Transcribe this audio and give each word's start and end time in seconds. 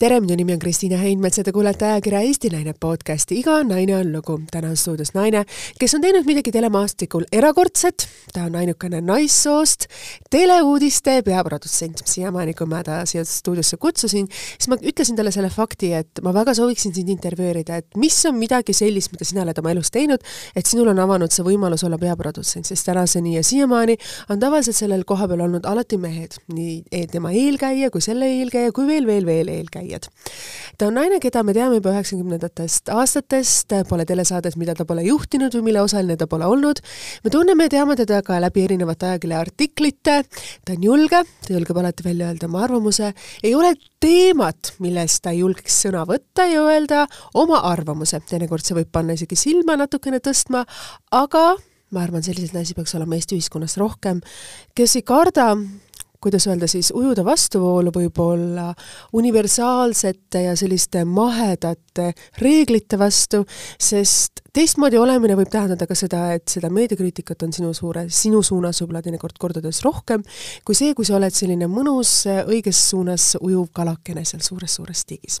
tere, 0.00 0.16
minu 0.24 0.32
nimi 0.32 0.54
on 0.54 0.60
Kristiina 0.62 0.96
Heinmets 0.96 1.36
ja 1.36 1.42
te 1.44 1.52
kuulete 1.52 1.84
ajakirja 1.84 2.22
Eesti 2.24 2.48
Naine 2.48 2.72
podcasti 2.80 3.36
Iga 3.36 3.58
naine 3.68 3.98
on 3.98 4.12
lugu. 4.14 4.38
täna 4.50 4.70
on 4.72 4.76
stuudios 4.76 5.10
naine, 5.12 5.42
kes 5.78 5.94
on 5.94 6.00
teinud 6.00 6.24
midagi 6.24 6.52
telemaastikul 6.54 7.26
erakordset. 7.32 8.06
ta 8.32 8.46
on 8.48 8.56
ainukene 8.56 9.00
naissoost 9.00 9.84
teleuudiste 10.30 11.22
peaprodutsent. 11.22 12.00
siiamaani, 12.04 12.54
kui 12.54 12.66
ma 12.66 12.80
ta 12.82 13.02
siia 13.04 13.24
stuudiosse 13.24 13.76
kutsusin, 13.76 14.28
siis 14.30 14.68
ma 14.72 14.78
ütlesin 14.80 15.16
talle 15.16 15.34
selle 15.36 15.50
fakti, 15.50 15.92
et 15.92 16.22
ma 16.22 16.32
väga 16.32 16.54
sooviksin 16.54 16.94
sind 16.94 17.08
intervjueerida, 17.08 17.76
et 17.76 18.00
mis 18.00 18.16
on 18.26 18.38
midagi 18.40 18.72
sellist, 18.72 19.12
mida 19.12 19.28
sina 19.28 19.44
oled 19.44 19.58
oma 19.60 19.76
elus 19.76 19.92
teinud, 19.92 20.24
et 20.56 20.66
sinul 20.66 20.88
on 20.94 21.04
avanud 21.04 21.28
see 21.28 21.44
võimalus 21.44 21.84
olla 21.84 22.00
peaprodutsent, 22.00 22.64
sest 22.72 22.88
tänaseni 22.88 23.36
ja 23.36 23.44
siiamaani 23.44 23.98
on 24.30 24.40
tavaliselt 24.40 24.80
sellel 24.80 25.04
koha 25.04 25.28
peal 25.28 25.44
olnud 25.44 25.68
alati 25.68 26.00
mehed, 26.00 26.40
nii 26.56 27.04
tema 27.12 27.36
eelkäija 27.36 27.92
kui 27.92 28.00
selle 28.00 28.32
eelkäija 28.40 28.72
kui 28.72 28.88
veel, 28.88 29.04
veel, 29.06 29.28
veel 29.28 29.52
eelkäija 29.58 29.89
tegijad. 29.90 30.08
ta 30.78 30.86
on 30.86 30.94
naine, 30.94 31.18
keda 31.20 31.42
me 31.42 31.52
teame 31.54 31.78
juba 31.78 31.92
üheksakümnendatest 31.94 32.90
aastatest, 32.94 33.74
pole 33.88 34.06
telesaadet, 34.06 34.56
mida 34.56 34.74
ta 34.74 34.86
pole 34.88 35.02
juhtinud 35.04 35.54
või 35.58 35.70
mille 35.70 35.82
osaline 35.82 36.16
ta 36.16 36.26
pole 36.26 36.46
olnud. 36.46 36.80
me 37.24 37.30
tunneme 37.30 37.66
ja 37.66 37.74
teame 37.76 37.96
teda 37.96 38.22
ka 38.22 38.40
läbi 38.40 38.64
erinevate 38.64 39.10
ajakirja 39.10 39.40
artiklite, 39.40 40.22
ta 40.64 40.76
on 40.76 40.82
julge, 40.82 41.22
ta 41.46 41.54
julgeb 41.54 41.76
alati 41.76 42.06
välja 42.06 42.30
öelda 42.30 42.46
oma 42.46 42.64
arvamuse, 42.64 43.12
ei 43.42 43.54
ole 43.54 43.74
teemat, 44.00 44.74
millest 44.78 45.22
ta 45.22 45.34
ei 45.34 45.42
julgeks 45.42 45.82
sõna 45.86 46.06
võtta 46.08 46.46
ja 46.48 46.62
öelda 46.62 47.06
oma 47.34 47.60
arvamuse, 47.70 48.20
teinekord 48.30 48.64
see 48.64 48.78
võib 48.78 48.92
panna 48.92 49.18
isegi 49.18 49.36
silma 49.36 49.76
natukene 49.80 50.22
tõstma, 50.24 50.64
aga 51.10 51.44
ma 51.90 52.04
arvan, 52.04 52.22
selliseid 52.22 52.54
naisi 52.54 52.76
peaks 52.76 52.94
olema 52.94 53.18
Eesti 53.18 53.34
ühiskonnas 53.34 53.74
rohkem, 53.80 54.20
kes 54.78 54.94
ei 55.00 55.02
karda 55.02 55.56
kuidas 56.20 56.46
öelda 56.46 56.68
siis, 56.68 56.92
ujuda 56.94 57.24
vastuvoolu 57.24 57.92
võib-olla 57.94 58.70
universaalsete 59.16 60.44
ja 60.44 60.56
selliste 60.56 61.04
mahedate 61.08 62.12
reeglite 62.42 62.98
vastu, 63.00 63.44
sest 63.80 64.44
teistmoodi 64.52 64.98
olemine 64.98 65.36
võib 65.38 65.50
tähendada 65.50 65.86
ka 65.86 65.94
seda, 65.98 66.22
et 66.34 66.50
seda 66.50 66.70
meediakriitikat 66.74 67.44
on 67.46 67.54
sinu 67.54 67.72
suure, 67.76 68.06
sinu 68.12 68.42
suunas 68.46 68.80
võib-olla 68.82 69.02
teinekord 69.04 69.38
kordades 69.40 69.82
rohkem, 69.86 70.24
kui 70.66 70.76
see, 70.76 70.94
kui 70.98 71.06
sa 71.08 71.16
oled 71.18 71.34
selline 71.34 71.68
mõnus, 71.70 72.12
õiges 72.26 72.80
suunas 72.90 73.32
ujuv 73.40 73.70
kalakene 73.76 74.24
seal 74.28 74.42
suures-suures 74.44 75.04
tiigis. 75.06 75.40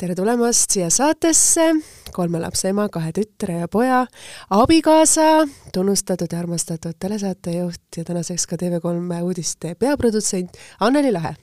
tere 0.00 0.16
tulemast 0.18 0.72
siia 0.72 0.88
saatesse, 0.90 1.68
kolme 2.12 2.40
lapse 2.40 2.72
ema, 2.72 2.88
kahe 2.92 3.12
tütre 3.16 3.60
ja 3.62 3.68
poja, 3.68 4.02
abikaasa, 4.50 5.46
tunnustatud 5.72 6.32
ja 6.32 6.40
armastatud 6.42 6.96
telesaatejuht 6.98 8.00
ja 8.00 8.04
tänaseks 8.08 8.46
ka 8.48 8.56
TV3 8.60 9.22
uudiste 9.22 9.74
peaprodutsent 9.92 10.60
Anneli 10.80 11.14
Lahe 11.14 11.36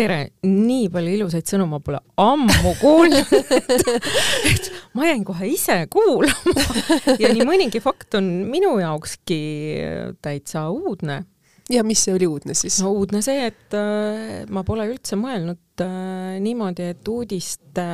tere, 0.00 0.20
nii 0.46 0.88
palju 0.92 1.16
ilusaid 1.16 1.48
sõnu 1.50 1.66
ma 1.68 1.80
pole 1.84 2.00
ammu 2.20 2.74
kuulnud 2.80 3.32
et 4.50 4.70
ma 4.96 5.08
jäin 5.08 5.24
kohe 5.26 5.50
ise 5.50 5.82
kuulama 5.92 6.64
ja 7.20 7.32
nii 7.34 7.46
mõnigi 7.48 7.82
fakt 7.84 8.16
on 8.20 8.30
minu 8.50 8.76
jaokski 8.80 9.40
täitsa 10.22 10.68
uudne. 10.72 11.20
ja 11.70 11.84
mis 11.86 12.04
see 12.06 12.14
oli 12.16 12.28
uudne 12.30 12.56
siis? 12.56 12.80
no 12.84 12.94
uudne 12.96 13.22
see, 13.24 13.50
et 13.50 13.76
äh, 13.76 14.46
ma 14.52 14.64
pole 14.66 14.88
üldse 14.90 15.18
mõelnud 15.20 15.84
äh, 15.84 16.38
niimoodi, 16.42 16.92
et 16.94 17.10
uudiste 17.10 17.88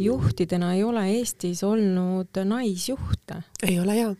juhtidena 0.00 0.74
ei 0.76 0.84
ole 0.84 1.08
Eestis 1.16 1.64
olnud 1.66 2.44
naisjuhte. 2.44 3.42
ei 3.66 3.80
ole 3.80 3.98
jaa 4.02 4.14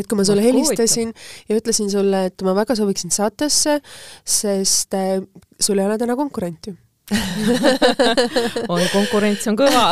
et 0.00 0.08
kui 0.08 0.18
ma 0.18 0.26
sulle 0.26 0.44
helistasin 0.44 1.14
ja 1.48 1.60
ütlesin 1.60 1.90
sulle, 1.92 2.26
et 2.30 2.46
ma 2.46 2.56
väga 2.58 2.76
sooviksin 2.78 3.14
saatesse, 3.14 3.78
sest 4.24 4.98
äh, 4.98 5.16
sul 5.60 5.78
ei 5.80 5.88
ole 5.88 5.98
täna 6.00 6.16
konkurenti. 6.18 6.74
Oi, 8.68 8.82
konkurents 8.92 9.46
on 9.48 9.56
kõva. 9.56 9.84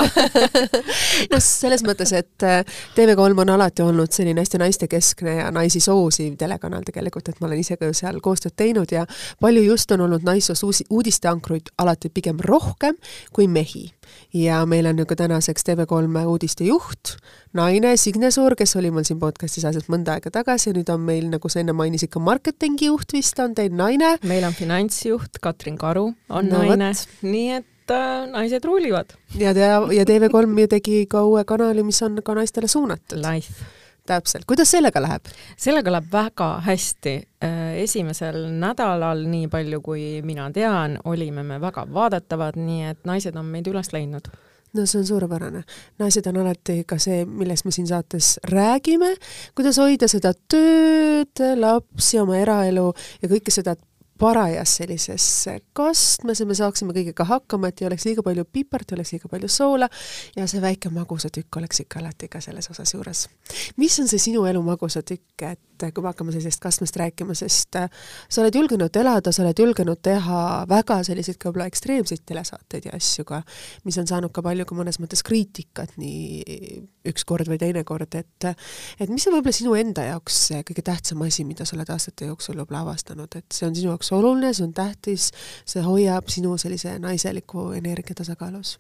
No 1.33 1.39
selles 1.41 1.83
mõttes, 1.87 2.13
et 2.17 2.45
äh, 2.45 2.61
TV3 2.97 3.41
on 3.41 3.53
alati 3.55 3.85
olnud 3.85 4.13
selline 4.13 4.43
hästi 4.43 4.61
naistekeskne 4.61 5.39
ja 5.39 5.49
naisi 5.55 5.81
soosiv 5.81 6.37
telekanal 6.41 6.85
tegelikult, 6.87 7.31
et 7.31 7.41
ma 7.41 7.49
olen 7.49 7.63
ise 7.63 7.79
ka 7.81 7.89
ju 7.89 7.97
seal 7.97 8.21
koostööd 8.25 8.57
teinud 8.57 8.93
ja 8.93 9.07
palju 9.41 9.65
just 9.65 9.93
on 9.97 10.05
olnud 10.07 10.27
naissoost 10.27 10.91
uudisteankruid 10.91 11.73
alati 11.83 12.13
pigem 12.13 12.41
rohkem 12.45 12.99
kui 13.33 13.49
mehi 13.49 13.89
ja 14.35 14.63
meil 14.67 14.87
on 14.87 14.99
ju 14.99 15.07
ka 15.07 15.17
tänaseks 15.17 15.65
TV3 15.69 16.25
uudistejuht, 16.27 17.17
naine 17.57 17.97
Signe 17.97 18.31
Soor, 18.31 18.57
kes 18.59 18.77
oli 18.77 18.91
mul 18.91 19.07
siin 19.09 19.21
podcast'is 19.23 19.67
asjad 19.69 19.89
mõnda 19.93 20.17
aega 20.17 20.33
tagasi 20.35 20.71
ja 20.71 20.77
nüüd 20.77 20.91
on 20.93 21.07
meil, 21.07 21.31
nagu 21.33 21.51
sa 21.53 21.63
enne 21.63 21.77
mainisid, 21.77 22.13
ka 22.13 22.23
marketingi 22.23 22.91
juht 22.91 23.17
vist 23.17 23.39
on 23.43 23.55
teil 23.55 23.75
naine. 23.77 24.17
meil 24.27 24.45
on 24.49 24.57
finantsjuht 24.57 25.41
Katrin 25.43 25.79
Karu 25.81 26.11
on 26.29 26.53
no, 26.53 26.63
naine, 26.63 26.93
nii 27.23 27.49
et 27.61 27.95
äh, 27.95 28.27
naised 28.33 28.65
ruulivad. 28.65 29.17
ja 29.39 29.55
ta 29.55 29.81
ja 29.95 30.05
TV3 30.05 30.61
ju 30.61 30.69
tegi 30.77 31.07
ka 31.11 31.25
uue 31.25 31.45
kanali, 31.45 31.87
mis 31.87 32.03
on 32.03 32.23
ka 32.23 32.35
naistele 32.35 32.69
suunatud. 32.69 33.19
Life 33.23 33.86
täpselt, 34.07 34.47
kuidas 34.49 34.71
sellega 34.71 35.03
läheb? 35.03 35.31
sellega 35.57 35.93
läheb 35.93 36.11
väga 36.13 36.51
hästi. 36.67 37.15
Äh, 37.45 37.77
esimesel 37.85 38.47
nädalal, 38.61 39.27
nii 39.29 39.49
palju 39.53 39.81
kui 39.85 40.05
mina 40.25 40.49
tean, 40.55 40.99
olime 41.05 41.45
me 41.47 41.61
väga 41.61 41.87
vaadatavad, 41.93 42.57
nii 42.57 42.93
et 42.93 43.05
naised 43.09 43.37
on 43.37 43.49
meid 43.53 43.69
üles 43.71 43.93
leidnud 43.93 44.31
no 44.77 44.87
see 44.87 44.99
on 45.01 45.07
suurepärane. 45.07 45.63
naised 45.99 46.27
on 46.27 46.37
alati 46.43 46.85
ka 46.89 46.99
see, 47.01 47.25
millest 47.25 47.65
me 47.65 47.73
siin 47.73 47.87
saates 47.89 48.37
räägime, 48.45 49.15
kuidas 49.57 49.79
hoida 49.81 50.09
seda 50.11 50.35
tööd, 50.35 51.43
lapsi, 51.61 52.19
oma 52.21 52.37
eraelu 52.43 52.91
ja 53.23 53.31
kõike 53.31 53.55
seda 53.55 53.77
parajas 54.19 54.77
sellises 54.81 55.27
kastmes 55.77 56.41
ja 56.41 56.47
me 56.49 56.57
saaksime 56.59 56.95
kõigega 56.97 57.27
hakkama, 57.29 57.71
et 57.71 57.83
ei 57.83 57.89
oleks 57.91 58.07
liiga 58.09 58.25
palju 58.27 58.47
pipart, 58.53 58.91
ei 58.91 58.99
oleks 58.99 59.13
liiga 59.15 59.31
palju 59.33 59.51
soola 59.53 59.89
ja 60.37 60.47
see 60.51 60.63
väike 60.63 60.91
magusatükk 60.95 61.61
oleks 61.61 61.85
ikka 61.85 62.01
alati 62.03 62.31
ka 62.33 62.41
selles 62.45 62.71
osas 62.73 62.95
juures. 62.95 63.27
mis 63.77 63.99
on 64.01 64.09
see 64.09 64.23
sinu 64.23 64.47
elu 64.49 64.63
magusatükk, 64.63 65.47
et 65.51 65.87
kui 65.93 66.03
me 66.03 66.11
hakkame 66.11 66.33
sellisest 66.33 66.61
kastmest 66.63 66.97
rääkima, 66.97 67.35
sest 67.37 67.77
äh, 67.77 67.91
sa 68.29 68.41
oled 68.43 68.55
julgenud 68.57 68.97
elada, 68.97 69.33
sa 69.33 69.43
oled 69.45 69.59
julgenud 69.61 70.01
teha 70.03 70.41
väga 70.69 71.01
selliseid 71.07 71.39
ka 71.41 71.51
võib-olla 71.51 71.69
ekstreemseid 71.71 72.25
telesaateid 72.29 72.89
ja 72.89 72.97
asju 72.97 73.27
ka, 73.29 73.43
mis 73.85 73.99
on 74.01 74.09
saanud 74.09 74.33
ka 74.35 74.45
palju 74.45 74.67
ka 74.69 74.79
mõnes 74.79 75.01
mõttes 75.03 75.25
kriitikat 75.27 75.97
nii 76.01 76.81
üks 77.11 77.27
kord 77.29 77.49
või 77.51 77.61
teine 77.61 77.85
kord, 77.87 78.15
et 78.17 78.49
et 78.49 79.13
mis 79.13 79.27
on 79.29 79.37
võib-olla 79.37 79.57
sinu 79.57 79.77
enda 79.79 80.07
jaoks 80.09 80.41
see 80.49 80.63
kõige 80.67 80.85
tähtsam 80.87 81.23
asi, 81.27 81.45
mida 81.49 81.67
sa 81.69 81.77
oled 81.77 81.91
aastate 81.93 82.31
jooksul 82.31 82.57
võib-olla 82.61 82.85
avastanud, 82.87 83.37
et 83.39 83.47
see 83.53 83.69
on 83.69 83.77
sinu 83.77 83.93
jaoks 83.93 84.06
oluline, 84.13 84.53
see 84.55 84.67
on 84.67 84.75
tähtis, 84.77 85.31
see 85.65 85.83
hoiab 85.83 86.29
sinu 86.33 86.57
sellise 86.59 86.99
naiseliku 87.03 87.71
energia 87.77 88.15
tasakaalus? 88.23 88.79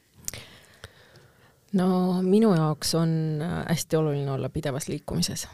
no 1.77 2.23
minu 2.23 2.55
jaoks 2.55 2.95
on 2.95 3.43
hästi 3.69 3.97
oluline 3.97 4.31
olla 4.33 4.49
pidevas 4.49 4.89
liikumises 4.89 5.49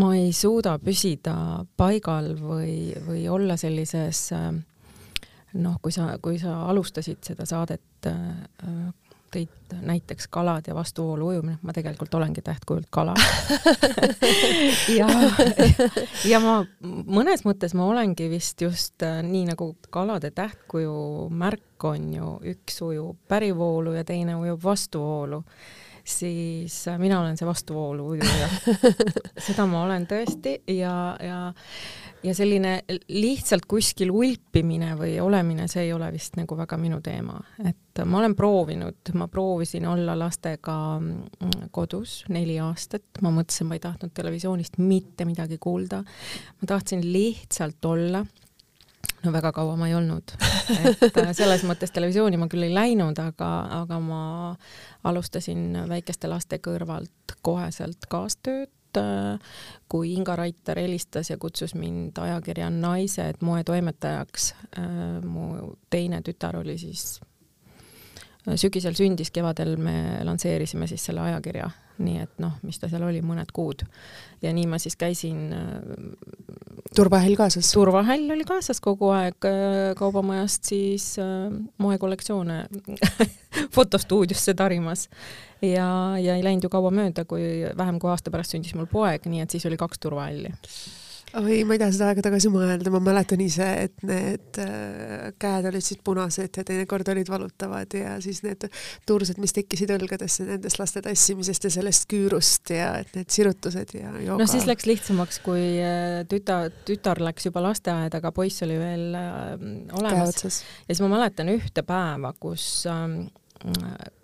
ma 0.00 0.14
ei 0.16 0.32
suuda 0.32 0.78
püsida 0.82 1.64
paigal 1.76 2.34
või, 2.40 2.94
või 3.06 3.28
olla 3.30 3.56
sellises 3.56 4.30
noh, 5.54 5.78
kui 5.82 5.92
sa, 5.92 6.10
kui 6.22 6.38
sa 6.40 6.62
alustasid 6.68 7.22
seda 7.24 7.46
saadet, 7.48 8.08
tõid 9.34 9.74
näiteks 9.84 10.28
kalad 10.32 10.68
ja 10.68 10.74
vastuvoolu 10.74 11.26
ujumine, 11.32 11.58
ma 11.62 11.74
tegelikult 11.76 12.14
olengi 12.14 12.42
tähtkujult 12.44 12.88
kala. 12.90 13.14
Ja, 14.88 15.06
ja 16.24 16.38
ma 16.40 16.54
mõnes 16.80 17.44
mõttes 17.44 17.74
ma 17.76 17.86
olengi 17.90 18.28
vist 18.30 18.60
just 18.62 19.02
nii 19.02 19.44
nagu 19.50 19.70
kalade 19.92 20.30
tähtkuju 20.34 21.28
märk 21.30 21.84
on 21.84 22.08
ju, 22.14 22.30
üks 22.54 22.80
ujub 22.84 23.18
pärivoolu 23.28 23.92
ja 23.98 24.04
teine 24.08 24.38
ujub 24.40 24.64
vastuvoolu 24.64 25.42
siis 26.08 26.88
äh, 26.88 26.98
mina 26.98 27.20
olen 27.20 27.36
see 27.36 27.46
vastuvoolu 27.46 28.06
ujuja. 28.14 28.48
Seda 29.46 29.66
ma 29.68 29.82
olen 29.84 30.06
tõesti 30.08 30.58
ja, 30.78 30.94
ja 31.20 31.40
ja 32.22 32.34
selline 32.34 32.72
lihtsalt 33.08 33.66
kuskil 33.70 34.10
ulpimine 34.10 34.94
või 34.98 35.16
olemine, 35.22 35.68
see 35.70 35.86
ei 35.86 35.92
ole 35.94 36.10
vist 36.14 36.38
nagu 36.38 36.56
väga 36.58 36.78
minu 36.80 37.00
teema, 37.04 37.38
et 37.62 38.02
ma 38.04 38.20
olen 38.20 38.34
proovinud, 38.38 39.12
ma 39.18 39.28
proovisin 39.30 39.86
olla 39.90 40.16
lastega 40.18 40.76
mm, 40.98 41.68
kodus 41.74 42.20
neli 42.34 42.58
aastat, 42.62 43.22
ma 43.22 43.32
mõtlesin, 43.34 43.68
ma 43.70 43.78
ei 43.78 43.84
tahtnud 43.84 44.14
televisioonist 44.14 44.80
mitte 44.82 45.26
midagi 45.28 45.58
kuulda. 45.62 46.02
ma 46.60 46.70
tahtsin 46.74 47.04
lihtsalt 47.12 47.84
olla 47.84 48.24
no 49.24 49.32
väga 49.32 49.52
kaua 49.52 49.76
ma 49.78 49.88
ei 49.88 49.94
olnud, 49.98 50.34
et 50.90 51.18
äh, 51.22 51.30
selles 51.36 51.64
mõttes 51.66 51.92
televisiooni 51.94 52.38
ma 52.40 52.48
küll 52.50 52.66
ei 52.66 52.74
läinud, 52.74 53.18
aga, 53.22 53.50
aga 53.82 54.00
ma 54.02 54.22
alustasin 55.08 55.84
väikeste 55.90 56.30
laste 56.30 56.60
kõrvalt 56.62 57.38
koheselt 57.42 58.08
kaastööd, 58.10 58.70
kui 59.88 60.12
Inga 60.14 60.36
Raiter 60.36 60.78
helistas 60.80 61.30
ja 61.30 61.36
kutsus 61.38 61.74
mind 61.74 62.18
ajakirja 62.18 62.70
Naised 62.70 63.42
moetoimetajaks. 63.44 64.54
Äh, 64.78 64.92
mu 65.24 65.74
teine 65.90 66.22
tütar 66.24 66.56
oli 66.56 66.78
siis 66.78 67.18
sügisel 68.56 68.96
sündis, 68.96 69.30
kevadel 69.34 69.76
me 69.76 70.20
lansseerisime 70.24 70.86
siis 70.88 71.04
selle 71.04 71.20
ajakirja, 71.20 71.68
nii 72.00 72.22
et 72.22 72.38
noh, 72.40 72.54
mis 72.64 72.78
ta 72.80 72.88
seal 72.88 73.04
oli, 73.04 73.20
mõned 73.24 73.50
kuud. 73.52 73.84
ja 74.42 74.52
nii 74.54 74.66
ma 74.70 74.78
siis 74.78 74.96
käisin 74.96 75.50
turvahäll 76.96 77.36
kaasas? 77.36 77.72
turvahäll 77.74 78.30
oli 78.30 78.46
kaasas 78.48 78.80
kogu 78.80 79.10
aeg 79.14 79.48
äh, 79.48 79.94
kaubamajast 79.98 80.70
siis 80.70 81.16
äh, 81.18 81.50
moekollektsioone 81.78 82.64
fotostuudiosse 83.76 84.54
tarimas 84.54 85.08
ja, 85.62 85.88
ja 86.20 86.36
ei 86.36 86.44
läinud 86.46 86.68
ju 86.68 86.72
kaua 86.72 86.92
mööda, 86.94 87.24
kui 87.28 87.42
vähem 87.78 87.98
kui 87.98 88.12
aasta 88.12 88.32
pärast 88.34 88.54
sündis 88.54 88.76
mul 88.78 88.88
poeg, 88.90 89.26
nii 89.26 89.44
et 89.44 89.54
siis 89.54 89.66
oli 89.68 89.80
kaks 89.80 90.02
turvahalli 90.02 90.54
oi, 91.36 91.62
ma 91.66 91.76
ei 91.76 91.80
taha 91.80 91.92
seda 91.94 92.08
aega 92.10 92.22
tagasi 92.24 92.50
mõelda, 92.52 92.90
ma 92.92 93.00
mäletan 93.02 93.40
ise, 93.44 93.66
et 93.86 94.04
need 94.06 94.60
äh, 94.62 95.28
käed 95.40 95.68
olid 95.68 95.84
siis 95.84 96.00
punased 96.04 96.60
ja 96.60 96.64
teinekord 96.66 97.08
olid 97.12 97.28
valutavad 97.30 97.96
ja 97.96 98.16
siis 98.24 98.40
need 98.46 98.68
tursed, 99.08 99.40
mis 99.42 99.54
tekkisid 99.56 99.92
õlgadesse 99.94 100.46
nendest 100.48 100.80
laste 100.80 101.02
tassimisest 101.04 101.68
ja 101.68 101.72
sellest 101.78 102.08
küürust 102.10 102.72
ja 102.74 102.94
et 103.02 103.12
need 103.18 103.32
sirutused 103.34 103.94
ja 103.98 104.14
jooga. 104.14 104.40
no 104.40 104.48
siis 104.50 104.68
läks 104.68 104.88
lihtsamaks, 104.88 105.42
kui 105.44 105.64
äh, 105.82 106.22
tütar, 106.30 106.72
tütar 106.88 107.20
läks 107.24 107.50
juba 107.50 107.64
lasteaeda, 107.66 108.22
aga 108.22 108.32
poiss 108.34 108.64
oli 108.66 108.78
veel 108.80 109.18
äh, 109.18 109.52
olemas. 109.98 110.40
ja 110.44 110.54
siis 110.54 111.04
ma 111.04 111.12
mäletan 111.18 111.52
ühte 111.52 111.84
päeva, 111.86 112.32
kus 112.40 112.64
äh, 112.88 113.04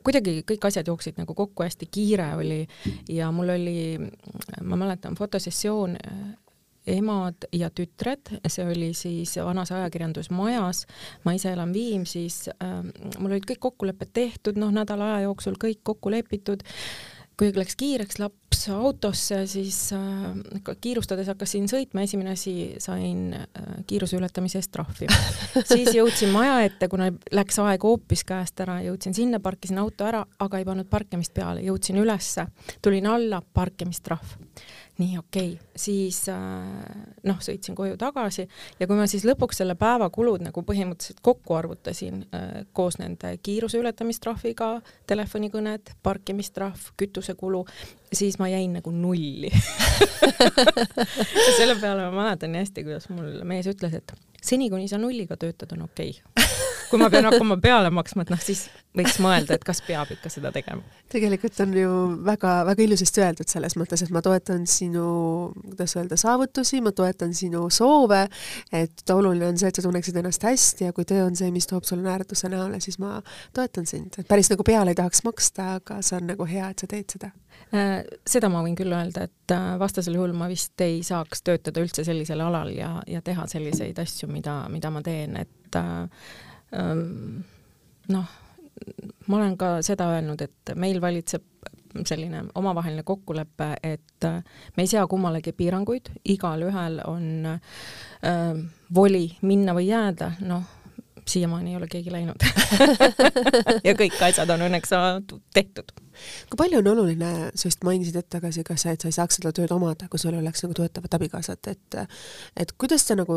kuidagi 0.05 0.43
kõik 0.47 0.69
asjad 0.69 0.89
jooksid 0.89 1.19
nagu 1.19 1.35
kokku, 1.35 1.65
hästi 1.65 1.89
kiire 1.91 2.31
oli 2.39 2.63
ja 3.11 3.31
mul 3.35 3.55
oli, 3.57 3.79
ma 4.63 4.79
mäletan, 4.79 5.17
fotosessioon 5.19 5.97
emad 6.87 7.47
ja 7.53 7.71
tütred, 7.73 8.29
see 8.47 8.67
oli 8.69 8.91
siis 8.97 9.37
vanas 9.41 9.73
ajakirjandusmajas, 9.73 10.85
ma 11.25 11.35
ise 11.37 11.53
elan 11.55 11.73
Viimsis 11.73 12.49
äh,, 12.53 12.81
mul 13.19 13.33
olid 13.33 13.47
kõik 13.49 13.63
kokkulepped 13.69 14.13
tehtud, 14.13 14.61
noh, 14.61 14.73
nädala 14.75 15.15
aja 15.15 15.25
jooksul 15.29 15.57
kõik 15.61 15.81
kokku 15.83 16.13
lepitud, 16.13 16.65
kui 17.39 17.51
läks 17.55 17.77
kiireks 17.79 18.21
laps 18.23 18.65
autosse, 18.73 19.41
siis 19.51 19.79
äh, 19.97 20.75
kiirustades 20.81 21.29
hakkasin 21.33 21.67
sõitma, 21.71 22.05
esimene 22.07 22.35
asi 22.37 22.55
sain 22.83 23.35
äh, 23.37 23.67
kiiruse 23.89 24.19
ületamise 24.19 24.61
eest 24.61 24.73
trahvi. 24.75 25.09
siis 25.73 25.91
jõudsin 25.97 26.33
maja 26.35 26.61
ette, 26.67 26.89
kuna 26.93 27.11
läks 27.35 27.59
aeg 27.65 27.85
hoopis 27.85 28.25
käest 28.29 28.63
ära, 28.65 28.79
jõudsin 28.87 29.17
sinna, 29.17 29.43
parkisin 29.43 29.83
auto 29.83 30.07
ära, 30.09 30.25
aga 30.47 30.61
ei 30.61 30.69
pannud 30.69 30.91
parkimist 30.91 31.35
peale, 31.35 31.65
jõudsin 31.67 31.99
ülesse, 32.03 32.47
tulin 32.83 33.11
alla, 33.11 33.43
parkimistrahv 33.43 34.39
nii 34.99 35.19
okei 35.19 35.53
okay., 35.53 35.67
siis 35.77 36.21
äh, 36.29 36.37
noh, 37.27 37.39
sõitsin 37.43 37.75
koju 37.75 37.97
tagasi 37.99 38.47
ja 38.79 38.87
kui 38.87 38.99
ma 38.99 39.07
siis 39.11 39.25
lõpuks 39.27 39.59
selle 39.63 39.75
päeva 39.79 40.07
kulud 40.15 40.45
nagu 40.47 40.63
põhimõtteliselt 40.67 41.23
kokku 41.25 41.57
arvutasin 41.59 42.23
äh, 42.35 42.61
koos 42.73 43.01
nende 43.03 43.35
kiiruse 43.43 43.81
ületamistrahviga, 43.83 44.71
telefonikõned, 45.11 45.97
parkimistrahv, 46.07 46.93
kütusekulu, 47.01 47.65
siis 48.15 48.39
ma 48.39 48.49
jäin 48.53 48.79
nagu 48.79 48.95
nulli 48.95 49.51
selle 51.59 51.75
peale 51.81 52.07
ma 52.07 52.15
mäletan 52.21 52.55
nii 52.55 52.63
hästi, 52.63 52.87
kuidas 52.87 53.11
mul 53.11 53.43
mees 53.49 53.67
ütles, 53.71 53.99
et 53.99 54.15
seni, 54.43 54.71
kuni 54.71 54.87
sa 54.91 55.01
nulliga 55.03 55.39
töötad, 55.41 55.75
on 55.75 55.89
okei 55.89 56.15
okay 56.21 56.74
kui 56.95 57.03
ma 57.03 57.11
pean 57.11 57.27
hakkama 57.27 57.59
peale 57.63 57.91
maksma, 57.95 58.25
et 58.25 58.33
noh, 58.33 58.41
siis 58.43 58.65
võiks 58.95 59.17
mõelda, 59.23 59.57
et 59.57 59.65
kas 59.67 59.81
peab 59.85 60.11
ikka 60.15 60.31
seda 60.31 60.53
tegema. 60.55 60.83
tegelikult 61.11 61.59
on 61.65 61.75
ju 61.79 61.91
väga-väga 62.27 62.85
ilusasti 62.87 63.23
öeldud 63.25 63.51
selles 63.51 63.77
mõttes, 63.79 64.03
et 64.05 64.13
ma 64.15 64.23
toetan 64.23 64.67
sinu, 64.71 65.07
kuidas 65.59 65.97
öelda, 65.99 66.19
saavutusi, 66.21 66.81
ma 66.85 66.95
toetan 66.95 67.35
sinu 67.35 67.67
soove, 67.75 68.25
et 68.73 69.15
oluline 69.15 69.51
on 69.51 69.59
see, 69.59 69.71
et 69.71 69.79
sa 69.81 69.85
tunneksid 69.85 70.19
ennast 70.23 70.47
hästi 70.47 70.89
ja 70.89 70.97
kui 70.97 71.07
töö 71.09 71.27
on 71.27 71.39
see, 71.39 71.51
mis 71.55 71.67
toob 71.71 71.87
sulle 71.89 72.07
naeratuse 72.07 72.51
näole, 72.53 72.81
siis 72.85 73.01
ma 73.03 73.19
toetan 73.55 73.89
sind, 73.91 74.15
et 74.19 74.31
päris 74.31 74.51
nagu 74.53 74.67
peale 74.67 74.95
ei 74.95 75.01
tahaks 75.01 75.25
maksta, 75.27 75.75
aga 75.81 75.99
see 76.03 76.21
on 76.21 76.31
nagu 76.35 76.49
hea, 76.49 76.71
et 76.71 76.85
sa 76.85 76.91
teed 76.91 77.19
seda. 77.19 77.35
Äh, 77.75 78.01
seda 78.29 78.51
ma 78.53 78.63
võin 78.63 78.79
küll 78.79 78.95
öelda, 78.95 79.27
et 79.27 79.55
äh, 79.55 79.75
vastasel 79.81 80.15
juhul 80.19 80.35
ma 80.39 80.47
vist 80.51 80.81
ei 80.85 81.03
saaks 81.07 81.43
töötada 81.47 81.83
üldse 81.83 82.07
sellisel 82.07 82.43
alal 82.45 82.71
ja, 82.75 82.97
ja 83.11 83.23
teha 83.25 83.47
selliseid 83.51 83.99
asju, 83.99 84.31
mida, 84.31 84.61
mida 84.71 84.91
ma 84.95 85.03
teen, 85.03 85.39
et 85.43 85.79
äh, 85.79 86.27
noh, 86.73 88.31
ma 89.27 89.37
olen 89.37 89.57
ka 89.57 89.77
seda 89.87 90.09
öelnud, 90.15 90.41
et 90.43 90.75
meil 90.77 91.01
valitseb 91.03 91.43
selline 92.05 92.45
omavaheline 92.59 93.05
kokkulepe, 93.07 93.69
et 93.83 94.27
me 94.77 94.83
ei 94.83 94.91
sea 94.91 95.07
kummalegi 95.07 95.53
piiranguid, 95.55 96.11
igalühel 96.35 96.99
on 97.07 97.47
äh, 97.47 98.65
voli 98.95 99.29
minna 99.43 99.77
või 99.77 99.89
jääda, 99.93 100.33
noh, 100.43 100.65
siiamaani 101.29 101.73
ei 101.73 101.77
ole 101.77 101.89
keegi 101.91 102.13
läinud 102.13 102.45
ja 103.89 103.95
kõik 103.99 104.17
asjad 104.29 104.51
on 104.55 104.67
õnneks 104.69 104.95
tehtud 105.55 105.95
kui 106.49 106.59
palju 106.59 106.79
on 106.81 106.89
oluline, 106.93 107.31
sa 107.59 107.69
just 107.69 107.85
mainisid 107.87 108.17
hetk 108.19 108.31
tagasi 108.37 108.65
ka 108.67 108.77
see, 108.81 108.95
et 108.95 109.03
sa 109.03 109.11
ei 109.11 109.17
saaks 109.17 109.41
seda 109.41 109.51
tööd 109.57 109.73
omada, 109.75 110.07
kui 110.11 110.21
sul 110.23 110.35
ei 110.35 110.41
oleks 110.41 110.63
nagu 110.65 110.77
toetavat 110.79 111.17
abikaasat, 111.19 111.71
et 111.73 111.99
et 112.61 112.75
kuidas 112.79 113.07
te 113.09 113.17
nagu 113.19 113.37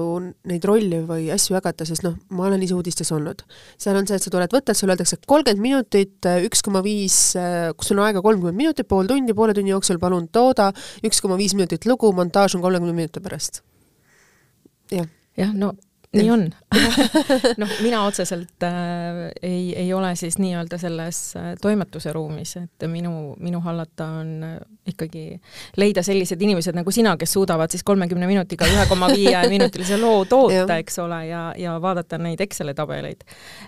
neid 0.49 0.67
rolle 0.67 1.01
või 1.07 1.29
asju 1.33 1.57
jagate, 1.57 1.87
sest 1.89 2.05
noh, 2.05 2.17
ma 2.29 2.47
olen 2.49 2.63
ise 2.63 2.75
uudistes 2.77 3.11
olnud. 3.15 3.43
seal 3.81 3.97
on 3.97 4.07
see, 4.09 4.19
et 4.19 4.27
sa 4.27 4.33
tuled, 4.33 4.53
võtad, 4.53 4.77
sulle 4.77 4.93
öeldakse 4.93 5.19
kolmkümmend 5.25 5.63
minutit, 5.63 6.29
üks 6.45 6.61
koma 6.65 6.83
viis, 6.85 7.17
kus 7.77 7.93
on 7.95 8.03
aega 8.05 8.21
kolmkümmend 8.25 8.61
minutit, 8.61 8.89
pool 8.89 9.09
tundi, 9.09 9.35
poole 9.37 9.57
tunni 9.57 9.73
jooksul 9.73 10.01
palun 10.01 10.29
tooda, 10.29 10.69
üks 11.07 11.21
koma 11.23 11.39
viis 11.39 11.57
minutit 11.57 11.89
lugu, 11.89 12.13
montaaž 12.13 12.57
on 12.57 12.65
kolmekümne 12.65 12.93
minuti 12.93 13.23
pärast. 13.23 13.63
jah 14.93 15.07
jah, 15.37 15.53
no 15.53 15.73
nii 16.15 16.31
on. 16.31 16.45
Noh, 17.61 17.69
mina 17.81 18.03
otseselt 18.05 18.63
äh, 18.63 18.71
ei, 19.41 19.75
ei 19.75 19.93
ole 19.93 20.15
siis 20.15 20.37
nii-öelda 20.39 20.77
selles 20.77 21.19
äh, 21.35 21.53
toimetuse 21.61 22.13
ruumis, 22.13 22.55
et 22.57 22.87
minu, 22.87 23.35
minu 23.39 23.59
hallata 23.63 24.07
on 24.21 24.31
äh, 24.43 24.57
ikkagi 24.87 25.25
leida 25.77 26.03
sellised 26.03 26.41
inimesed 26.41 26.77
nagu 26.77 26.91
sina, 26.91 27.17
kes 27.19 27.33
suudavad 27.35 27.71
siis 27.71 27.83
kolmekümne 27.87 28.27
minutiga 28.27 28.67
ühe 28.71 28.87
koma 28.89 29.11
viie 29.11 29.41
minutilise 29.53 29.99
loo 30.01 30.25
toota, 30.25 30.79
eks 30.79 30.99
ole, 31.03 31.21
ja, 31.27 31.43
ja 31.57 31.77
vaadata 31.81 32.19
neid 32.21 32.41
Exceli 32.43 32.73
tabeleid. 32.77 33.25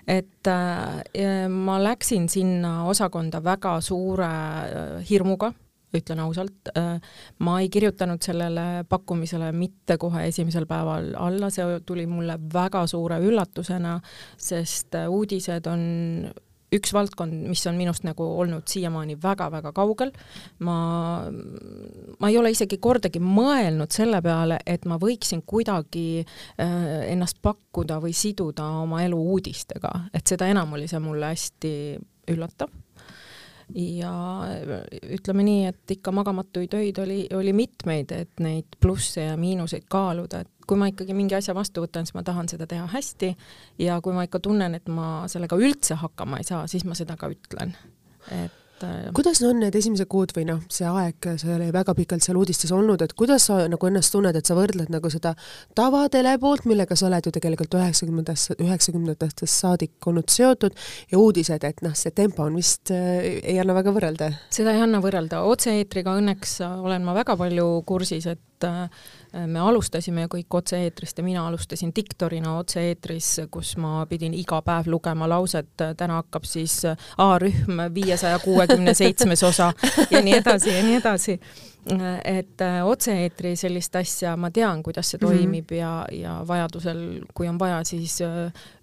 et 0.08 0.48
äh, 0.48 1.48
ma 1.50 1.80
läksin 1.84 2.30
sinna 2.30 2.86
osakonda 2.88 3.44
väga 3.44 3.80
suure 3.82 4.30
äh, 4.30 5.10
hirmuga 5.10 5.54
ütlen 5.96 6.22
ausalt, 6.24 6.72
äh, 6.78 7.00
ma 7.46 7.60
ei 7.62 7.70
kirjutanud 7.74 8.22
sellele 8.24 8.86
pakkumisele 8.90 9.52
mitte 9.56 9.98
kohe 10.02 10.28
esimesel 10.30 10.68
päeval 10.70 11.14
alla, 11.18 11.50
see 11.54 11.80
tuli 11.86 12.06
mulle 12.10 12.38
väga 12.54 12.86
suure 12.88 13.20
üllatusena, 13.26 13.98
sest 14.38 14.96
äh, 15.00 15.10
uudised 15.10 15.68
on 15.72 15.82
üks 16.76 16.94
valdkond, 16.94 17.34
mis 17.50 17.64
on 17.70 17.78
minust 17.80 18.06
nagu 18.06 18.26
olnud 18.42 18.68
siiamaani 18.70 19.18
väga-väga 19.22 19.72
kaugel. 19.76 20.12
ma, 20.66 20.76
ma 22.20 22.30
ei 22.30 22.38
ole 22.38 22.52
isegi 22.54 22.78
kordagi 22.82 23.22
mõelnud 23.24 23.94
selle 23.94 24.22
peale, 24.26 24.60
et 24.66 24.86
ma 24.90 25.00
võiksin 25.02 25.42
kuidagi 25.50 26.22
äh, 26.22 27.10
ennast 27.10 27.42
pakkuda 27.42 28.00
või 28.04 28.14
siduda 28.14 28.68
oma 28.84 29.04
elu 29.06 29.18
uudistega, 29.34 29.96
et 30.14 30.28
seda 30.30 30.50
enam 30.50 30.78
oli 30.78 30.88
see 30.92 31.02
mulle 31.02 31.34
hästi 31.34 31.74
üllatav 32.30 32.70
ja 33.76 34.12
ütleme 35.14 35.44
nii, 35.46 35.66
et 35.70 35.94
ikka 35.98 36.14
magamatuid 36.16 36.74
öid 36.74 37.02
oli, 37.04 37.20
oli 37.36 37.54
mitmeid, 37.54 38.12
et 38.12 38.44
neid 38.44 38.80
plusse 38.82 39.30
ja 39.30 39.36
miinuseid 39.38 39.86
kaaluda, 39.90 40.44
et 40.44 40.68
kui 40.70 40.78
ma 40.78 40.90
ikkagi 40.90 41.16
mingi 41.18 41.38
asja 41.38 41.56
vastu 41.58 41.84
võtan, 41.86 42.06
siis 42.06 42.18
ma 42.18 42.24
tahan 42.26 42.50
seda 42.52 42.68
teha 42.70 42.86
hästi 42.90 43.34
ja 43.86 44.00
kui 44.06 44.14
ma 44.14 44.26
ikka 44.28 44.42
tunnen, 44.46 44.78
et 44.78 44.90
ma 44.90 45.28
sellega 45.32 45.58
üldse 45.58 45.98
hakkama 46.02 46.42
ei 46.42 46.48
saa, 46.48 46.66
siis 46.70 46.86
ma 46.86 46.98
seda 46.98 47.18
ka 47.18 47.30
ütlen. 47.34 47.76
et 48.32 48.59
et 48.88 49.14
kuidas 49.16 49.42
on 49.48 49.60
need 49.64 49.76
esimesed 49.76 50.10
kuud 50.12 50.34
või 50.36 50.46
noh, 50.50 50.62
see 50.72 50.88
aeg, 50.88 51.30
sa 51.42 51.54
oli 51.56 51.70
väga 51.76 51.96
pikalt 51.98 52.26
seal 52.26 52.40
uudistes 52.40 52.72
olnud, 52.76 53.02
et 53.06 53.14
kuidas 53.18 53.50
sa 53.50 53.62
nagu 53.72 53.90
ennast 53.90 54.14
tunned, 54.16 54.36
et 54.36 54.50
sa 54.50 54.58
võrdled 54.58 54.92
nagu 54.94 55.12
seda 55.14 55.36
tavatele 55.78 56.36
poolt, 56.42 56.68
millega 56.70 56.98
sa 57.00 57.08
oled 57.10 57.30
ju 57.30 57.34
tegelikult 57.36 57.80
üheksakümnendates, 57.80 58.50
üheksakümnendatest 58.58 59.46
saadik 59.54 60.10
olnud 60.10 60.30
seotud, 60.34 60.76
ja 61.12 61.22
uudised, 61.22 61.64
et 61.66 61.86
noh, 61.86 61.96
see 61.98 62.14
tempo 62.16 62.46
on 62.48 62.60
vist 62.60 62.94
äh,, 62.96 63.40
ei 63.44 63.58
anna 63.62 63.78
väga 63.78 63.96
võrrelda? 63.96 64.34
seda 64.54 64.76
ei 64.76 64.84
anna 64.86 65.02
võrrelda, 65.04 65.44
otse-eetriga 65.50 66.18
õnneks 66.20 66.60
olen 66.68 67.06
ma 67.06 67.18
väga 67.18 67.38
palju 67.40 67.72
kursis, 67.88 68.30
et 68.32 68.44
äh, 68.64 68.90
Äh, 69.30 69.46
me 69.46 69.62
alustasime 69.62 70.24
kõik 70.32 70.56
otse-eetrist 70.58 71.20
ja 71.22 71.24
mina 71.24 71.44
alustasin 71.48 71.92
diktorina 71.96 72.56
otse-eetris, 72.58 73.28
kus 73.54 73.76
ma 73.78 74.02
pidin 74.10 74.34
iga 74.34 74.58
päev 74.66 74.90
lugema 74.90 75.28
lauset, 75.30 75.70
äh, 75.86 75.94
täna 75.98 76.24
hakkab 76.24 76.48
siis 76.50 76.80
äh, 76.90 77.10
A-rühm 77.22 77.84
viiesaja 77.94 78.40
kuuekümne 78.42 78.96
seitsmes 78.98 79.44
osa 79.46 79.70
ja 80.10 80.24
nii 80.26 80.40
edasi 80.40 80.74
ja 80.74 80.82
nii 80.84 81.02
edasi. 81.02 81.40
et 82.26 82.62
otse-eetri 82.86 83.56
sellist 83.58 83.96
asja 83.96 84.36
ma 84.38 84.50
tean, 84.52 84.82
kuidas 84.84 85.10
see 85.10 85.18
mhm. 85.22 85.28
toimib 85.28 85.72
mm 85.72 85.76
-hmm. 85.76 85.80
ja, 85.80 86.06
ja 86.12 86.34
vajadusel, 86.48 87.22
kui 87.34 87.48
on 87.48 87.60
vaja, 87.60 87.84
siis 87.84 88.20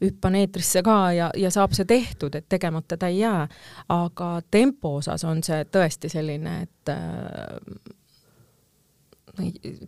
hüppan 0.00 0.34
eetrisse 0.34 0.82
ka 0.82 1.12
ja, 1.12 1.30
ja 1.36 1.50
saab 1.50 1.72
see 1.72 1.84
tehtud, 1.84 2.34
et 2.34 2.48
tegemata 2.48 2.96
ta 2.96 3.06
ei 3.06 3.18
jää. 3.18 3.48
aga 3.88 4.40
tempo 4.50 4.96
osas 4.96 5.24
on 5.24 5.42
see 5.42 5.64
tõesti 5.64 6.08
selline, 6.08 6.62
et 6.62 6.96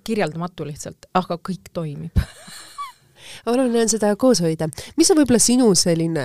kirjeldamatu 0.04 0.66
lihtsalt, 0.68 1.10
aga 1.18 1.38
kõik 1.42 1.72
toimib. 1.74 2.18
Oluline 3.48 3.82
on 3.84 3.90
seda 3.90 4.10
koos 4.20 4.40
hoida. 4.40 4.68
mis 4.96 5.10
on 5.12 5.18
võib-olla 5.20 5.40
sinu 5.42 5.68
selline 5.78 6.24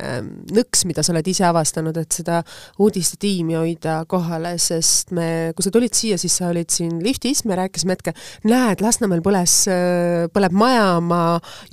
nõks, 0.55 0.85
mida 0.87 1.03
sa 1.03 1.13
oled 1.13 1.27
ise 1.27 1.45
avastanud, 1.47 1.97
et 1.99 2.15
seda 2.15 2.39
uudistetiimi 2.81 3.57
hoida 3.59 3.97
kohale, 4.09 4.55
sest 4.61 5.11
me, 5.15 5.51
kui 5.55 5.65
sa 5.65 5.73
tulid 5.73 5.95
siia, 5.97 6.17
siis 6.21 6.37
sa 6.39 6.49
olid 6.53 6.71
siin 6.73 6.99
liftis, 7.03 7.43
me 7.49 7.57
rääkisime 7.59 7.97
hetke, 7.97 8.15
näed, 8.47 8.83
Lasnamäel 8.83 9.23
põles, 9.25 9.59
põleb 10.33 10.57
maja, 10.57 10.87
ma 11.03 11.21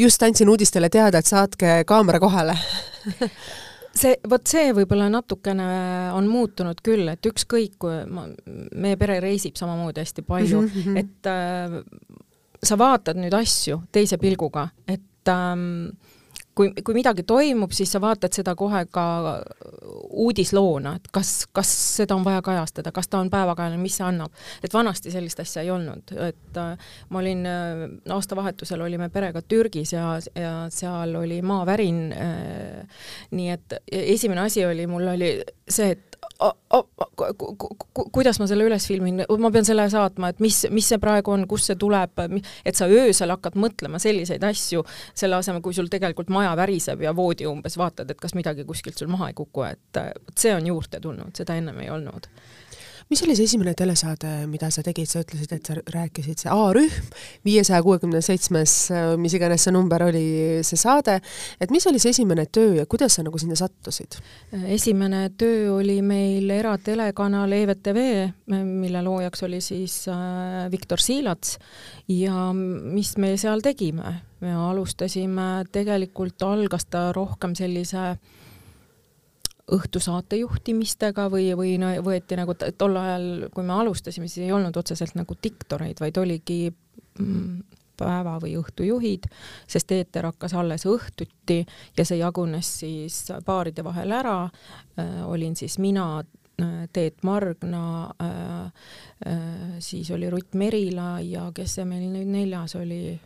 just 0.00 0.22
andsin 0.26 0.50
uudistele 0.50 0.90
teada, 0.92 1.22
et 1.22 1.30
saatke 1.30 1.80
kaamera 1.88 2.22
kohale 2.22 2.56
see, 3.96 4.14
vot 4.30 4.46
see 4.46 4.72
võib-olla 4.76 5.08
natukene 5.12 5.66
on 6.16 6.28
muutunud 6.30 6.80
küll, 6.84 7.08
et 7.12 7.26
ükskõik, 7.26 7.76
kui 7.80 8.02
ma, 8.10 8.26
meie 8.72 8.98
pere 9.00 9.20
reisib 9.22 9.58
samamoodi 9.58 10.04
hästi 10.04 10.24
palju 10.26 10.62
mm, 10.62 10.70
-hmm. 10.76 10.98
et 11.00 11.30
äh, 11.30 11.78
sa 12.62 12.78
vaatad 12.78 13.18
nüüd 13.20 13.34
asju 13.34 13.82
teise 13.92 14.18
pilguga, 14.20 14.68
et 14.88 15.28
ähm, 15.32 15.90
kui, 16.54 16.72
kui 16.84 16.96
midagi 16.96 17.24
toimub, 17.26 17.72
siis 17.74 17.92
sa 17.92 18.00
vaatad 18.02 18.34
seda 18.34 18.54
kohe 18.58 18.82
ka 18.92 19.04
uudisloona, 20.10 20.96
et 20.98 21.08
kas, 21.14 21.32
kas 21.52 21.70
seda 21.96 22.16
on 22.18 22.24
vaja 22.26 22.42
kajastada, 22.44 22.92
kas 22.94 23.08
ta 23.08 23.20
on 23.22 23.30
päevakajaline, 23.32 23.80
mis 23.82 23.96
see 24.00 24.06
annab. 24.06 24.34
et 24.64 24.74
vanasti 24.74 25.12
sellist 25.14 25.40
asja 25.40 25.62
ei 25.62 25.70
olnud, 25.70 26.14
et 26.28 26.60
äh, 26.60 26.92
ma 27.08 27.22
olin 27.22 27.46
äh,, 27.46 27.86
aastavahetusel 28.16 28.80
olime 28.80 29.08
perega 29.08 29.42
Türgis 29.42 29.94
ja, 29.94 30.12
ja 30.34 30.54
seal 30.74 31.14
oli 31.22 31.40
maavärin 31.42 32.04
äh,, 32.12 33.02
nii 33.30 33.50
et 33.50 33.80
esimene 33.92 34.46
asi 34.46 34.64
oli, 34.66 34.86
mul 34.90 35.08
oli 35.14 35.32
see, 35.68 35.94
et 35.94 36.09
kuidas 38.12 38.40
ma 38.40 38.46
selle 38.48 38.64
üles 38.68 38.86
filmin, 38.88 39.22
ma 39.42 39.50
pean 39.52 39.66
selle 39.66 39.86
saatma, 39.92 40.30
et 40.32 40.40
mis, 40.42 40.62
mis 40.72 40.88
see 40.92 41.00
praegu 41.02 41.34
on, 41.34 41.46
kust 41.50 41.70
see 41.70 41.78
tuleb, 41.80 42.22
et 42.64 42.78
sa 42.78 42.88
öösel 42.90 43.32
hakkad 43.34 43.58
mõtlema 43.60 44.00
selliseid 44.02 44.44
asju, 44.46 44.84
selle 45.14 45.40
asemel, 45.40 45.62
kui 45.64 45.76
sul 45.76 45.90
tegelikult 45.92 46.32
maja 46.32 46.54
väriseb 46.58 47.04
ja 47.04 47.14
voodi 47.16 47.48
umbes 47.50 47.76
vaatad, 47.80 48.10
et 48.10 48.20
kas 48.20 48.36
midagi 48.38 48.64
kuskilt 48.68 48.98
sul 49.00 49.12
maha 49.12 49.30
ei 49.30 49.36
kuku, 49.38 49.66
et 49.68 50.02
see 50.38 50.54
on 50.54 50.66
juurde 50.72 51.00
tulnud, 51.02 51.34
seda 51.36 51.58
ennem 51.60 51.84
ei 51.84 51.92
olnud 51.92 52.30
mis 53.10 53.22
oli 53.24 53.34
see 53.34 53.48
esimene 53.48 53.72
telesaade, 53.74 54.28
mida 54.46 54.68
sa 54.70 54.84
tegid, 54.86 55.08
sa 55.10 55.24
ütlesid, 55.24 55.50
et 55.56 55.66
sa 55.66 55.74
rääkisid, 55.74 56.38
see 56.44 56.52
A-rühm, 56.54 57.08
viiesaja 57.46 57.82
kuuekümne 57.82 58.20
seitsmes, 58.22 58.74
mis 59.18 59.34
iganes 59.34 59.66
see 59.66 59.74
number 59.74 60.04
oli, 60.06 60.22
see 60.66 60.78
saade, 60.78 61.16
et 61.60 61.74
mis 61.74 61.86
oli 61.90 61.98
see 62.02 62.14
esimene 62.14 62.46
töö 62.54 62.76
ja 62.78 62.86
kuidas 62.90 63.18
sa 63.18 63.26
nagu 63.26 63.40
sinna 63.42 63.58
sattusid? 63.58 64.20
esimene 64.70 65.24
töö 65.38 65.74
oli 65.80 65.98
meil 66.06 66.50
eratelekanal 66.54 67.50
EVTV, 67.58 68.00
mille 68.54 69.02
loojaks 69.02 69.42
oli 69.48 69.60
siis 69.64 70.04
äh, 70.10 70.68
Viktor 70.70 71.02
Siilats 71.02 71.58
ja 72.08 72.50
mis 72.54 73.16
me 73.18 73.34
seal 73.40 73.64
tegime? 73.64 74.20
me 74.40 74.54
alustasime, 74.56 75.66
tegelikult 75.72 76.40
algas 76.46 76.86
ta 76.88 77.10
rohkem 77.12 77.52
sellise 77.58 78.04
äh, 78.14 78.38
õhtusaate 79.74 80.40
juhtimistega 80.40 81.28
või, 81.32 81.50
või 81.58 81.76
no 81.80 81.92
võeti 82.04 82.38
nagu 82.38 82.54
tol 82.58 82.96
ajal, 83.00 83.26
kui 83.54 83.66
me 83.66 83.76
alustasime, 83.78 84.28
siis 84.28 84.46
ei 84.46 84.54
olnud 84.54 84.76
otseselt 84.76 85.14
nagu 85.18 85.36
diktoreid, 85.42 86.00
vaid 86.02 86.18
oligi 86.20 86.62
mm, 86.70 87.60
päeva- 88.00 88.38
või 88.42 88.56
õhtujuhid, 88.60 89.28
sest 89.68 89.92
eeter 89.92 90.28
hakkas 90.30 90.54
alles 90.56 90.86
õhtuti 90.88 91.62
ja 91.96 92.04
see 92.04 92.20
jagunes 92.20 92.74
siis 92.82 93.22
paaride 93.46 93.84
vahel 93.84 94.12
ära 94.16 94.42
äh,. 94.44 95.20
olin 95.28 95.56
siis 95.56 95.78
mina 95.78 96.06
äh,, 96.20 96.86
Teet 96.92 97.22
Margna 97.22 98.10
äh,, 98.22 98.72
siis 99.78 100.10
oli 100.10 100.30
Rutt 100.30 100.54
Merila 100.54 101.18
ja 101.20 101.50
kes 101.54 101.78
see 101.78 101.84
meil 101.88 102.08
nüüd 102.10 102.30
neljas 102.30 102.76
oli 102.80 103.18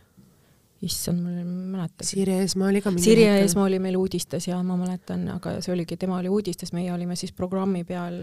issand, 0.81 1.21
ma 1.23 1.31
ei 1.39 1.45
mäleta. 1.45 2.05
Sirje 2.05 2.41
Eesmaa 2.43 2.69
oli 2.69 2.81
ka 2.83 2.91
mingi 2.91 3.03
Sirje 3.03 3.31
Eesmaa 3.39 3.65
oli 3.69 3.79
meil 3.79 3.97
uudistes 3.99 4.47
ja 4.47 4.61
ma 4.63 4.77
mäletan, 4.79 5.27
aga 5.35 5.57
see 5.63 5.73
oligi, 5.73 5.97
tema 5.97 6.19
oli 6.19 6.31
uudistes, 6.31 6.73
meie 6.75 6.91
olime 6.93 7.15
siis 7.19 7.31
programmi 7.35 7.83
peal 7.87 8.19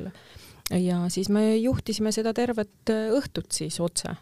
ja 0.70 1.02
siis 1.12 1.28
me 1.32 1.56
juhtisime 1.56 2.12
seda 2.12 2.34
tervet 2.36 2.92
õhtut 2.92 3.50
siis 3.52 3.80
otse. 3.80 4.14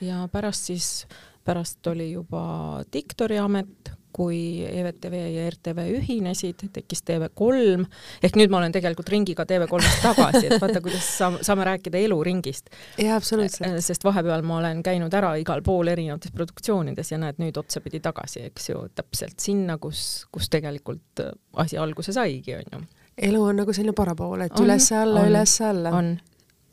ja 0.00 0.28
pärast 0.32 0.70
siis, 0.70 1.06
pärast 1.44 1.86
oli 1.86 2.12
juba 2.12 2.84
diktori 2.92 3.38
amet, 3.38 3.92
kui 4.14 4.64
EVTV 4.66 5.16
ja 5.34 5.46
RTV 5.50 5.84
ühinesid, 5.98 6.64
tekkis 6.74 7.02
TV3, 7.06 7.84
ehk 8.24 8.38
nüüd 8.38 8.52
ma 8.52 8.60
olen 8.60 8.74
tegelikult 8.74 9.10
ringiga 9.12 9.46
TV3-st 9.48 10.04
tagasi, 10.04 10.44
et 10.48 10.62
vaata, 10.62 10.82
kuidas 10.84 11.08
saame, 11.18 11.42
saame 11.46 11.66
rääkida 11.68 12.00
eluringist. 12.02 12.72
jaa, 12.98 13.16
absoluutselt. 13.16 13.68
Äh, 13.68 13.78
sest 13.84 14.04
vahepeal 14.06 14.44
ma 14.46 14.60
olen 14.62 14.82
käinud 14.86 15.14
ära 15.14 15.34
igal 15.40 15.62
pool 15.66 15.92
erinevates 15.92 16.34
produktsioonides 16.34 17.12
ja 17.12 17.20
näed, 17.22 17.40
nüüd 17.42 17.58
otsapidi 17.60 18.00
tagasi, 18.04 18.46
eks 18.50 18.70
ju, 18.72 18.86
täpselt 18.98 19.40
sinna, 19.44 19.78
kus, 19.82 20.04
kus 20.34 20.50
tegelikult 20.52 21.24
äh, 21.24 21.34
asi 21.64 21.80
alguse 21.80 22.14
saigi, 22.16 22.56
on 22.58 22.78
ju. 22.78 22.86
elu 23.30 23.42
on 23.50 23.62
nagu 23.62 23.74
selline 23.74 23.96
parapool, 23.96 24.46
et 24.46 24.62
üles-alla, 24.62 25.26
üles-alla. 25.28 25.94
on, 25.98 26.16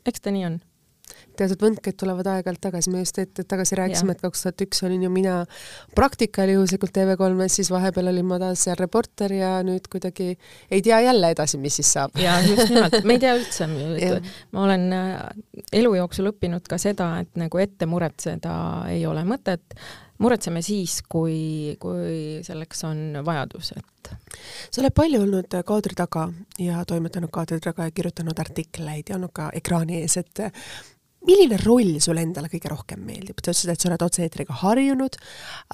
eks 0.06 0.24
ta 0.24 0.34
nii 0.34 0.48
on 0.52 0.60
teatud 1.38 1.62
võnked 1.62 1.98
tulevad 2.00 2.28
aeg-ajalt 2.32 2.62
tagasi, 2.68 2.92
me 2.92 3.02
just 3.02 3.20
hetk 3.20 3.44
tagasi 3.48 3.78
rääkisime, 3.78 4.16
et 4.16 4.22
kaks 4.24 4.44
tuhat 4.46 4.64
üks 4.66 4.82
olin 4.86 5.04
ju 5.06 5.10
mina 5.12 5.36
praktikal 5.96 6.50
juhuslikult 6.52 6.94
TV3-s, 6.96 7.58
siis 7.60 7.70
vahepeal 7.72 8.12
olin 8.12 8.28
ma 8.28 8.40
taas 8.42 8.64
seal 8.66 8.78
reporter 8.80 9.32
ja 9.36 9.52
nüüd 9.66 9.88
kuidagi 9.92 10.32
ei 10.70 10.82
tea 10.84 11.00
jälle 11.08 11.32
edasi, 11.34 11.60
mis 11.62 11.78
siis 11.80 11.92
saab. 11.98 12.16
jaa, 12.20 12.40
just 12.46 12.72
nimelt, 12.72 12.98
me 13.04 13.18
ei 13.18 13.22
tea 13.22 13.36
üldse, 13.40 13.68
ma 14.56 14.64
olen 14.66 14.88
äh, 14.96 15.14
elu 15.80 15.94
jooksul 16.00 16.32
õppinud 16.32 16.66
ka 16.68 16.80
seda, 16.80 17.12
et 17.24 17.38
nagu 17.40 17.62
ette 17.62 17.88
muretseda 17.90 18.56
ei 18.92 19.06
ole 19.08 19.24
mõtet, 19.28 19.76
muretseme 20.22 20.62
siis, 20.64 21.00
kui, 21.08 21.76
kui 21.80 22.40
selleks 22.46 22.84
on 22.88 23.20
vajadus, 23.26 23.72
et 23.76 24.12
sa 24.70 24.82
oled 24.82 24.94
palju 24.96 25.22
olnud 25.26 25.56
kaadri 25.66 25.96
taga 25.98 26.26
ja 26.62 26.84
toimetanud 26.88 27.32
kaadri 27.32 27.58
taga 27.62 27.88
ja 27.88 27.94
kirjutanud 27.94 28.38
artikleid 28.38 29.10
ja 29.10 29.18
olnud 29.18 29.34
ka 29.36 29.50
ekraani 29.56 30.02
ees, 30.02 30.16
et 30.20 30.44
milline 31.26 31.58
roll 31.64 31.98
sulle 32.02 32.24
endale 32.24 32.50
kõige 32.52 32.70
rohkem 32.72 33.02
meeldib, 33.06 33.38
sa 33.40 33.50
ütlesid, 33.50 33.72
et 33.72 33.82
sa 33.82 33.90
oled 33.90 34.04
otse-eetriga 34.06 34.56
harjunud, 34.62 35.18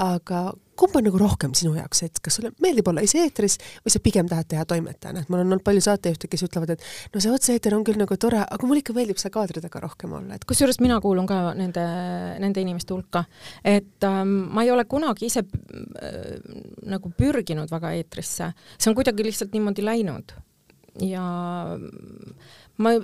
aga 0.03 0.43
kumb 0.79 0.97
on 0.97 1.05
nagu 1.07 1.19
rohkem 1.21 1.53
sinu 1.57 1.75
jaoks, 1.77 2.03
et 2.07 2.21
kas 2.25 2.39
sulle 2.39 2.53
meeldib 2.65 2.89
olla 2.89 3.05
ise 3.05 3.21
eetris 3.23 3.59
või 3.85 3.93
sa 3.93 4.01
pigem 4.03 4.29
tahad 4.31 4.49
teha 4.51 4.65
toimetajana, 4.69 5.23
et 5.23 5.33
mul 5.33 5.43
on 5.43 5.51
olnud 5.51 5.65
palju 5.67 5.83
saatejuhte, 5.85 6.31
kes 6.33 6.47
ütlevad, 6.49 6.75
et 6.75 6.87
no 7.15 7.23
see 7.23 7.33
otse-eeter 7.33 7.77
on 7.77 7.85
küll 7.87 8.01
nagu 8.01 8.17
tore, 8.21 8.41
aga 8.43 8.69
mulle 8.69 8.83
ikka 8.83 8.97
meeldib 8.97 9.21
seal 9.21 9.35
kaadri 9.35 9.63
taga 9.65 9.83
rohkem 9.85 10.15
olla, 10.19 10.39
et 10.39 10.47
kusjuures 10.49 10.81
mina 10.83 10.99
kuulun 11.05 11.29
ka 11.29 11.43
nende, 11.59 11.85
nende 12.43 12.65
inimeste 12.65 12.97
hulka, 12.97 13.25
et 13.65 14.09
ähm, 14.09 14.39
ma 14.55 14.65
ei 14.65 14.73
ole 14.75 14.87
kunagi 14.91 15.29
ise 15.29 15.45
äh, 15.45 16.33
nagu 16.89 17.13
pürginud 17.19 17.71
väga 17.73 17.93
eetrisse, 17.99 18.53
see 18.79 18.91
on 18.91 18.99
kuidagi 18.99 19.29
lihtsalt 19.29 19.53
niimoodi 19.55 19.85
läinud. 19.87 20.35
Ja 21.01 21.23
ma, 22.77 22.95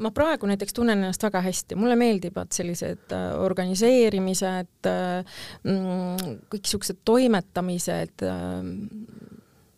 ma 0.00 0.10
praegu 0.14 0.48
näiteks 0.50 0.76
tunnen 0.76 1.00
ennast 1.00 1.22
väga 1.22 1.40
hästi, 1.44 1.78
mulle 1.78 1.96
meeldivad 1.98 2.52
sellised 2.54 3.14
äh, 3.14 3.28
organiseerimised 3.40 4.90
äh,, 4.90 5.38
mm, 5.64 6.36
kõik 6.52 6.68
siuksed 6.72 7.00
toimetamised 7.06 8.26
äh,, 8.26 8.60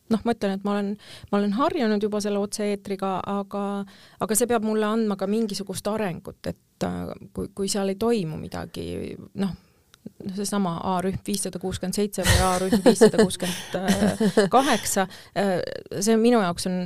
noh, 0.09 0.25
ma 0.25 0.35
ütlen, 0.35 0.57
et 0.57 0.67
ma 0.67 0.75
olen, 0.77 0.91
ma 1.31 1.41
olen 1.41 1.55
harjunud 1.59 2.03
juba 2.03 2.21
selle 2.25 2.41
otse-eetriga, 2.43 3.19
aga, 3.29 3.65
aga 4.25 4.39
see 4.39 4.51
peab 4.51 4.67
mulle 4.67 4.89
andma 4.89 5.19
ka 5.21 5.29
mingisugust 5.31 5.89
arengut, 5.91 6.41
et 6.49 6.89
kui, 7.35 7.51
kui 7.55 7.71
seal 7.71 7.93
ei 7.93 7.99
toimu 8.01 8.39
midagi, 8.41 9.17
noh, 9.43 9.57
seesama 10.35 10.79
A-rühm 10.95 11.19
viissada 11.27 11.61
kuuskümmend 11.61 11.99
seitse 11.99 12.25
või 12.25 12.39
A-rühm 12.47 12.85
viissada 12.87 13.21
kuuskümmend 13.21 14.49
kaheksa, 14.55 15.05
see 16.01 16.17
minu 16.21 16.41
jaoks 16.41 16.69
on 16.71 16.79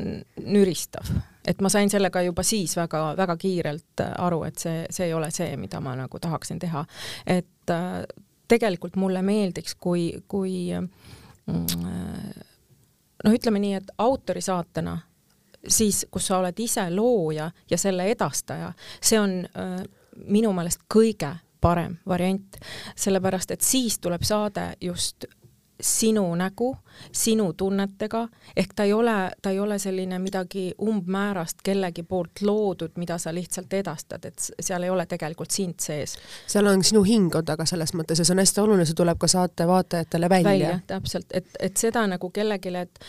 nüristav, 0.43 1.07
et 1.47 1.61
ma 1.61 1.69
sain 1.73 1.91
sellega 1.91 2.23
juba 2.23 2.43
siis 2.47 2.77
väga-väga 2.77 3.37
kiirelt 3.37 4.03
aru, 4.19 4.43
et 4.49 4.59
see, 4.59 4.85
see 4.91 5.09
ei 5.11 5.15
ole 5.15 5.31
see, 5.35 5.57
mida 5.57 5.81
ma 5.81 5.97
nagu 5.99 6.21
tahaksin 6.23 6.59
teha. 6.63 6.85
et 7.27 7.71
äh, 7.71 8.03
tegelikult 8.49 8.97
mulle 8.97 9.23
meeldiks, 9.23 9.75
kui, 9.81 10.11
kui 10.29 10.71
mm, 10.75 11.65
noh, 13.25 13.33
ütleme 13.33 13.63
nii, 13.63 13.75
et 13.81 13.95
autorisaatena 13.99 14.99
siis, 15.69 16.07
kus 16.11 16.27
sa 16.27 16.39
oled 16.39 16.59
ise 16.59 16.85
looja 16.91 17.51
ja 17.71 17.79
selle 17.79 18.11
edastaja, 18.11 18.73
see 19.01 19.21
on 19.21 19.41
äh, 19.47 19.79
minu 20.29 20.53
meelest 20.53 20.85
kõige 20.93 21.33
parem 21.63 21.97
variant, 22.09 22.59
sellepärast 22.99 23.55
et 23.55 23.63
siis 23.63 23.99
tuleb 24.03 24.25
saade 24.27 24.73
just 24.83 25.25
sinu 25.83 26.35
nägu, 26.35 26.77
sinu 27.13 27.53
tunnetega, 27.53 28.29
ehk 28.57 28.75
ta 28.77 28.85
ei 28.85 28.93
ole, 28.93 29.31
ta 29.43 29.51
ei 29.51 29.61
ole 29.61 29.79
selline 29.79 30.19
midagi 30.23 30.71
umbmäärast 30.83 31.63
kellegi 31.65 32.03
poolt 32.03 32.43
loodud, 32.43 32.95
mida 32.97 33.19
sa 33.19 33.35
lihtsalt 33.35 33.73
edastad, 33.73 34.25
et 34.25 34.51
seal 34.61 34.83
ei 34.83 34.91
ole 34.91 35.07
tegelikult 35.07 35.51
sind 35.51 35.81
sees. 35.83 36.17
seal 36.47 36.67
on 36.71 36.85
sinu 36.85 37.03
hing 37.03 37.35
on 37.35 37.45
taga 37.45 37.67
selles 37.67 37.95
mõttes 37.99 38.23
ja 38.23 38.25
see 38.25 38.37
on 38.37 38.43
hästi 38.45 38.63
oluline, 38.63 38.87
see 38.87 38.99
tuleb 38.99 39.19
ka 39.19 39.29
saate 39.29 39.67
vaatajatele 39.67 40.29
välja. 40.29 40.51
välja, 40.51 40.81
täpselt, 40.87 41.27
et, 41.35 41.49
et 41.61 41.77
seda 41.77 42.07
nagu 42.07 42.31
kellelegi, 42.31 42.75
et 42.79 43.05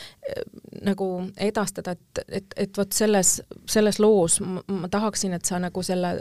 nagu 0.81 1.09
edastada, 1.37 1.91
et, 1.91 2.23
et, 2.27 2.55
et 2.57 2.77
vot 2.77 2.93
selles, 2.93 3.41
selles 3.69 3.99
loos 3.99 4.39
ma, 4.41 4.63
ma 4.67 4.89
tahaksin, 4.89 5.37
et 5.37 5.45
sa 5.45 5.61
nagu 5.61 5.83
selle 5.85 6.17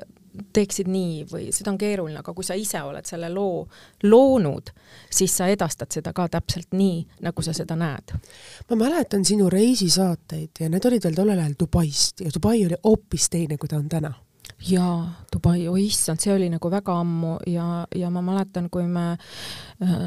teeksid 0.53 0.89
nii 0.89 1.25
või 1.29 1.51
seda 1.53 1.73
on 1.73 1.79
keeruline, 1.81 2.19
aga 2.23 2.35
kui 2.35 2.47
sa 2.47 2.57
ise 2.59 2.81
oled 2.83 3.07
selle 3.09 3.29
loo 3.33 3.67
loonud, 4.05 4.73
siis 5.13 5.37
sa 5.37 5.49
edastad 5.53 5.93
seda 5.93 6.15
ka 6.17 6.29
täpselt 6.33 6.73
nii, 6.77 7.03
nagu 7.27 7.45
sa 7.45 7.55
seda 7.57 7.77
näed. 7.77 8.15
ma 8.71 8.77
mäletan 8.85 9.25
sinu 9.25 9.51
reisisaateid 9.53 10.65
ja 10.65 10.69
need 10.73 10.85
olid 10.89 11.05
veel 11.05 11.17
tollel 11.17 11.39
ajal 11.39 11.57
Dubaist 11.61 12.21
ja 12.25 12.33
Dubai 12.35 12.67
oli 12.67 12.79
hoopis 12.85 13.29
teine, 13.31 13.59
kui 13.59 13.69
ta 13.69 13.77
on 13.77 13.89
täna 13.89 14.13
jaa, 14.69 15.25
Dubai, 15.33 15.67
oi 15.69 15.87
issand, 15.87 16.21
see 16.23 16.33
oli 16.35 16.49
nagu 16.53 16.71
väga 16.71 16.95
ammu 17.03 17.37
ja, 17.51 17.67
ja 17.97 18.11
ma 18.15 18.23
mäletan, 18.25 18.69
kui 18.71 18.87
me 18.91 19.13
äh, 19.13 19.99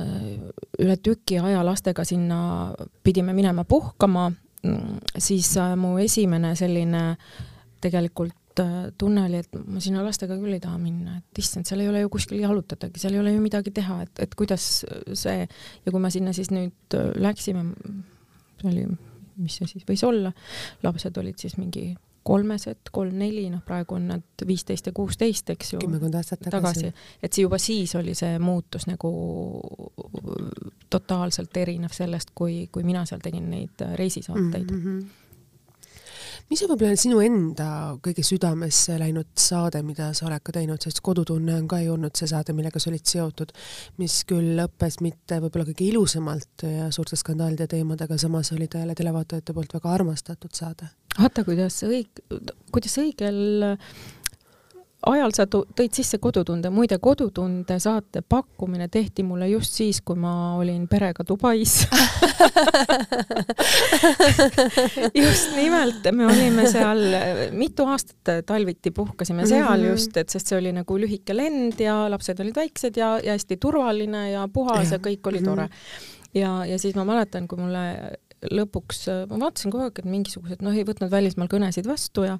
üle 0.79 0.97
tüki 1.03 1.39
aja 1.41 1.63
lastega 1.65 2.05
sinna 2.07 2.39
pidime 3.03 3.35
minema 3.35 3.65
puhkama, 3.67 4.29
mm, 4.63 4.97
siis 5.17 5.51
äh, 5.61 5.75
mu 5.79 5.97
esimene 6.01 6.55
selline 6.55 7.03
tegelikult 7.83 8.33
tunne 8.97 9.25
oli, 9.27 9.41
et 9.43 9.57
ma 9.67 9.81
sinna 9.83 10.03
lastega 10.05 10.37
küll 10.39 10.55
ei 10.55 10.63
taha 10.63 10.77
minna, 10.79 11.17
et 11.19 11.41
issand, 11.41 11.67
seal 11.67 11.83
ei 11.83 11.89
ole 11.91 12.05
ju 12.05 12.11
kuskil 12.13 12.39
jalutadagi, 12.39 13.01
seal 13.01 13.17
ei 13.17 13.21
ole 13.23 13.35
ju 13.35 13.43
midagi 13.43 13.73
teha, 13.75 14.01
et, 14.05 14.23
et 14.27 14.35
kuidas 14.37 14.85
see 15.13 15.37
ja 15.43 15.91
kui 15.91 16.01
me 16.01 16.11
sinna 16.13 16.33
siis 16.35 16.51
nüüd 16.55 16.97
äh, 16.97 17.11
läksime, 17.19 17.65
see 18.61 18.71
oli, 18.71 18.87
mis 19.41 19.59
see 19.59 19.69
siis 19.73 19.87
võis 19.87 20.03
olla, 20.07 20.31
lapsed 20.85 21.17
olid 21.21 21.41
siis 21.41 21.57
mingi 21.59 21.89
kolmesed, 22.25 22.89
kolm-neli, 22.91 23.43
noh, 23.53 23.61
praegu 23.65 23.99
on 23.99 24.07
nad 24.09 24.45
viisteist 24.47 24.87
ja 24.89 24.93
kuusteist, 24.97 25.51
eks 25.53 25.75
ju. 25.75 25.81
kümmekond 25.83 26.15
aastat 26.17 26.41
tagasi, 26.47 26.87
tagasi.. 26.87 27.19
et 27.21 27.35
see 27.37 27.45
juba 27.45 27.59
siis 27.61 27.93
oli 27.99 28.15
see 28.17 28.39
muutus 28.41 28.87
nagu 28.89 29.11
totaalselt 30.89 31.59
erinev 31.61 31.93
sellest, 31.93 32.33
kui, 32.33 32.63
kui 32.73 32.87
mina 32.87 33.05
seal 33.05 33.21
tegin 33.21 33.51
neid 33.51 33.85
reisisaateid 34.01 34.73
mm. 34.73 34.81
-hmm 34.81 35.21
mis 36.51 36.61
on 36.63 36.71
võib-olla 36.71 36.99
sinu 36.99 37.21
enda 37.23 37.67
kõige 38.05 38.23
südamesse 38.25 38.97
läinud 39.01 39.31
saade, 39.39 39.81
mida 39.85 40.11
sa 40.17 40.27
oled 40.29 40.43
ka 40.45 40.55
teinud, 40.55 40.81
sest 40.83 41.01
Kodutunne 41.05 41.55
on 41.59 41.69
ka 41.71 41.79
ju 41.83 41.95
olnud 41.95 42.15
see 42.17 42.29
saade, 42.31 42.53
millega 42.57 42.81
sa 42.81 42.91
olid 42.91 43.05
seotud, 43.09 43.53
mis 44.01 44.19
küll 44.29 44.53
lõppes 44.59 44.99
mitte 45.05 45.39
võib-olla 45.43 45.67
kõige 45.71 45.87
ilusamalt 45.89 46.65
ja 46.67 46.91
suurte 46.95 47.17
skandaalide 47.19 47.67
teemadega, 47.71 48.19
samas 48.21 48.53
oli 48.55 48.69
ta 48.71 48.83
jälle 48.83 48.97
televaatajate 48.97 49.55
poolt 49.57 49.73
väga 49.77 49.95
armastatud 49.97 50.53
saade. 50.55 50.91
vaata, 51.17 51.45
kuidas 51.47 51.81
õig-, 51.87 52.23
kuidas 52.71 52.99
õigel 53.01 53.77
ajal 55.09 55.31
sa 55.35 55.45
tõid 55.49 55.93
sisse 55.95 56.17
Kodutunde, 56.21 56.69
muide 56.73 56.97
Kodutunde 57.01 57.77
saate 57.81 58.21
pakkumine 58.21 58.87
tehti 58.91 59.23
mulle 59.27 59.47
just 59.51 59.73
siis, 59.77 60.01
kui 60.05 60.15
ma 60.19 60.55
olin 60.59 60.87
perega 60.91 61.23
Dubais 61.27 61.73
just 65.23 65.55
nimelt, 65.55 66.03
me 66.11 66.25
olime 66.29 66.67
seal 66.71 67.01
mitu 67.55 67.85
aastat 67.91 68.45
talviti 68.47 68.91
puhkasime 68.95 69.47
seal 69.47 69.77
mm 69.77 69.85
-hmm. 69.85 69.91
just, 69.91 70.17
et 70.17 70.29
sest 70.29 70.47
see 70.47 70.57
oli 70.57 70.71
nagu 70.73 70.99
lühike 70.99 71.35
lend 71.35 71.79
ja 71.79 72.11
lapsed 72.11 72.39
olid 72.39 72.55
väiksed 72.55 72.97
ja, 72.97 73.19
ja 73.23 73.31
hästi 73.37 73.57
turvaline 73.57 74.31
ja 74.31 74.47
puhas 74.47 74.91
ja, 74.91 74.97
ja 74.97 74.99
kõik 74.99 75.27
oli 75.29 75.41
tore. 75.41 75.69
ja, 76.33 76.65
ja 76.65 76.79
siis 76.79 76.95
ma 76.95 77.05
mäletan, 77.05 77.47
kui 77.47 77.59
mulle 77.59 78.17
lõpuks, 78.51 79.05
ma 79.29 79.39
vaatasin 79.45 79.73
kogu 79.73 79.87
aeg, 79.87 80.01
et 80.01 80.09
mingisugused, 80.09 80.63
noh, 80.65 80.75
ei 80.75 80.85
võtnud 80.87 81.11
välismaal 81.11 81.51
kõnesid 81.51 81.87
vastu 81.89 82.25
ja 82.27 82.39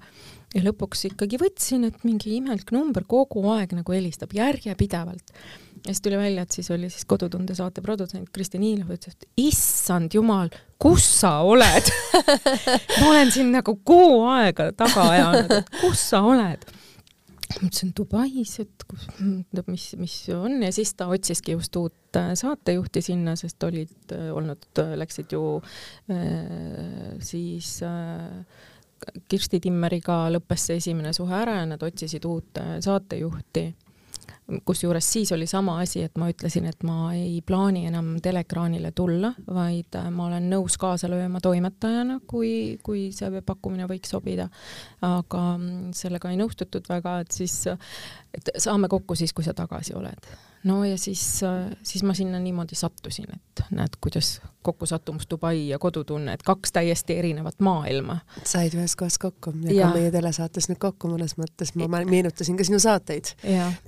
ja 0.56 0.64
lõpuks 0.64 1.08
ikkagi 1.10 1.40
võtsin, 1.42 1.88
et 1.90 2.04
mingi 2.08 2.38
imelik 2.38 2.72
number 2.76 3.04
kogu 3.10 3.44
aeg 3.56 3.74
nagu 3.76 3.96
helistab 3.96 4.32
järjepidevalt. 4.36 5.34
ja 5.76 5.92
siis 5.92 6.02
tuli 6.02 6.18
välja, 6.18 6.46
et 6.46 6.56
siis 6.56 6.72
oli 6.72 6.90
siis 6.90 7.06
Kodutunde 7.06 7.56
saate 7.56 7.82
produtsent 7.84 8.30
Kristi 8.34 8.62
Niilov, 8.62 8.94
ütles, 8.96 9.18
et 9.18 9.28
issand 9.38 10.16
jumal, 10.16 10.50
kus 10.80 11.04
sa 11.20 11.40
oled 11.44 11.92
ma 13.00 13.10
olen 13.10 13.32
siin 13.36 13.52
nagu 13.56 13.76
kuu 13.84 14.24
aega 14.32 14.72
taga 14.78 15.10
ajanud, 15.12 15.54
et 15.60 15.78
kus 15.82 16.10
sa 16.14 16.24
oled 16.26 16.64
ma 17.54 17.68
ütlesin 17.68 17.92
Dubais, 17.98 18.54
et 18.64 18.86
kus, 18.90 19.06
mis, 19.68 19.86
mis 20.00 20.16
on 20.36 20.58
ja 20.64 20.72
siis 20.76 20.94
ta 20.98 21.08
otsiski 21.12 21.56
just 21.56 21.76
uut 21.80 22.20
äh, 22.20 22.34
saatejuhti 22.38 23.04
sinna, 23.06 23.36
sest 23.40 23.64
olid 23.68 24.14
äh, 24.16 24.30
olnud, 24.36 24.66
äh, 24.82 24.96
läksid 25.00 25.36
ju 25.36 25.44
siis 27.26 27.78
Kirsti 29.30 29.60
Timmeriga 29.62 30.26
lõppes 30.34 30.68
see 30.70 30.80
esimene 30.82 31.14
suhe 31.14 31.36
ära 31.38 31.60
ja 31.62 31.66
nad 31.70 31.84
otsisid 31.84 32.26
uut 32.30 32.62
saatejuhti. 32.86 33.66
Kusjuures 34.66 35.08
siis 35.14 35.32
oli 35.32 35.48
sama 35.48 35.80
asi, 35.82 36.04
et 36.06 36.18
ma 36.22 36.30
ütlesin, 36.30 36.68
et 36.70 36.84
ma 36.86 37.10
ei 37.18 37.40
plaani 37.46 37.86
enam 37.90 38.16
teleekraanile 38.24 38.92
tulla, 38.96 39.32
vaid 39.48 39.98
äh, 39.98 40.10
ma 40.14 40.28
olen 40.30 40.50
nõus 40.52 40.78
kaasa 40.82 41.10
lööma 41.12 41.42
toimetajana, 41.44 42.20
kui, 42.28 42.78
kui 42.86 43.08
see 43.16 43.42
pakkumine 43.46 43.90
võiks 43.90 44.14
sobida. 44.14 44.50
aga 45.02 45.44
mm, 45.58 45.94
sellega 45.98 46.32
ei 46.32 46.42
nõustutud 46.42 46.90
väga, 46.90 47.20
et 47.26 47.32
siis, 47.34 47.64
et 48.34 48.54
saame 48.58 48.90
kokku 48.92 49.18
siis, 49.18 49.34
kui 49.34 49.46
sa 49.46 49.56
tagasi 49.58 49.96
oled 49.98 50.30
no 50.66 50.82
ja 50.86 50.98
siis, 50.98 51.24
siis 51.86 52.04
ma 52.04 52.14
sinna 52.18 52.40
niimoodi 52.42 52.78
sattusin, 52.78 53.30
et 53.34 53.66
näed, 53.74 53.98
kuidas 54.02 54.40
kokkusattumus 54.66 55.30
Dubai 55.30 55.68
ja 55.70 55.80
kodutunne, 55.82 56.36
et 56.36 56.44
kaks 56.46 56.74
täiesti 56.76 57.18
erinevat 57.22 57.60
maailma. 57.64 58.20
said 58.44 58.76
ühes 58.78 58.96
kohas 59.00 59.18
kokku. 59.22 59.54
Ja, 59.70 59.90
ka 59.90 60.00
meie 60.00 60.12
telesaates 60.14 60.70
nüüd 60.72 60.82
kokku 60.82 61.12
mõnes 61.12 61.38
mõttes, 61.40 61.74
ma 61.80 62.04
meenutasin 62.06 62.58
ka 62.60 62.68
sinu 62.68 62.82
saateid 62.82 63.36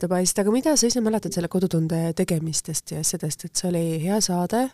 Dubaist, 0.01 0.39
aga 0.39 0.53
mida 0.53 0.75
sa 0.77 0.89
ise 0.89 1.03
mäletad 1.03 1.35
selle 1.35 1.51
kodutunde 1.51 2.11
tegemistest 2.17 2.95
ja 2.95 3.03
asjadest, 3.05 3.47
et 3.47 3.55
see 3.59 3.71
oli 3.71 3.85
hea 4.03 4.19
saade, 4.23 4.67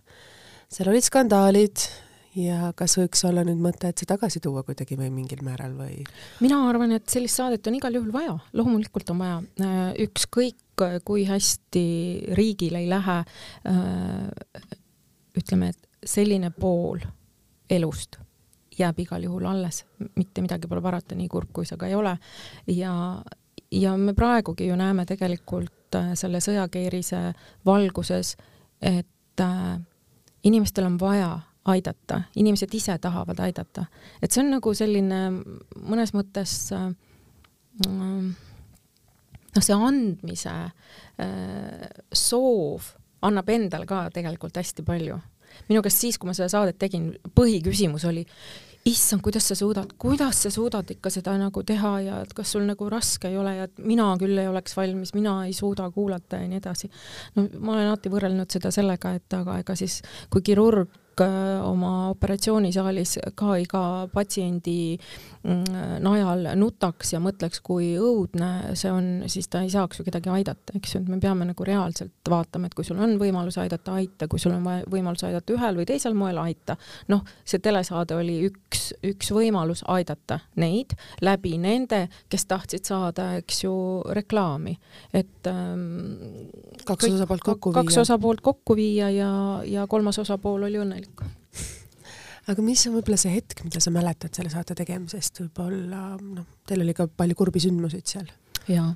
seal 0.71 0.91
olid 0.93 1.05
skandaalid. 1.05 1.87
Ja 2.33 2.71
kas 2.73 2.95
võiks 2.97 3.19
olla 3.29 3.43
nüüd 3.45 3.59
mõte, 3.61 3.91
et 3.91 4.01
see 4.01 4.09
tagasi 4.09 4.39
tuua 4.41 4.63
kuidagi 4.65 4.95
või 4.97 5.11
mingil 5.13 5.43
määral 5.45 5.75
või? 5.77 5.99
mina 6.41 6.63
arvan, 6.65 6.95
et 6.97 7.05
sellist 7.05 7.37
saadet 7.37 7.69
on 7.69 7.77
igal 7.77 7.93
juhul 7.93 8.09
vaja, 8.09 8.33
loomulikult 8.57 9.11
on 9.13 9.21
vaja, 9.21 9.35
ükskõik 10.01 10.57
kui 11.05 11.27
hästi 11.29 11.85
riigil 12.33 12.73
ei 12.79 12.87
lähe, 12.89 13.19
ütleme, 15.37 15.69
et 15.69 15.92
selline 16.05 16.51
pool 16.51 16.99
elust 17.69 18.19
jääb 18.79 18.99
igal 18.99 19.23
juhul 19.23 19.45
alles, 19.45 19.83
mitte 20.15 20.41
midagi 20.41 20.67
pole 20.67 20.81
parata, 20.81 21.15
nii 21.15 21.29
kurb 21.29 21.51
kui 21.53 21.65
see 21.65 21.77
ka 21.77 21.87
ei 21.87 21.95
ole. 21.95 22.17
ja, 22.67 22.93
ja 23.71 23.97
me 23.97 24.13
praegugi 24.13 24.67
ju 24.67 24.75
näeme 24.75 25.05
tegelikult 25.05 25.97
selle 26.17 26.41
sõjakeerise 26.41 27.33
valguses, 27.65 28.35
et 28.81 29.43
inimestel 30.43 30.89
on 30.89 30.97
vaja 30.99 31.39
aidata, 31.65 32.21
inimesed 32.35 32.73
ise 32.73 32.97
tahavad 32.97 33.39
aidata. 33.39 33.85
et 34.21 34.31
see 34.31 34.43
on 34.43 34.51
nagu 34.57 34.73
selline 34.73 35.21
mõnes 35.77 36.13
mõttes 36.15 36.55
äh, 36.75 36.89
noh, 37.87 38.33
see 39.61 39.77
andmise 39.77 40.53
äh, 40.53 41.87
soov 42.13 42.93
annab 43.23 43.49
endal 43.49 43.85
ka 43.87 44.09
tegelikult 44.13 44.57
hästi 44.59 44.83
palju. 44.83 45.19
Minu 45.69 45.81
käest 45.85 46.03
siis, 46.03 46.19
kui 46.19 46.29
ma 46.29 46.35
seda 46.37 46.49
saadet 46.51 46.79
tegin, 46.81 47.11
põhiküsimus 47.35 48.05
oli, 48.09 48.25
issand, 48.85 49.21
kuidas 49.23 49.47
sa 49.47 49.55
suudad, 49.55 49.93
kuidas 49.97 50.41
sa 50.43 50.51
suudad 50.51 50.89
ikka 50.91 51.11
seda 51.13 51.35
nagu 51.39 51.63
teha 51.63 51.93
ja 52.03 52.17
et 52.23 52.33
kas 52.35 52.51
sul 52.51 52.65
nagu 52.67 52.89
raske 52.91 53.29
ei 53.31 53.37
ole 53.39 53.55
ja 53.55 53.67
et 53.69 53.79
mina 53.79 54.09
küll 54.19 54.37
ei 54.39 54.49
oleks 54.49 54.75
valmis, 54.75 55.13
mina 55.15 55.37
ei 55.47 55.53
suuda 55.55 55.89
kuulata 55.91 56.41
ja 56.41 56.49
nii 56.51 56.59
edasi. 56.59 56.89
no 57.35 57.47
ma 57.59 57.77
olen 57.77 57.87
alati 57.87 58.11
võrrelnud 58.11 58.51
seda 58.51 58.71
sellega, 58.75 59.13
et 59.15 59.39
aga 59.39 59.61
ega 59.63 59.75
siis, 59.79 60.01
kui 60.29 60.43
kirurg 60.43 60.91
oma 61.21 62.09
operatsioonisaalis 62.13 63.17
ka 63.37 63.57
iga 63.61 63.83
patsiendi 64.13 64.97
mm, 65.43 65.99
najal 66.03 66.47
nutaks 66.59 67.13
ja 67.13 67.21
mõtleks, 67.23 67.61
kui 67.65 67.93
õudne 67.99 68.73
see 68.79 68.91
on, 68.91 69.09
siis 69.31 69.49
ta 69.51 69.63
ei 69.63 69.71
saaks 69.73 69.99
ju 69.99 70.07
kedagi 70.07 70.31
aidata, 70.33 70.75
eks 70.77 70.95
ju, 70.95 71.03
et 71.03 71.11
me 71.11 71.19
peame 71.21 71.47
nagu 71.49 71.67
reaalselt 71.67 72.29
vaatama, 72.29 72.69
et 72.69 72.77
kui 72.77 72.87
sul 72.87 73.01
on 73.03 73.17
võimalus 73.21 73.59
aidata, 73.61 73.97
aita, 73.99 74.27
kui 74.31 74.41
sul 74.41 74.55
on 74.55 74.65
võimalus 74.91 75.25
aidata 75.27 75.55
ühel 75.55 75.79
või 75.79 75.87
teisel 75.89 76.17
moel, 76.17 76.39
aita. 76.41 76.77
noh, 77.11 77.23
see 77.45 77.61
telesaade 77.63 78.17
oli 78.17 78.39
üks, 78.49 78.91
üks 79.05 79.33
võimalus 79.35 79.83
aidata 79.91 80.39
neid 80.61 80.95
läbi 81.21 81.57
nende, 81.61 82.07
kes 82.31 82.47
tahtsid 82.49 82.87
saada, 82.87 83.33
eks 83.41 83.63
ju, 83.65 83.75
reklaami, 84.15 84.75
et 85.13 85.51
ähm, 85.51 86.49
kaks 86.87 87.09
osapoolt 87.11 87.45
kokku 87.45 87.73
viia. 87.73 87.83
kaks 87.83 88.01
osapoolt 88.03 88.41
kokku 88.41 88.75
viia 88.79 89.09
ja, 89.13 89.31
ja 89.67 89.87
kolmas 89.87 90.19
osapool 90.21 90.63
oli 90.67 90.79
õnnelik 90.81 91.02
võimalik. 91.03 91.23
aga 92.47 92.61
mis 92.61 92.85
on 92.87 92.97
võib-olla 92.97 93.17
see 93.17 93.33
hetk, 93.35 93.63
mida 93.63 93.79
sa 93.79 93.91
mäletad 93.91 94.33
selle 94.35 94.51
saate 94.51 94.75
tegemisest, 94.75 95.43
võib-olla 95.45 96.17
noh, 96.19 96.45
teil 96.67 96.83
oli 96.83 96.93
ka 96.93 97.07
palju 97.07 97.35
kurbi 97.35 97.59
sündmuseid 97.63 98.07
seal? 98.07 98.29
jaa. 98.67 98.93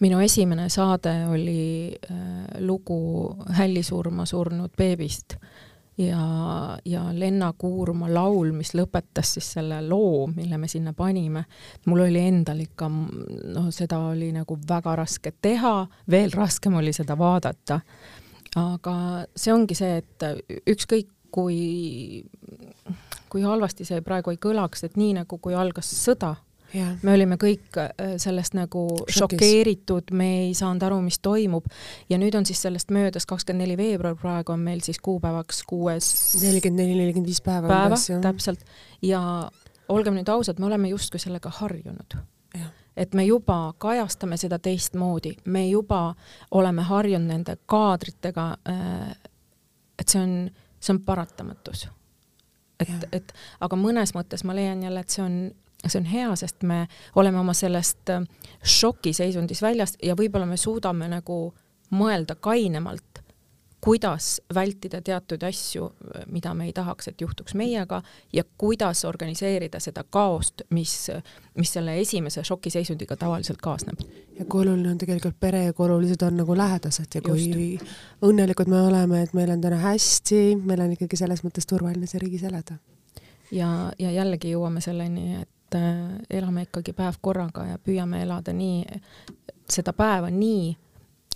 minu 0.00 0.20
esimene 0.20 0.68
saade 0.68 1.26
oli 1.28 1.92
äh, 1.92 2.60
lugu 2.60 3.36
hällisurma 3.56 4.26
surnud 4.26 4.72
beebist 4.76 5.36
ja, 5.98 6.78
ja 6.84 7.04
Lenna 7.12 7.52
Kuurma 7.58 8.08
laul, 8.12 8.52
mis 8.52 8.74
lõpetas 8.74 9.36
siis 9.36 9.52
selle 9.58 9.80
loo, 9.86 10.26
mille 10.26 10.58
me 10.58 10.68
sinna 10.68 10.92
panime, 10.92 11.44
mul 11.86 12.06
oli 12.08 12.20
endal 12.20 12.60
ikka, 12.64 12.88
noh, 12.88 13.70
seda 13.70 14.00
oli 14.10 14.32
nagu 14.34 14.58
väga 14.68 14.96
raske 14.96 15.34
teha, 15.40 15.86
veel 16.10 16.34
raskem 16.34 16.80
oli 16.80 16.92
seda 16.92 17.16
vaadata 17.18 17.80
aga 18.60 18.96
see 19.36 19.52
ongi 19.54 19.76
see, 19.78 20.00
et 20.02 20.64
ükskõik 20.70 21.10
kui, 21.34 22.24
kui 23.32 23.42
halvasti 23.42 23.86
see 23.88 24.02
praegu 24.06 24.34
ei 24.34 24.40
kõlaks, 24.40 24.84
et 24.86 24.98
nii 25.00 25.16
nagu 25.18 25.38
kui 25.42 25.56
algas 25.58 25.90
sõda, 25.90 26.34
jah, 26.74 26.92
me 27.02 27.14
olime 27.16 27.38
kõik 27.40 27.78
äh, 27.80 28.14
sellest 28.22 28.56
nagu 28.56 28.84
Šokis. 29.02 29.18
šokeeritud, 29.18 30.14
me 30.16 30.28
ei 30.44 30.54
saanud 30.58 30.86
aru, 30.86 31.00
mis 31.04 31.18
toimub 31.24 31.66
ja 32.10 32.18
nüüd 32.20 32.36
on 32.38 32.46
siis 32.46 32.62
sellest 32.64 32.94
möödas 32.94 33.26
kakskümmend 33.30 33.64
neli 33.64 33.78
veebruar, 33.80 34.16
praegu 34.20 34.54
on 34.54 34.62
meil 34.66 34.82
siis 34.86 35.00
kuupäevaks 35.02 35.64
kuues 35.70 36.08
nelikümmend 36.42 36.84
neli, 36.84 36.98
nelikümmend 37.02 37.30
viis 37.30 37.42
päeva 37.44 37.70
päeva 37.70 37.98
täpselt 38.22 38.64
ja 39.02 39.20
olgem 39.88 40.16
nüüd 40.18 40.30
ausad, 40.32 40.60
me 40.62 40.70
oleme 40.70 40.90
justkui 40.94 41.20
sellega 41.22 41.50
harjunud. 41.60 42.18
Et 42.96 43.14
me 43.14 43.24
juba 43.24 43.74
kajastame 43.78 44.36
seda 44.36 44.58
teistmoodi, 44.58 45.36
me 45.44 45.66
juba 45.68 46.14
oleme 46.50 46.82
harjunud 46.82 47.28
nende 47.28 47.56
kaadritega. 47.66 48.56
et 49.98 50.08
see 50.08 50.22
on, 50.22 50.50
see 50.80 50.94
on 50.94 51.00
paratamatus. 51.00 51.88
et 52.80 53.08
et 53.12 53.34
aga 53.60 53.76
mõnes 53.76 54.14
mõttes 54.14 54.44
ma 54.44 54.54
leian 54.54 54.82
jälle, 54.82 55.00
et 55.00 55.10
see 55.10 55.22
on, 55.22 55.50
see 55.86 56.00
on 56.00 56.04
hea, 56.04 56.36
sest 56.36 56.62
me 56.62 56.86
oleme 57.14 57.38
oma 57.38 57.54
sellest 57.54 58.10
äh, 58.10 58.22
šokiseisundis 58.62 59.62
väljas 59.62 59.96
ja 60.02 60.14
võib-olla 60.14 60.46
me 60.46 60.56
suudame 60.56 61.08
nagu 61.08 61.54
mõelda 61.94 62.34
kainemalt, 62.34 63.23
kuidas 63.84 64.40
vältida 64.54 65.02
teatud 65.04 65.42
asju, 65.42 65.90
mida 66.32 66.54
me 66.54 66.64
ei 66.64 66.72
tahaks, 66.72 67.08
et 67.08 67.20
juhtuks 67.20 67.54
meiega 67.54 68.00
ja 68.32 68.44
kuidas 68.58 69.04
organiseerida 69.04 69.80
seda 69.80 70.04
kaost, 70.10 70.62
mis, 70.70 71.10
mis 71.58 71.72
selle 71.72 71.98
esimese 72.00 72.44
šokiseisundiga 72.44 73.16
tavaliselt 73.16 73.60
kaasneb. 73.62 74.00
ja 74.38 74.44
kui 74.44 74.62
oluline 74.62 74.90
on 74.90 74.98
tegelikult 74.98 75.36
pere 75.40 75.64
ja 75.64 75.72
kui 75.72 75.86
olulised 75.86 76.22
on 76.22 76.36
nagu 76.36 76.56
lähedased 76.56 77.14
ja 77.14 77.22
kui 77.22 77.78
õnnelikud 78.22 78.72
me 78.72 78.80
oleme, 78.86 79.22
et 79.22 79.36
meil 79.36 79.52
on 79.52 79.60
täna 79.60 79.82
hästi, 79.84 80.40
meil 80.64 80.80
on 80.80 80.96
ikkagi 80.96 81.20
selles 81.20 81.44
mõttes 81.44 81.68
turvaline 81.68 82.08
see 82.08 82.24
riigis 82.24 82.48
elada. 82.48 82.80
ja, 83.52 83.92
ja 83.98 84.16
jällegi 84.16 84.56
jõuame 84.56 84.80
selleni, 84.80 85.42
et 85.42 85.76
äh, 85.76 86.18
elame 86.30 86.70
ikkagi 86.70 86.96
päev 86.96 87.20
korraga 87.20 87.68
ja 87.74 87.78
püüame 87.78 88.24
elada 88.24 88.56
nii, 88.56 89.00
seda 89.68 89.92
päeva 89.92 90.32
nii, 90.32 90.76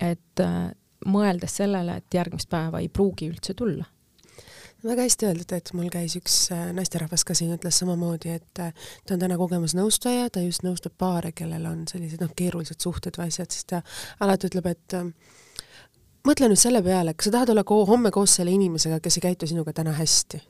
et 0.00 0.40
äh, 0.48 0.70
mõeldes 1.06 1.58
sellele, 1.60 1.98
et 2.00 2.14
järgmist 2.14 2.50
päeva 2.50 2.82
ei 2.82 2.88
pruugi 2.88 3.30
üldse 3.30 3.54
tulla. 3.54 3.84
väga 4.84 5.02
hästi 5.02 5.26
öeldud, 5.26 5.52
et 5.56 5.70
mul 5.74 5.88
käis 5.90 6.14
üks 6.14 6.34
äh, 6.54 6.68
naisterahvas 6.72 7.24
ka 7.26 7.34
siin, 7.34 7.50
ütles 7.56 7.80
samamoodi, 7.80 8.30
et 8.30 8.60
äh, 8.62 8.72
ta 9.06 9.16
on 9.16 9.24
täna 9.24 9.34
kogemusnõustaja, 9.40 10.28
ta 10.30 10.42
just 10.44 10.62
nõustab 10.62 10.94
paare, 10.98 11.32
kellel 11.32 11.66
on 11.66 11.82
sellised 11.90 12.22
noh, 12.22 12.30
keerulised 12.38 12.78
suhted 12.80 13.18
või 13.18 13.26
asjad, 13.32 13.50
siis 13.50 13.66
ta 13.66 13.82
alati 14.22 14.46
ütleb, 14.46 14.70
et 14.70 14.94
äh, 14.94 15.10
mõtle 16.28 16.50
nüüd 16.50 16.62
selle 16.62 16.82
peale, 16.86 17.14
kas 17.14 17.26
sa 17.26 17.38
tahad 17.40 17.50
olla 17.54 17.66
ko 17.66 17.82
homme 17.90 18.14
koos 18.14 18.36
selle 18.38 18.54
inimesega, 18.54 19.00
kes 19.02 19.18
ei 19.18 19.26
käitu 19.26 19.50
sinuga 19.50 19.74
täna 19.74 19.96
hästi. 19.98 20.42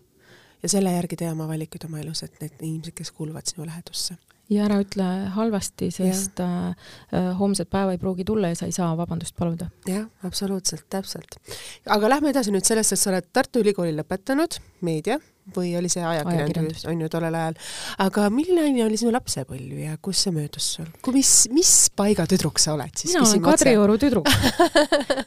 ja 0.62 0.68
selle 0.68 0.92
järgi 0.92 1.16
tee 1.16 1.30
oma 1.30 1.48
valikuid 1.48 1.84
oma 1.86 2.00
elus, 2.02 2.22
et 2.26 2.40
need 2.42 2.60
inimesed, 2.60 2.92
kes 3.00 3.12
kuuluvad 3.16 3.46
sinu 3.46 3.66
lähedusse. 3.66 4.18
Ja 4.52 4.64
ära 4.64 4.78
ütle 4.82 5.06
halvasti, 5.34 5.90
sest 5.94 6.40
äh, 6.40 6.68
äh, 7.12 7.30
homset 7.38 7.70
päeva 7.70 7.94
ei 7.94 8.00
pruugi 8.00 8.26
tulla 8.28 8.52
ja 8.52 8.58
sa 8.58 8.68
ei 8.68 8.76
saa 8.76 8.94
vabandust 8.98 9.36
paluda. 9.36 9.70
jah, 9.86 10.06
absoluutselt, 10.24 10.86
täpselt. 10.90 11.40
aga 11.86 12.14
lähme 12.14 12.32
edasi 12.32 12.54
nüüd 12.54 12.68
sellest, 12.68 12.96
et 12.96 13.02
sa 13.02 13.12
oled 13.12 13.28
Tartu 13.32 13.62
Ülikooli 13.64 13.94
lõpetanud, 13.98 14.60
meedia 14.80 15.18
või 15.56 15.72
oli 15.78 15.90
see 15.92 16.04
ajakirjandus 16.04 16.84
on 16.90 17.00
ju 17.02 17.08
tollel 17.12 17.34
ajal. 17.34 17.58
aga 18.04 18.28
milline 18.32 18.84
oli 18.84 18.98
sinu 19.00 19.12
lapsepõlv 19.14 19.82
ja 19.84 19.96
kus 20.02 20.24
see 20.26 20.34
möödus 20.34 20.68
sul? 20.78 20.88
kui 21.04 21.16
mis, 21.18 21.32
mis 21.54 21.72
paiga 21.96 22.26
tüdruk 22.30 22.60
sa 22.62 22.74
oled 22.76 22.92
siis? 22.94 23.12
mina 23.16 23.24
olen 23.28 23.44
Kadrioru 23.48 23.98
tüdruk. 24.00 24.30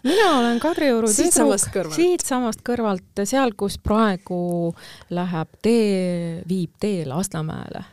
mina 0.08 0.30
olen 0.40 0.62
Kadrioru 0.64 1.10
tüdruk 1.10 1.18
Siitsamast 1.22 1.72
kõrvalt. 1.74 1.98
siitsamast 1.98 2.66
kõrvalt, 2.68 3.24
seal, 3.24 3.56
kus 3.58 3.78
praegu 3.82 4.42
läheb 5.14 5.58
tee, 5.62 6.42
viib 6.50 6.76
tee 6.82 7.06
Lasnamäele. 7.10 7.86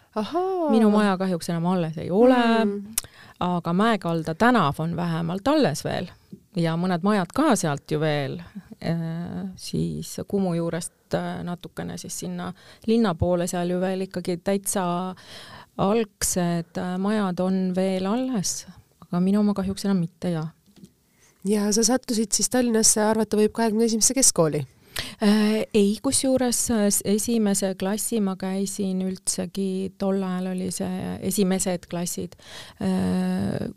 minu 0.72 0.90
maja 0.94 1.16
kahjuks 1.20 1.52
enam 1.52 1.70
alles 1.74 1.98
ei 1.98 2.10
ole 2.10 2.38
mm., 2.64 3.04
aga 3.38 3.72
Mäekalda 3.72 4.34
tänav 4.34 4.80
on 4.82 4.96
vähemalt 4.98 5.46
alles 5.48 5.84
veel 5.86 6.08
ja 6.58 6.74
mõned 6.78 7.04
majad 7.06 7.30
ka 7.34 7.54
sealt 7.58 7.90
ju 7.90 8.00
veel, 8.02 8.38
siis 9.56 10.20
Kumu 10.28 10.54
juurest 10.54 11.14
äh, 11.14 11.42
natukene 11.44 11.98
siis 11.98 12.18
sinna 12.20 12.52
linna 12.86 13.14
poole, 13.18 13.46
seal 13.50 13.70
ju 13.70 13.80
veel 13.80 14.06
ikkagi 14.06 14.38
täitsa 14.44 14.84
algsed 15.78 16.78
äh, 16.78 16.94
majad 16.98 17.40
on 17.40 17.58
veel 17.76 18.06
alles, 18.06 18.66
aga 19.06 19.20
minu 19.24 19.42
oma 19.42 19.54
kahjuks 19.58 19.86
enam 19.88 20.02
mitte 20.02 20.30
ja 20.34 20.46
ja 21.48 21.68
sa 21.72 21.84
sattusid 21.86 22.34
siis 22.34 22.50
Tallinnasse, 22.50 23.02
arvata 23.02 23.38
võib 23.38 23.54
kahekümne 23.56 23.86
esimesse 23.88 24.14
keskkooli. 24.14 24.64
Äh, 25.22 25.66
ei, 25.74 25.96
kusjuures 26.02 26.60
äh, 26.70 26.86
esimese 27.14 27.72
klassi 27.78 28.20
ma 28.22 28.36
käisin 28.38 29.02
üldsegi, 29.02 29.92
tol 29.98 30.22
ajal 30.22 30.52
oli 30.52 30.70
see 30.74 31.14
esimesed 31.26 31.88
klassid, 31.90 32.36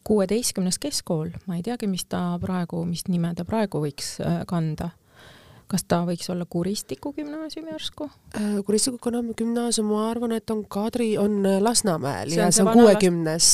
kuueteistkümnes 0.07 0.77
keskkool, 0.81 1.31
ma 1.47 1.57
ei 1.57 1.65
teagi, 1.65 1.89
mis 1.89 2.05
ta 2.09 2.21
praegu, 2.41 2.83
mis 2.85 3.07
nime 3.09 3.33
ta 3.37 3.45
praegu 3.47 3.81
võiks 3.83 4.15
äh, 4.21 4.41
kanda. 4.49 4.91
Kas 5.71 5.85
ta 5.87 6.01
võiks 6.07 6.27
olla 6.33 6.45
Kuristiku 6.49 7.13
gümnaasium 7.15 7.69
järsku? 7.71 8.09
Kuristiku 8.67 9.11
gümnaasium, 9.37 9.87
ma 9.91 10.05
arvan, 10.09 10.35
et 10.35 10.51
on 10.53 10.63
Kadri, 10.65 11.13
on 11.17 11.41
Lasnamäel 11.63 12.31
See 12.31 12.41
on 12.41 12.45
ja 12.45 12.51
see 12.55 12.65
on 12.65 12.73
kuuekümnes, 12.75 13.49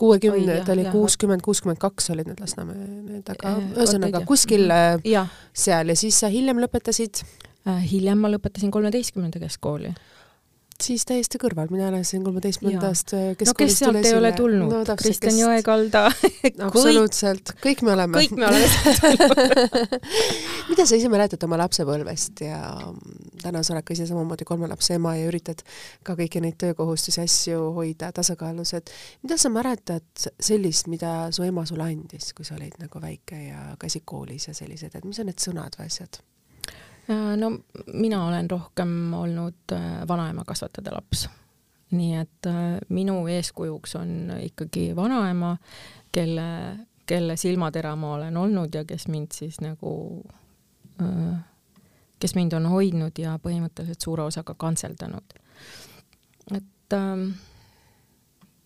kuuekümne, 0.00 0.60
Oi, 0.60 0.64
ta 0.66 0.76
oli 0.76 0.86
kuuskümmend, 0.92 1.44
kuuskümmend 1.44 1.80
kaks 1.80 2.10
olid 2.14 2.30
need 2.30 2.40
Lasnamäe, 2.42 2.88
need, 3.08 3.34
aga 3.36 3.56
ühesõnaga 3.74 4.24
kuskil 4.28 4.68
äh, 4.74 4.94
jah, 5.08 5.30
seal 5.52 5.92
ja 5.92 5.98
siis 5.98 6.20
sa 6.20 6.32
hiljem 6.32 6.60
lõpetasid? 6.62 7.24
Hiljem 7.90 8.22
ma 8.24 8.30
lõpetasin 8.32 8.70
kolmeteistkümnenda 8.72 9.40
keskkooli. 9.42 9.92
Siis 10.84 11.04
täiesti 11.08 11.38
kõrval, 11.40 11.70
mina 11.72 11.88
elasin 11.90 12.24
kolmeteistkümnendast 12.26 13.14
no 13.16 13.20
keskkoolist 13.38 13.58
kes 13.58 13.78
sealt 13.82 14.06
ei 14.06 14.14
ole 14.16 14.32
tulnud? 14.36 14.70
No, 14.72 14.82
no,, 14.86 14.96
Kristjan 15.00 15.34
kes- 15.34 15.40
Jõekalda, 15.42 16.04
absoluutselt, 16.68 17.54
kõik 17.62 17.84
me 17.86 17.94
oleme. 17.96 18.22
kõik 18.22 18.36
me 18.38 18.48
oleme 18.48 18.68
mida 20.70 20.86
sa 20.86 20.98
ise 20.98 21.10
mäletad 21.12 21.44
oma 21.46 21.58
lapsepõlvest? 21.60 22.44
Ja 22.46 22.60
mm, 22.78 23.36
täna 23.42 23.62
sa 23.66 23.74
oled 23.74 23.86
ka 23.86 23.96
ise 23.96 24.06
samamoodi 24.08 24.46
kolme 24.48 24.70
lapse 24.70 24.96
ema 24.96 25.16
ja 25.18 25.28
üritad 25.30 25.62
ka 26.06 26.16
kõiki 26.18 26.42
neid 26.44 26.58
töökohustusi, 26.60 27.20
asju 27.24 27.70
hoida 27.76 28.12
tasakaalus, 28.16 28.74
et 28.78 28.92
mida 29.24 29.38
sa 29.40 29.52
mäletad 29.52 30.26
sellist, 30.40 30.90
mida 30.92 31.28
su 31.34 31.46
ema 31.46 31.66
sulle 31.68 31.90
andis, 31.90 32.32
kui 32.36 32.46
sa 32.48 32.56
olid 32.58 32.78
nagu 32.82 33.02
väike 33.02 33.44
ja 33.50 33.70
käisid 33.80 34.06
koolis 34.08 34.48
ja 34.50 34.56
sellised, 34.56 34.94
et 34.94 35.06
mis 35.06 35.20
on 35.22 35.30
need 35.30 35.42
sõnad 35.42 35.76
või 35.80 35.90
asjad? 35.90 36.22
Äh, 37.10 37.36
no 37.36 37.58
mina 37.92 38.26
olen 38.26 38.50
rohkem 38.50 39.14
olnud 39.14 39.72
äh, 39.72 40.08
vanaema 40.08 40.44
kasvatada 40.46 40.90
laps. 40.94 41.28
nii 41.90 42.14
et 42.14 42.46
äh, 42.46 42.78
minu 42.88 43.26
eeskujuks 43.26 43.96
on 43.98 44.10
ikkagi 44.40 44.96
vanaema, 44.96 45.56
kelle, 46.12 46.76
kelle 47.06 47.36
silmatera 47.36 47.96
ma 47.96 48.12
olen 48.14 48.36
olnud 48.36 48.74
ja 48.74 48.84
kes 48.84 49.08
mind 49.08 49.34
siis 49.34 49.58
nagu, 49.60 50.22
kes 52.18 52.34
mind 52.34 52.52
on 52.52 52.68
hoidnud 52.70 53.18
ja 53.18 53.38
põhimõtteliselt 53.42 54.04
suure 54.04 54.22
osaga 54.22 54.54
kantseldanud. 54.54 55.34
et 56.54 56.94
ähm, 56.94 57.26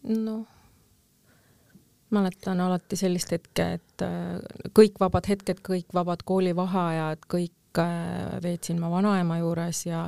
noh, 0.03 0.45
mäletan 2.11 2.61
alati 2.61 2.97
sellist 2.97 3.33
hetke, 3.33 3.73
et 3.73 4.09
kõik 4.77 5.01
vabad 5.01 5.33
hetked, 5.33 5.65
kõik 5.65 5.95
vabad 5.95 6.27
koolivaheajad, 6.29 7.25
kõik 7.25 7.57
veetsin 8.43 8.79
ma 8.81 8.91
vanaema 8.93 9.39
juures 9.39 9.87
ja 9.87 10.05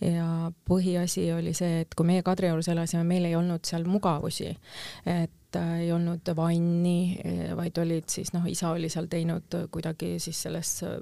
ja 0.00 0.50
põhiasi 0.68 1.28
oli 1.34 1.54
see, 1.56 1.82
et 1.82 1.94
kui 1.96 2.06
meie 2.06 2.22
Kadriorus 2.22 2.68
elasime, 2.68 3.04
meil 3.04 3.26
ei 3.28 3.36
olnud 3.36 3.64
seal 3.66 3.86
mugavusi, 3.88 4.52
et 5.06 5.32
äh, 5.56 5.80
ei 5.84 5.92
olnud 5.92 6.28
vanni, 6.36 7.18
vaid 7.56 7.78
olid 7.78 8.08
siis 8.10 8.32
noh, 8.34 8.44
isa 8.50 8.70
oli 8.74 8.90
seal 8.92 9.08
teinud 9.10 9.54
kuidagi 9.72 10.16
siis 10.22 10.42
selles 10.46 10.72
äh, 10.86 10.96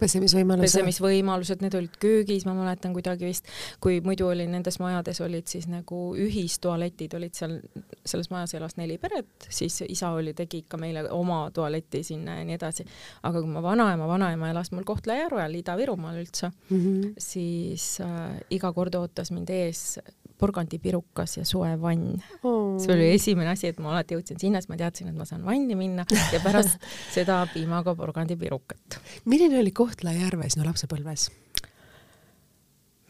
pesemisvõimalus. 0.00 0.66
pesemisvõimalused, 0.66 1.62
need 1.64 1.76
olid 1.78 1.98
köögis, 2.02 2.46
ma 2.48 2.54
mäletan 2.56 2.94
kuidagi 2.96 3.28
vist, 3.28 3.48
kui 3.82 4.00
muidu 4.04 4.28
oli 4.32 4.46
nendes 4.50 4.78
majades 4.82 5.20
olid 5.24 5.50
siis 5.50 5.68
nagu 5.70 6.00
ühistualetid 6.18 7.14
olid 7.18 7.36
seal, 7.38 7.58
selles 8.04 8.32
majas 8.32 8.56
elas 8.58 8.76
neli 8.80 8.98
peret, 9.02 9.48
siis 9.48 9.82
isa 9.86 10.12
oli, 10.16 10.34
tegi 10.38 10.64
ikka 10.64 10.80
meile 10.80 11.04
oma 11.14 11.44
tualeti 11.54 12.02
sinna 12.06 12.38
ja 12.40 12.46
nii 12.48 12.58
edasi. 12.58 12.86
aga 13.22 13.40
kui 13.40 13.52
ma 13.52 13.62
vanaema, 13.62 14.08
vanaema 14.08 14.50
elas 14.50 14.72
mul 14.72 14.86
Kohtla-Järvel, 14.88 15.60
Ida-Virumaal 15.62 16.18
üldse, 16.22 16.50
mm. 16.70 16.80
-hmm. 16.80 17.12
siis 17.18 18.00
äh, 18.00 18.40
iga 18.50 18.72
kord 18.72 18.94
ootas 18.94 19.30
mind 19.30 19.50
ees 19.50 19.98
porgandipirukas 20.42 21.38
ja 21.38 21.46
soe 21.48 21.72
vann. 21.80 22.18
Oh. 22.42 22.74
see 22.82 22.94
oli 22.94 23.12
esimene 23.14 23.54
asi, 23.54 23.70
et 23.72 23.80
ma 23.82 23.94
alati 23.94 24.18
jõudsin 24.18 24.42
sinna, 24.42 24.62
siis 24.62 24.72
ma 24.72 24.80
teadsin, 24.80 25.12
et 25.12 25.18
ma 25.18 25.28
saan 25.28 25.46
vanni 25.46 25.78
minna 25.78 26.06
ja 26.34 26.42
pärast 26.42 26.82
seda 27.16 27.42
piimaga 27.54 27.94
porgandipirukat 27.98 29.00
milline 29.30 29.60
oli 29.60 29.72
Kohtla-Järve 29.76 30.50
sinu 30.52 30.66
lapsepõlves? 30.66 31.28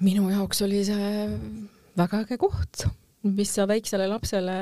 minu 0.02 0.26
jaoks 0.32 0.64
oli 0.66 0.82
see 0.86 1.12
väga 1.98 2.22
äge 2.24 2.38
koht, 2.40 2.86
mis 3.28 3.52
sa 3.54 3.66
väiksele 3.70 4.08
lapsele 4.10 4.54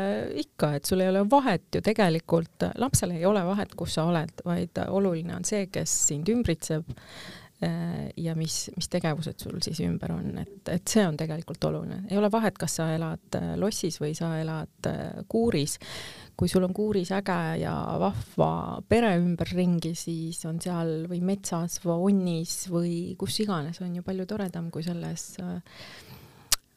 ikka, 0.42 0.74
et 0.76 0.88
sul 0.88 1.00
ei 1.00 1.10
ole 1.12 1.22
vahet 1.30 1.78
ju 1.78 1.82
tegelikult, 1.84 2.68
lapsel 2.80 3.14
ei 3.16 3.24
ole 3.28 3.42
vahet, 3.46 3.72
kus 3.78 3.96
sa 3.96 4.06
oled, 4.10 4.42
vaid 4.44 4.82
oluline 4.88 5.36
on 5.38 5.46
see, 5.48 5.68
kes 5.72 5.94
sind 6.10 6.28
ümbritseb, 6.32 6.88
ja 7.60 8.32
mis, 8.38 8.70
mis 8.72 8.88
tegevused 8.88 9.42
sul 9.42 9.58
siis 9.60 9.82
ümber 9.84 10.14
on, 10.14 10.38
et, 10.40 10.68
et 10.72 10.88
see 10.88 11.02
on 11.04 11.16
tegelikult 11.20 11.64
oluline. 11.68 11.98
ei 12.08 12.16
ole 12.16 12.30
vahet, 12.32 12.56
kas 12.56 12.78
sa 12.78 12.86
elad 12.94 13.36
lossis 13.60 13.98
või 14.00 14.14
sa 14.16 14.30
elad 14.40 14.88
kuuris. 15.28 15.76
kui 16.40 16.48
sul 16.48 16.64
on 16.64 16.72
kuuris 16.72 17.12
äge 17.12 17.38
ja 17.60 17.74
vahva 18.00 18.80
pere 18.88 19.12
ümberringi, 19.20 19.92
siis 19.92 20.40
on 20.48 20.60
seal 20.64 21.04
või 21.10 21.20
metsas 21.20 21.82
või 21.84 22.14
onnis 22.14 22.54
või 22.72 22.94
kus 23.20 23.42
iganes 23.44 23.82
on 23.84 23.92
ju 23.98 24.06
palju 24.06 24.24
toredam 24.30 24.70
kui 24.72 24.86
selles 24.86 25.36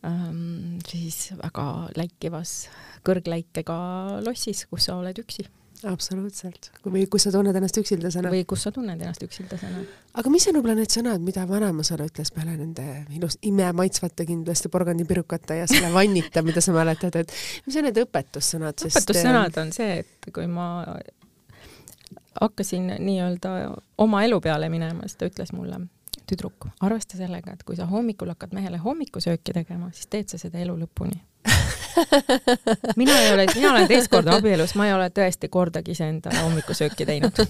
ähm, 0.04 0.80
siis 0.84 1.30
väga 1.40 1.68
läikivas 1.96 2.68
kõrgläikega 3.08 3.80
lossis, 4.26 4.68
kus 4.68 4.92
sa 4.92 5.00
oled 5.00 5.24
üksi 5.24 5.48
absoluutselt, 5.90 6.70
või 6.86 7.06
kus 7.12 7.28
sa 7.28 7.32
tunned 7.34 7.56
ennast 7.56 7.78
üksildasena. 7.82 8.32
või 8.34 8.44
kus 8.50 8.66
sa 8.66 8.72
tunned 8.76 9.00
ennast 9.00 9.24
üksildasena. 9.26 9.84
aga 10.22 10.34
mis 10.34 10.48
on 10.50 10.58
võib-olla 10.58 10.76
need 10.80 10.94
sõnad, 10.94 11.24
mida 11.24 11.46
vanaema 11.50 11.86
sulle 11.88 12.08
ütles 12.10 12.32
peale 12.36 12.56
nende 12.58 12.86
ilus, 13.18 13.38
imemaitsvate 13.42 14.28
kindlasti 14.30 14.72
porgandipirukate 14.74 15.60
ja 15.62 15.68
selle 15.72 15.92
vannita, 15.94 16.44
mida 16.46 16.62
sa 16.62 16.76
mäletad, 16.76 17.18
et 17.20 17.34
mis 17.66 17.80
on 17.80 17.88
need 17.90 18.00
õpetussõnad? 18.04 18.86
õpetussõnad 18.90 19.60
on 19.64 19.74
see, 19.76 20.00
et 20.04 20.32
kui 20.34 20.48
ma 20.52 20.70
hakkasin 22.42 22.96
nii-öelda 23.00 23.58
oma 23.98 24.24
elu 24.28 24.40
peale 24.42 24.70
minema, 24.74 25.08
siis 25.08 25.20
ta 25.20 25.30
ütles 25.30 25.54
mulle, 25.54 25.84
tüdruk, 26.30 26.70
arvesta 26.82 27.20
sellega, 27.20 27.54
et 27.54 27.68
kui 27.68 27.78
sa 27.80 27.86
hommikul 27.90 28.32
hakkad 28.34 28.56
mehele 28.56 28.80
hommikusööki 28.82 29.56
tegema, 29.56 29.92
siis 29.94 30.10
teed 30.10 30.32
sa 30.32 30.42
seda 30.42 30.62
elu 30.64 30.78
lõpuni 30.86 31.20
mina 33.00 33.16
ei 33.22 33.34
ole, 33.34 33.46
mina 33.56 33.72
olen 33.72 33.88
teist 33.88 34.10
korda 34.12 34.38
abielus, 34.40 34.74
ma 34.80 34.88
ei 34.88 34.94
ole 34.96 35.10
tõesti 35.14 35.50
kordagi 35.52 35.94
iseendale 35.94 36.42
hommikusööki 36.46 37.06
teinud 37.08 37.42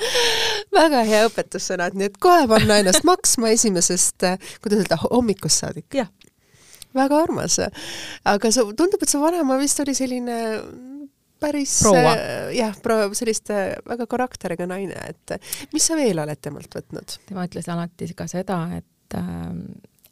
väga 0.80 1.04
hea 1.08 1.22
õpetussõnad, 1.28 1.96
nii 1.98 2.10
et 2.10 2.18
kohe 2.22 2.46
panna 2.50 2.80
ennast 2.82 3.06
maksma 3.08 3.52
esimesest, 3.54 4.26
kuidas 4.62 4.82
öelda, 4.82 5.00
hommikust 5.06 5.64
saadik. 5.64 5.88
jah. 5.94 6.10
väga 6.96 7.22
armas. 7.22 7.60
aga 8.34 8.52
sa, 8.52 8.66
tundub, 8.76 9.02
et 9.02 9.12
su 9.12 9.22
vanaema 9.22 9.58
vist 9.60 9.80
oli 9.84 9.94
selline 9.96 10.38
päris 11.40 11.78
jah, 12.56 12.74
proua, 12.82 13.08
sellist 13.16 13.52
väga 13.88 14.06
karakteriga 14.10 14.66
naine, 14.68 14.98
et 15.08 15.38
mis 15.72 15.86
sa 15.86 15.96
veel 15.98 16.20
oled 16.20 16.42
temalt 16.42 16.74
võtnud? 16.80 17.16
tema 17.30 17.46
ütles 17.48 17.70
alati 17.72 18.10
ka 18.16 18.28
seda, 18.30 18.60
et, 18.80 19.20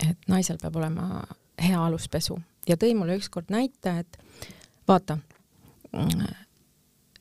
et 0.08 0.30
naisel 0.30 0.60
peab 0.62 0.80
olema 0.80 1.20
hea 1.62 1.84
aluspesu 1.84 2.38
ja 2.68 2.76
tõi 2.76 2.94
mulle 2.94 3.18
ükskord 3.18 3.50
näite, 3.52 3.98
et 4.02 4.18
vaata, 4.88 5.18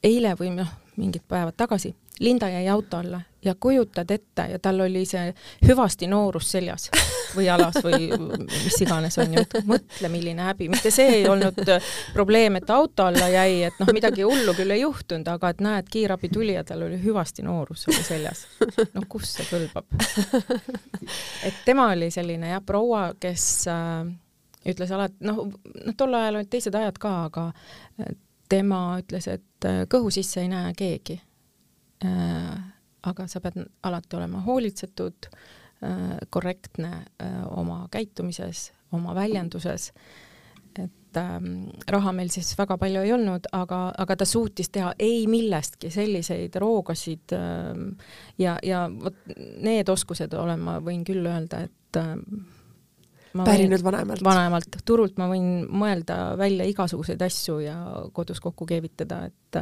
eile 0.04 0.36
või 0.39 0.52
noh, 0.56 0.69
mingid 0.97 1.23
päevad 1.28 1.58
tagasi, 1.58 1.95
Linda 2.19 2.50
jäi 2.50 2.67
auto 2.67 2.97
alla 2.97 3.21
ja 3.45 3.56
kujutad 3.60 4.10
ette 4.12 4.41
ja 4.52 4.60
tal 4.60 4.80
oli 4.82 5.04
see 5.06 5.30
hüvasti 5.67 6.08
noorus 6.10 6.50
seljas 6.52 6.88
või 7.36 7.45
jalas 7.45 7.78
või 7.84 8.10
mis 8.39 8.80
iganes 8.82 9.17
on 9.21 9.36
ju, 9.36 9.43
et 9.43 9.54
mõtle, 9.69 10.10
milline 10.10 10.47
häbi, 10.47 10.69
mitte 10.73 10.91
see 10.91 11.19
ei 11.19 11.28
olnud 11.30 11.62
probleem, 12.15 12.58
et 12.58 12.69
auto 12.73 13.06
alla 13.06 13.30
jäi, 13.30 13.62
et 13.69 13.78
noh, 13.80 13.93
midagi 13.93 14.26
hullu 14.26 14.56
küll 14.58 14.73
ei 14.73 14.82
juhtunud, 14.82 15.30
aga 15.30 15.54
et 15.54 15.62
näed, 15.62 15.89
kiirabi 15.93 16.32
tuli 16.34 16.58
ja 16.58 16.65
tal 16.65 16.88
oli 16.88 16.97
hüvasti 17.04 17.45
noorus 17.45 17.86
oli 17.91 18.02
seljas. 18.04 18.47
no 18.95 19.06
kus 19.10 19.38
see 19.38 19.45
kõlbab? 19.52 19.86
et 21.47 21.65
tema 21.65 21.91
oli 21.93 22.10
selline 22.12 22.56
jah, 22.56 22.65
proua, 22.65 23.12
kes 23.21 23.45
äh, 23.69 24.08
ütles 24.68 24.92
alati, 24.96 25.20
noh, 25.28 25.44
noh, 25.50 25.98
tol 25.98 26.16
ajal 26.18 26.40
olid 26.40 26.50
teised 26.52 26.76
ajad 26.76 27.00
ka, 27.02 27.14
aga 27.30 27.46
äh, 28.02 28.16
tema 28.50 28.82
ütles, 29.02 29.30
et 29.32 29.68
äh, 29.68 29.84
kõhu 29.92 30.12
sisse 30.14 30.44
ei 30.44 30.52
näe 30.52 30.74
keegi. 30.78 31.20
Äh, 32.06 32.56
aga 33.08 33.28
sa 33.32 33.42
pead 33.44 33.62
alati 33.88 34.18
olema 34.18 34.44
hoolitsetud, 34.44 35.30
korrektne 36.34 36.90
oma 37.54 37.84
käitumises, 37.94 38.72
oma 38.98 39.14
väljenduses 39.14 39.92
et 41.18 41.18
ähm, 41.18 41.70
raha 41.90 42.12
meil 42.16 42.30
siis 42.34 42.52
väga 42.58 42.78
palju 42.80 43.04
ei 43.06 43.14
olnud, 43.16 43.48
aga, 43.56 43.80
aga 43.98 44.18
ta 44.20 44.28
suutis 44.28 44.70
teha 44.74 44.94
ei 45.00 45.26
millestki 45.30 45.92
selliseid 45.94 46.56
roogasid 46.62 47.34
ähm, 47.38 47.90
ja, 48.42 48.58
ja 48.64 48.86
vot 48.92 49.18
need 49.64 49.90
oskused 49.90 50.34
olen 50.38 50.64
ma, 50.64 50.78
võin 50.84 51.06
küll 51.08 51.26
öelda, 51.26 51.64
et 51.68 52.02
ähm, 52.02 52.46
pärinud 53.45 53.84
vanemalt? 53.84 54.23
vanemalt, 54.23 54.80
turult 54.86 55.17
ma 55.21 55.28
võin 55.32 55.67
mõelda 55.69 56.38
välja 56.39 56.67
igasuguseid 56.69 57.21
asju 57.21 57.60
ja 57.63 57.76
kodus 58.13 58.41
kokku 58.43 58.65
keevitada, 58.69 59.26
et 59.28 59.62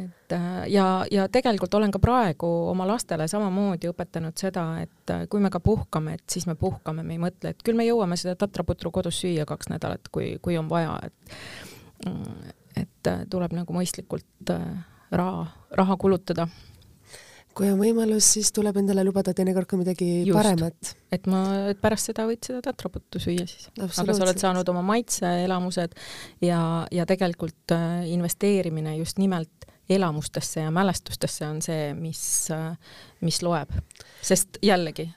et 0.00 0.34
ja, 0.72 0.86
ja 1.12 1.26
tegelikult 1.28 1.74
olen 1.76 1.90
ka 1.92 2.00
praegu 2.00 2.48
oma 2.70 2.86
lastele 2.88 3.26
samamoodi 3.28 3.90
õpetanud 3.90 4.38
seda, 4.40 4.64
et 4.80 5.12
kui 5.28 5.42
me 5.42 5.50
ka 5.52 5.60
puhkame, 5.60 6.16
et 6.16 6.24
siis 6.32 6.46
me 6.48 6.56
puhkame, 6.56 7.04
me 7.04 7.18
ei 7.18 7.20
mõtle, 7.20 7.52
et 7.52 7.60
küll 7.64 7.76
me 7.76 7.84
jõuame 7.84 8.16
seda 8.16 8.34
tatraputru 8.40 8.90
kodus 8.94 9.20
süüa 9.20 9.44
kaks 9.48 9.68
nädalat, 9.68 10.08
kui, 10.12 10.38
kui 10.42 10.56
on 10.60 10.70
vaja, 10.72 10.96
et 11.06 11.36
et 12.72 13.08
tuleb 13.30 13.52
nagu 13.52 13.74
mõistlikult 13.76 14.50
raha, 15.12 15.44
raha 15.76 15.96
kulutada 16.00 16.46
kui 17.56 17.68
on 17.72 17.80
võimalus, 17.80 18.26
siis 18.36 18.50
tuleb 18.54 18.76
endale 18.80 19.04
lubada 19.06 19.34
teinekord 19.36 19.68
ka 19.70 19.78
midagi 19.80 20.08
Just. 20.22 20.36
paremat. 20.36 20.92
et 21.12 21.28
ma, 21.30 21.42
et 21.72 21.80
pärast 21.82 22.10
seda 22.10 22.26
võid 22.28 22.42
seda 22.46 22.62
tatraputtu 22.64 23.20
süüa 23.22 23.46
siis. 23.48 23.68
aga 23.76 23.92
sa 23.92 24.26
oled 24.26 24.40
saanud 24.42 24.72
oma 24.72 24.84
maitseelamused 24.92 25.96
ja, 26.44 26.60
ja 26.92 27.06
tegelikult 27.08 27.74
äh, 27.76 28.08
investeerimine 28.12 28.96
just 28.98 29.20
nimelt 29.22 29.68
elamustesse 29.90 30.64
ja 30.64 30.70
mälestustesse 30.74 31.46
on 31.48 31.60
see, 31.64 31.92
mis 31.98 32.22
äh,, 32.54 32.72
mis 33.20 33.42
loeb. 33.44 33.72
sest 34.22 34.60
jällegi, 34.62 35.08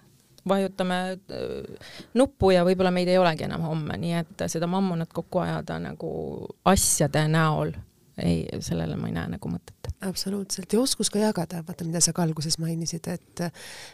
vajutame 0.50 1.02
äh, 1.16 1.90
nuppu 2.14 2.52
ja 2.56 2.66
võib-olla 2.68 2.94
meid 2.96 3.12
ei 3.12 3.20
olegi 3.22 3.48
enam 3.48 3.66
homme, 3.70 3.98
nii 4.02 4.16
et 4.22 4.48
seda 4.52 4.68
mammonat 4.70 5.14
kokku 5.16 5.44
ajada 5.46 5.80
nagu 5.84 6.14
asjade 6.68 7.28
näol 7.32 7.76
ei, 8.18 8.46
sellele 8.64 8.96
ma 9.00 9.10
ei 9.10 9.16
näe 9.16 9.34
nagu 9.36 9.52
mõtet. 9.52 9.90
absoluutselt 10.08 10.74
ja 10.74 10.80
oskus 10.82 11.10
ka 11.14 11.20
jagada, 11.20 11.64
vaata, 11.68 11.88
mida 11.88 12.02
sa 12.04 12.14
ka 12.14 12.24
alguses 12.24 12.60
mainisid, 12.62 13.08
et 13.12 13.44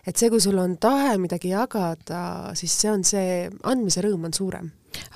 et 0.07 0.15
see, 0.15 0.29
kui 0.29 0.41
sul 0.41 0.59
on 0.61 0.77
tahe 0.81 1.17
midagi 1.21 1.53
jagada, 1.55 2.21
siis 2.57 2.75
see 2.83 2.91
on 2.91 3.03
see, 3.07 3.49
andmise 3.63 4.03
rõõm 4.05 4.29
on 4.29 4.37
suurem 4.37 4.71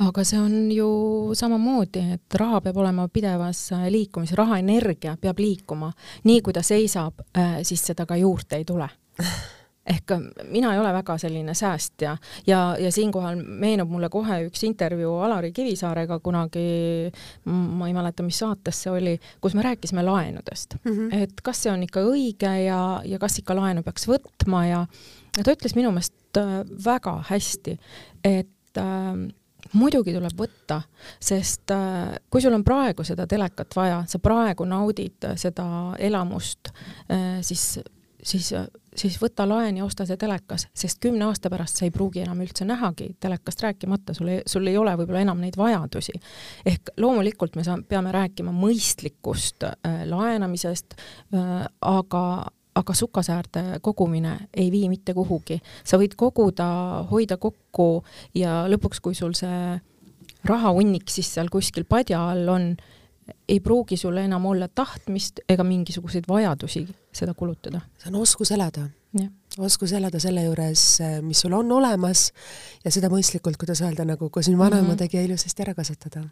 aga 0.06 0.24
see 0.24 0.40
on 0.40 0.56
ju 0.72 0.88
samamoodi, 1.36 2.06
et 2.16 2.38
raha 2.40 2.62
peab 2.64 2.78
olema 2.80 3.08
pidevas 3.12 3.68
äh, 3.76 3.88
liikumises, 3.92 4.38
rahaenergia 4.38 5.18
peab 5.22 5.40
liikuma. 5.40 5.92
nii 6.24 6.42
kui 6.42 6.56
ta 6.56 6.64
seisab, 6.64 7.26
äh, 7.38 7.60
siis 7.64 7.84
seda 7.92 8.06
ka 8.06 8.18
juurde 8.20 8.60
ei 8.62 8.66
tule 8.66 8.90
ehk 9.86 10.12
äh, 10.12 10.24
mina 10.50 10.74
ei 10.74 10.80
ole 10.80 10.94
väga 10.94 11.18
selline 11.22 11.54
säästja 11.54 12.16
ja, 12.48 12.62
ja 12.80 12.92
siinkohal 12.92 13.42
meenub 13.46 13.92
mulle 13.94 14.10
kohe 14.10 14.42
üks 14.48 14.66
intervjuu 14.68 15.18
Alari 15.26 15.52
Kivisaarega 15.56 16.20
kunagi, 16.20 16.66
ma 17.46 17.88
ei 17.88 17.94
mäleta, 17.94 18.26
mis 18.26 18.40
saates 18.42 18.84
see 18.86 18.94
oli, 18.94 19.16
kus 19.42 19.56
me 19.58 19.66
rääkisime 19.66 20.04
laenudest 20.06 20.78
mm, 20.84 20.92
-hmm. 20.92 21.24
et 21.24 21.42
kas 21.44 21.64
see 21.64 21.72
on 21.72 21.84
ikka 21.84 22.04
õige 22.06 22.52
ja, 22.66 23.02
ja 23.06 23.20
kas 23.20 23.40
ikka 23.40 23.56
laenu 23.56 23.84
peaks 23.84 24.08
võtma 24.10 24.66
ja, 24.68 24.86
ja 25.38 25.44
ta 25.44 25.56
ütles 25.56 25.76
minu 25.76 25.92
meelest 25.96 26.38
äh, 26.42 26.62
väga 26.86 27.18
hästi, 27.30 27.80
et 28.24 28.82
äh, 28.82 29.26
muidugi 29.74 30.14
tuleb 30.14 30.38
võtta, 30.38 30.82
sest 31.20 31.72
äh, 31.74 32.16
kui 32.30 32.44
sul 32.44 32.56
on 32.56 32.64
praegu 32.64 33.06
seda 33.08 33.28
telekat 33.28 33.76
vaja, 33.76 34.04
sa 34.08 34.20
praegu 34.20 34.68
naudid 34.70 35.30
seda 35.40 35.68
elamust 36.00 36.72
äh,, 37.10 37.42
siis, 37.46 37.80
siis 38.26 38.54
siis 38.96 39.18
võta 39.20 39.46
laen 39.48 39.78
ja 39.78 39.86
osta 39.86 40.06
see 40.08 40.18
telekas, 40.20 40.68
sest 40.76 41.02
kümne 41.04 41.28
aasta 41.28 41.50
pärast 41.52 41.80
sa 41.80 41.86
ei 41.88 41.94
pruugi 41.94 42.22
enam 42.24 42.40
üldse 42.46 42.66
nähagi 42.68 43.10
telekast 43.20 43.64
rääkimata, 43.66 44.16
sul 44.16 44.32
ei, 44.32 44.44
sul 44.48 44.68
ei 44.72 44.78
ole 44.80 44.94
võib-olla 44.96 45.24
enam 45.26 45.42
neid 45.44 45.58
vajadusi. 45.60 46.16
ehk 46.66 46.96
loomulikult 46.98 47.56
me 47.56 47.66
saa-, 47.68 47.82
peame 47.88 48.14
rääkima 48.16 48.54
mõistlikust 48.56 49.68
äh, 49.68 50.06
laenamisest 50.10 50.96
äh,, 51.36 51.66
aga 51.82 52.26
aga 52.76 52.94
sukasäärde 52.94 53.80
kogumine 53.82 54.50
ei 54.54 54.72
vii 54.72 54.90
mitte 54.90 55.14
kuhugi. 55.14 55.62
sa 55.84 55.98
võid 55.98 56.16
koguda, 56.16 56.68
hoida 57.12 57.38
kokku 57.38 58.04
ja 58.36 58.66
lõpuks, 58.68 59.00
kui 59.02 59.16
sul 59.16 59.34
see 59.34 59.80
rahahunnik 60.46 61.10
siis 61.10 61.34
seal 61.34 61.50
kuskil 61.52 61.88
padja 61.90 62.20
all 62.32 62.50
on, 62.50 62.76
ei 63.50 63.60
pruugi 63.60 63.98
sul 63.98 64.18
enam 64.18 64.46
olla 64.46 64.68
tahtmist 64.68 65.40
ega 65.50 65.64
mingisuguseid 65.64 66.28
vajadusi 66.30 66.86
seda 67.14 67.34
kulutada. 67.34 67.82
see 67.98 68.12
on 68.14 68.22
oskus 68.22 68.52
elada. 68.52 68.90
oskus 69.58 69.94
elada 69.94 70.20
selle 70.20 70.44
juures, 70.44 71.00
mis 71.22 71.42
sul 71.42 71.54
on 71.54 71.72
olemas 71.72 72.32
ja 72.84 72.92
seda 72.92 73.10
mõistlikult, 73.10 73.58
kuidas 73.58 73.82
öelda, 73.82 74.06
nagu 74.06 74.30
ka 74.30 74.42
sinu 74.42 74.58
vanaema 74.58 74.88
mm 74.88 74.94
-hmm. 74.94 74.98
tegi, 74.98 75.24
ilusasti 75.24 75.62
ära 75.62 75.74
kasutada. 75.74 76.24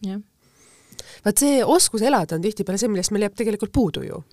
vaat 1.25 1.37
see 1.37 1.63
oskus 1.65 2.01
elada 2.01 2.35
on 2.35 2.41
tihtipeale 2.41 2.77
see, 2.77 2.89
millest 2.89 3.11
meil 3.11 3.21
jääb 3.21 3.35
tegelikult 3.35 3.71
puudu 3.71 4.03
ju 4.03 4.23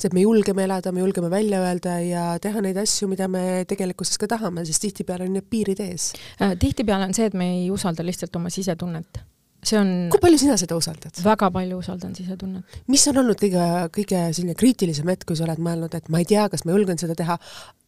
see, 0.00 0.08
et 0.08 0.14
me 0.16 0.20
julgeme 0.24 0.64
elada, 0.64 0.92
me 0.92 1.00
julgeme 1.00 1.30
välja 1.30 1.60
öelda 1.60 1.98
ja 2.00 2.38
teha 2.40 2.60
neid 2.60 2.76
asju, 2.76 3.08
mida 3.08 3.28
me 3.28 3.64
tegelikkuses 3.68 4.18
ka 4.18 4.26
tahame, 4.26 4.64
sest 4.64 4.80
tihtipeale 4.86 5.24
on 5.28 5.34
need 5.36 5.48
piirid 5.50 5.80
ees 5.80 6.12
äh,. 6.40 6.56
tihtipeale 6.58 7.04
on 7.04 7.14
see, 7.14 7.26
et 7.26 7.34
me 7.34 7.50
ei 7.58 7.70
usalda 7.70 8.06
lihtsalt 8.06 8.36
oma 8.36 8.50
sisetunnet 8.50 9.20
see 9.64 9.78
on 9.80 9.90
kui 10.12 10.22
palju 10.22 10.40
sina 10.40 10.56
seda 10.60 10.78
usaldad? 10.78 11.20
väga 11.24 11.50
palju 11.52 11.80
usaldan 11.82 12.14
sisetunnet. 12.16 12.80
mis 12.88 13.04
on 13.10 13.20
olnud 13.22 13.40
kõige, 13.40 13.66
kõige 13.96 14.22
selline 14.32 14.56
kriitilisem 14.58 15.12
hetk, 15.12 15.26
kui 15.28 15.38
sa 15.38 15.46
oled 15.48 15.60
mõelnud, 15.62 15.94
et 15.96 16.08
ma 16.12 16.22
ei 16.22 16.28
tea, 16.28 16.48
kas 16.52 16.64
ma 16.64 16.76
julgen 16.76 17.00
seda 17.00 17.16
teha, 17.18 17.36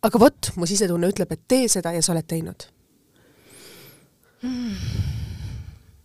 aga 0.08 0.22
vot, 0.22 0.52
mu 0.56 0.68
sisetunne 0.68 1.12
ütleb, 1.14 1.32
et 1.32 1.44
tee 1.48 1.70
seda 1.72 1.94
ja 1.96 2.04
sa 2.04 2.14
oled 2.16 2.28
teinud 2.28 2.68
mm.? 4.42 5.10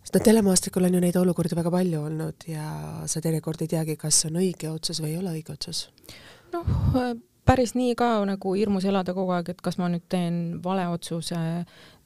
sest 0.08 0.16
no 0.16 0.24
telemaastikul 0.24 0.88
on 0.88 0.94
ju 0.96 1.00
neid 1.04 1.16
olukordi 1.20 1.56
väga 1.58 1.70
palju 1.74 2.02
olnud 2.08 2.48
ja 2.48 2.68
sa 3.06 3.20
teinekord 3.20 3.60
ei 3.60 3.68
teagi, 3.76 3.98
kas 4.00 4.22
see 4.22 4.30
on 4.32 4.40
õige 4.40 4.70
otsus 4.72 5.02
või 5.04 5.12
ei 5.12 5.18
ole 5.20 5.34
õige 5.36 5.52
otsus. 5.52 5.88
noh, 6.54 6.64
päris 7.48 7.74
nii 7.76 7.92
ka 7.98 8.08
nagu 8.28 8.54
hirmus 8.56 8.86
elada 8.88 9.12
kogu 9.16 9.32
aeg, 9.36 9.52
et 9.52 9.60
kas 9.64 9.76
ma 9.80 9.90
nüüd 9.92 10.06
teen 10.08 10.38
vale 10.64 10.86
otsuse, 10.92 11.38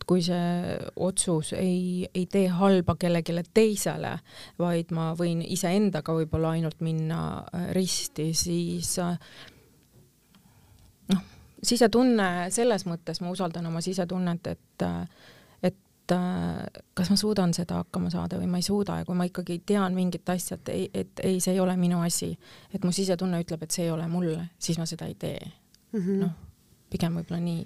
et 0.02 0.08
kui 0.08 0.22
see 0.24 0.78
otsus 0.98 1.52
ei, 1.54 2.08
ei 2.10 2.26
tee 2.26 2.48
halba 2.50 2.96
kellelegi 2.98 3.34
teisele, 3.54 4.16
vaid 4.58 4.90
ma 4.94 5.12
võin 5.18 5.44
iseendaga 5.46 6.14
võib-olla 6.16 6.56
ainult 6.56 6.82
minna 6.82 7.20
äh, 7.54 7.68
risti, 7.76 8.32
siis 8.34 8.96
äh, 8.98 9.14
noh, 11.12 11.22
sisetunne 11.62 12.50
selles 12.50 12.86
mõttes 12.90 13.22
ma 13.22 13.30
usaldan 13.30 13.70
oma 13.70 13.82
sisetunnet, 13.84 14.50
et 14.56 14.86
äh, 14.88 15.06
et 15.62 16.12
kas 16.98 17.08
ma 17.12 17.16
suudan 17.16 17.54
seda 17.54 17.78
hakkama 17.78 18.10
saada 18.10 18.36
või 18.40 18.48
ma 18.50 18.58
ei 18.58 18.64
suuda 18.66 18.98
ja 18.98 19.06
kui 19.06 19.16
ma 19.16 19.24
ikkagi 19.28 19.60
tean 19.64 19.94
mingit 19.94 20.28
asja, 20.28 20.58
et 20.58 20.72
ei, 20.74 20.88
et 20.92 21.22
ei, 21.22 21.38
see 21.40 21.54
ei 21.54 21.62
ole 21.62 21.76
minu 21.78 22.02
asi, 22.02 22.32
et 22.74 22.82
mu 22.84 22.90
sisetunne 22.92 23.38
ütleb, 23.44 23.62
et 23.62 23.70
see 23.70 23.86
ei 23.86 23.94
ole 23.94 24.08
mulle, 24.10 24.50
siis 24.58 24.82
ma 24.82 24.88
seda 24.90 25.06
ei 25.06 25.14
tee 25.14 25.38
mm 25.38 26.00
-hmm.. 26.00 26.18
noh, 26.26 26.34
pigem 26.90 27.16
võib-olla 27.20 27.40
nii. 27.46 27.62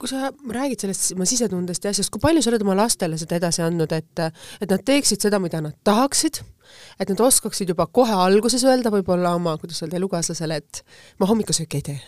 Kui 0.00 0.08
sa 0.08 0.30
räägid 0.32 0.80
sellest 0.80 1.12
oma 1.14 1.26
sisetundest 1.28 1.84
ja 1.84 1.92
asjast, 1.92 2.12
kui 2.12 2.22
palju 2.22 2.42
sa 2.42 2.52
oled 2.52 2.64
oma 2.64 2.76
lastele 2.78 3.18
seda 3.20 3.36
edasi 3.36 3.64
andnud, 3.66 3.92
et, 3.92 4.22
et 4.60 4.72
nad 4.72 4.84
teeksid 4.86 5.28
seda, 5.28 5.40
mida 5.42 5.60
nad 5.64 5.76
tahaksid 5.84 6.40
et 7.00 7.08
nad 7.12 7.20
oskaksid 7.26 7.68
juba 7.72 7.86
kohe 7.86 8.14
alguses 8.26 8.64
öelda 8.64 8.92
võib-olla 8.92 9.34
oma, 9.38 9.56
kuidas 9.60 9.82
öelda, 9.82 9.96
elukaaslasele, 10.00 10.60
et 10.60 10.82
ma 11.20 11.26
hommikusööki 11.30 11.80
ei 11.80 11.84
tee. 11.90 11.98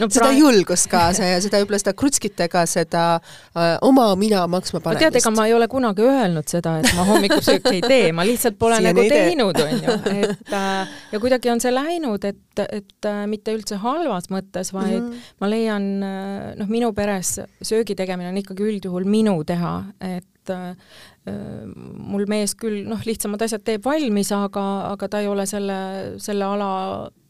No, 0.00 0.06
seda 0.08 0.30
praegu... 0.30 0.40
julgust 0.40 0.88
kaasa 0.90 1.26
ja 1.28 1.40
seda 1.44 1.60
võib-olla 1.60 1.80
seda 1.82 1.92
krutskitega 1.98 2.62
seda 2.70 3.02
äh, 3.18 3.74
oma 3.84 4.06
mina 4.16 4.46
maksma 4.48 4.80
panemist. 4.80 5.04
tead, 5.04 5.18
ega 5.20 5.32
ma 5.34 5.44
ei 5.48 5.54
ole 5.56 5.68
kunagi 5.70 6.06
öelnud 6.06 6.48
seda, 6.48 6.78
et 6.80 6.88
ma 6.96 7.04
hommikusööki 7.08 7.74
ei 7.78 7.82
tee, 7.84 8.06
ma 8.16 8.24
lihtsalt 8.24 8.56
pole 8.60 8.80
nagu 8.84 9.04
teinud, 9.10 9.60
onju, 9.66 9.96
et 10.14 10.54
äh, 10.56 10.96
ja 11.12 11.20
kuidagi 11.22 11.52
on 11.52 11.60
see 11.62 11.74
läinud, 11.74 12.24
et, 12.30 12.64
et 12.64 13.10
äh, 13.10 13.22
mitte 13.30 13.54
üldse 13.56 13.80
halvas 13.82 14.30
mõttes, 14.32 14.72
vaid 14.72 14.96
mm 15.02 15.10
-hmm. 15.10 15.30
ma 15.44 15.52
leian, 15.52 15.90
äh, 16.06 16.50
noh, 16.60 16.72
minu 16.72 16.92
peres 16.96 17.36
söögi 17.60 17.98
tegemine 17.98 18.32
on 18.32 18.40
ikkagi 18.40 18.66
üldjuhul 18.72 19.04
minu 19.04 19.36
teha, 19.44 19.74
et 20.00 20.26
et 20.50 21.30
äh, 21.30 21.64
mul 22.10 22.26
mees 22.28 22.54
küll 22.58 22.84
noh, 22.88 23.00
lihtsamad 23.06 23.42
asjad 23.44 23.64
teeb 23.64 23.84
valmis, 23.84 24.32
aga, 24.32 24.66
aga 24.90 25.08
ta 25.08 25.20
ei 25.20 25.28
ole 25.30 25.46
selle, 25.46 25.78
selle 26.22 26.46
ala 26.46 26.70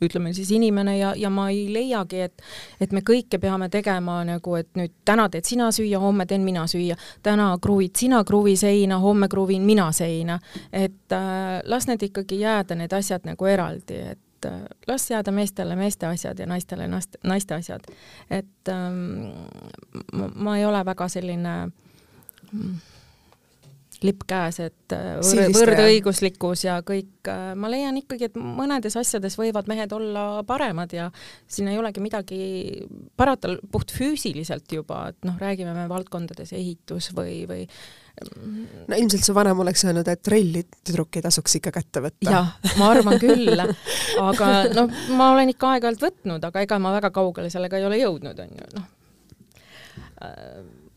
ütleme 0.04 0.33
siis 0.35 0.50
inimene 0.54 0.96
ja, 0.98 1.12
ja 1.16 1.30
ma 1.30 1.48
ei 1.50 1.66
leiagi, 1.72 2.20
et 2.26 2.42
et 2.80 2.92
me 2.96 3.02
kõike 3.06 3.40
peame 3.42 3.68
tegema 3.72 4.20
nagu, 4.24 4.54
et 4.56 4.70
nüüd 4.78 4.94
täna 5.04 5.28
teed 5.33 5.48
sina 5.48 5.70
süüa, 5.74 6.00
homme 6.00 6.26
teen 6.26 6.44
mina 6.46 6.66
süüa, 6.70 6.96
täna 7.22 7.50
kruvid 7.62 7.96
sina 7.98 8.22
kruvi 8.24 8.56
seina, 8.56 9.00
homme 9.02 9.28
kruvin 9.28 9.66
mina 9.66 9.90
seina, 9.96 10.38
et 10.72 11.12
äh, 11.12 11.61
las 11.64 11.88
need 11.90 12.02
ikkagi 12.11 12.40
jääda, 12.40 12.78
need 12.78 12.94
asjad 12.96 13.26
nagu 13.28 13.50
eraldi, 13.50 13.98
et 14.14 14.48
äh, 14.48 14.62
las 14.88 15.11
jääda 15.11 15.35
meestele 15.35 15.76
meeste 15.76 16.09
asjad 16.09 16.38
ja 16.38 16.46
naistele 16.46 16.88
naiste, 16.88 17.18
naiste 17.24 17.59
asjad. 17.59 17.90
et 18.30 18.68
ähm, 18.68 19.35
ma, 20.12 20.30
ma 20.35 20.56
ei 20.59 20.64
ole 20.64 20.85
väga 20.85 21.09
selline 21.09 21.54
mm, 21.66 22.80
lipp 24.06 24.24
käes, 24.28 24.60
et 24.64 24.94
äh, 24.96 25.18
võr 25.20 25.52
võrdõiguslikkus 25.54 26.64
ja 26.64 26.78
kõik, 26.86 27.28
äh, 27.28 27.52
ma 27.58 27.70
leian 27.72 27.98
ikkagi, 28.00 28.30
et 28.30 28.36
mõnedes 28.40 28.96
asjades 29.00 29.36
võivad 29.38 29.68
mehed 29.70 29.92
olla 29.96 30.42
paremad 30.48 30.92
ja 30.96 31.08
siin 31.50 31.68
ei 31.70 31.78
olegi 31.80 32.02
midagi 32.04 32.40
parata 33.20 33.56
puht 33.72 33.92
füüsiliselt 33.94 34.72
juba, 34.72 35.08
et 35.12 35.28
noh, 35.28 35.36
räägime 35.40 35.74
me 35.76 35.88
valdkondades 35.90 36.54
ehitus 36.56 37.10
või, 37.16 37.42
või 37.50 37.66
no 38.88 38.96
ilmselt 38.96 39.24
su 39.24 39.34
vanem 39.36 39.60
oleks 39.62 39.84
öelnud, 39.86 40.08
et 40.08 40.22
trelli 40.24 40.64
tüdruk 40.80 41.20
ei 41.20 41.24
tasuks 41.24 41.58
ikka 41.60 41.72
kätte 41.76 42.04
võtta. 42.04 42.30
jah, 42.30 42.54
ma 42.80 42.90
arvan 42.94 43.20
küll, 43.20 43.52
aga 44.20 44.50
noh, 44.76 44.96
ma 45.16 45.32
olen 45.36 45.52
ikka 45.54 45.74
aeg-ajalt 45.76 46.08
võtnud, 46.08 46.48
aga 46.50 46.64
ega 46.66 46.80
ma 46.82 46.96
väga 46.96 47.12
kaugele 47.14 47.52
sellega 47.52 47.80
ei 47.80 47.88
ole 47.88 48.00
jõudnud, 48.02 48.44
on 48.44 48.56
ju, 48.56 48.70
noh 48.80 48.88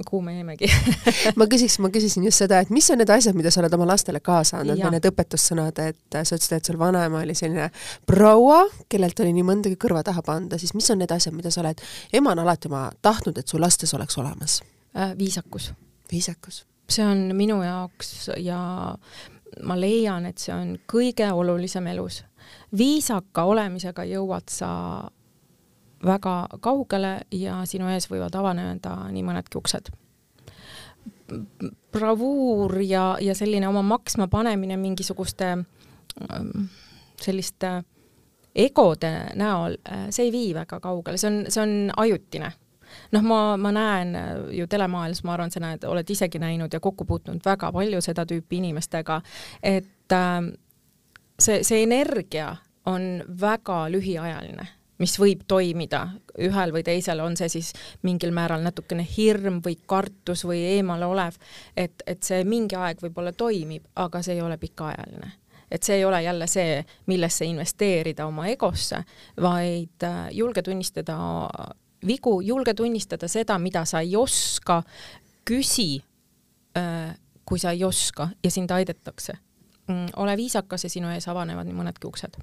kuhu 0.07 0.21
me 0.25 0.35
jäimegi 0.35 0.69
ma 1.39 1.47
küsiks, 1.51 1.77
ma 1.83 1.91
küsisin 1.93 2.25
just 2.27 2.43
seda, 2.43 2.59
et 2.63 2.71
mis 2.73 2.89
on 2.93 3.01
need 3.01 3.11
asjad, 3.13 3.37
mida 3.37 3.51
sa 3.53 3.61
oled 3.63 3.75
oma 3.77 3.87
lastele 3.89 4.21
kaasa 4.23 4.61
andnud 4.61 4.81
või 4.81 4.95
need 4.95 5.07
õpetussõnad, 5.09 5.81
et 5.83 6.19
sa 6.19 6.37
ütlesid, 6.37 6.57
et 6.57 6.71
sul 6.71 6.79
vanaema 6.81 7.23
oli 7.23 7.35
selline 7.37 7.69
proua, 8.09 8.63
kellelt 8.89 9.19
oli 9.23 9.33
nii 9.37 9.47
mõndagi 9.47 9.79
kõrva 9.81 10.03
taha 10.05 10.23
panda, 10.25 10.59
siis 10.61 10.75
mis 10.77 10.89
on 10.93 11.01
need 11.03 11.13
asjad, 11.13 11.35
mida 11.35 11.51
sa 11.53 11.63
oled 11.63 11.81
emana 12.13 12.45
alati 12.45 12.71
oma 12.71 12.85
tahtnud, 13.01 13.39
et 13.39 13.47
su 13.47 13.61
lastes 13.61 13.93
oleks 13.97 14.17
olemas 14.21 14.59
äh,? 14.97 15.17
viisakus. 15.17 15.71
viisakus. 16.11 16.63
see 16.89 17.05
on 17.05 17.29
minu 17.35 17.61
jaoks 17.63 18.29
ja 18.37 18.59
ma 19.61 19.79
leian, 19.79 20.25
et 20.25 20.41
see 20.41 20.53
on 20.55 20.77
kõige 20.89 21.29
olulisem 21.31 21.87
elus. 21.93 22.23
viisaka 22.77 23.43
olemisega 23.43 24.05
jõuad 24.09 24.49
sa 24.49 24.69
väga 26.05 26.47
kaugele 26.61 27.13
ja 27.31 27.61
sinu 27.65 27.89
ees 27.93 28.09
võivad 28.11 28.35
avaneda 28.35 28.95
nii 29.11 29.23
mõnedki 29.23 29.57
uksed. 29.57 29.91
bravuur 31.91 32.81
ja, 32.81 33.17
ja 33.21 33.35
selline 33.35 33.67
oma 33.67 33.81
maksma 33.81 34.27
panemine 34.27 34.77
mingisuguste 34.77 35.47
ähm, 36.31 36.67
selliste 37.21 37.83
egode 38.55 39.11
näol, 39.35 39.77
äh, 39.89 40.09
see 40.09 40.27
ei 40.27 40.31
vii 40.31 40.53
väga 40.53 40.79
kaugele, 40.79 41.17
see 41.17 41.29
on, 41.29 41.39
see 41.49 41.63
on 41.63 41.91
ajutine 41.97 42.51
noh, 43.11 43.23
ma, 43.23 43.39
ma 43.57 43.71
näen 43.71 44.15
äh, 44.15 44.31
ju 44.59 44.67
telemaailmas, 44.67 45.23
ma 45.23 45.33
arvan, 45.33 45.51
sa 45.51 45.63
näed, 45.63 45.87
oled 45.89 46.09
isegi 46.09 46.39
näinud 46.39 46.73
ja 46.73 46.79
kokku 46.79 47.05
puutunud 47.05 47.41
väga 47.45 47.71
palju 47.71 48.01
seda 48.01 48.25
tüüpi 48.29 48.61
inimestega, 48.61 49.21
et 49.63 50.11
äh, 50.13 50.37
see, 51.39 51.63
see 51.63 51.83
energia 51.83 52.55
on 52.85 53.23
väga 53.41 53.85
lühiajaline 53.91 54.67
mis 55.03 55.13
võib 55.19 55.43
toimida. 55.49 56.05
Ühel 56.41 56.73
või 56.73 56.83
teisel, 56.85 57.21
on 57.23 57.35
see 57.37 57.51
siis 57.51 57.73
mingil 58.07 58.33
määral 58.33 58.63
natukene 58.63 59.05
hirm 59.05 59.59
või 59.65 59.75
kartus 59.89 60.45
või 60.47 60.63
eemaleolev, 60.77 61.37
et, 61.77 62.03
et 62.07 62.23
see 62.25 62.43
mingi 62.47 62.77
aeg 62.79 63.03
võib-olla 63.03 63.35
toimib, 63.37 63.85
aga 64.01 64.23
see 64.23 64.37
ei 64.37 64.43
ole 64.45 64.57
pikaajaline. 64.61 65.31
Et 65.73 65.83
see 65.83 65.97
ei 65.97 66.05
ole 66.05 66.19
jälle 66.21 66.47
see, 66.47 66.81
millesse 67.09 67.45
investeerida 67.49 68.27
oma 68.29 68.45
egosse, 68.51 68.99
vaid 69.41 70.05
äh, 70.05 70.27
julge 70.31 70.61
tunnistada 70.61 71.17
vigu, 72.07 72.35
julge 72.45 72.75
tunnistada 72.77 73.27
seda, 73.31 73.57
mida 73.59 73.85
sa 73.89 74.03
ei 74.05 74.13
oska, 74.15 74.83
küsi, 75.45 75.97
äh, 76.77 77.15
kui 77.45 77.59
sa 77.59 77.73
ei 77.73 77.83
oska 77.83 78.29
ja 78.43 78.51
sind 78.51 78.71
aidatakse. 78.71 79.33
Mm, 79.87 80.13
ole 80.15 80.37
viisakas 80.37 80.85
ja 80.85 80.89
sinu 80.89 81.09
ees 81.11 81.27
avanevad 81.27 81.67
nii 81.67 81.75
mõnedki 81.75 82.07
uksed 82.07 82.37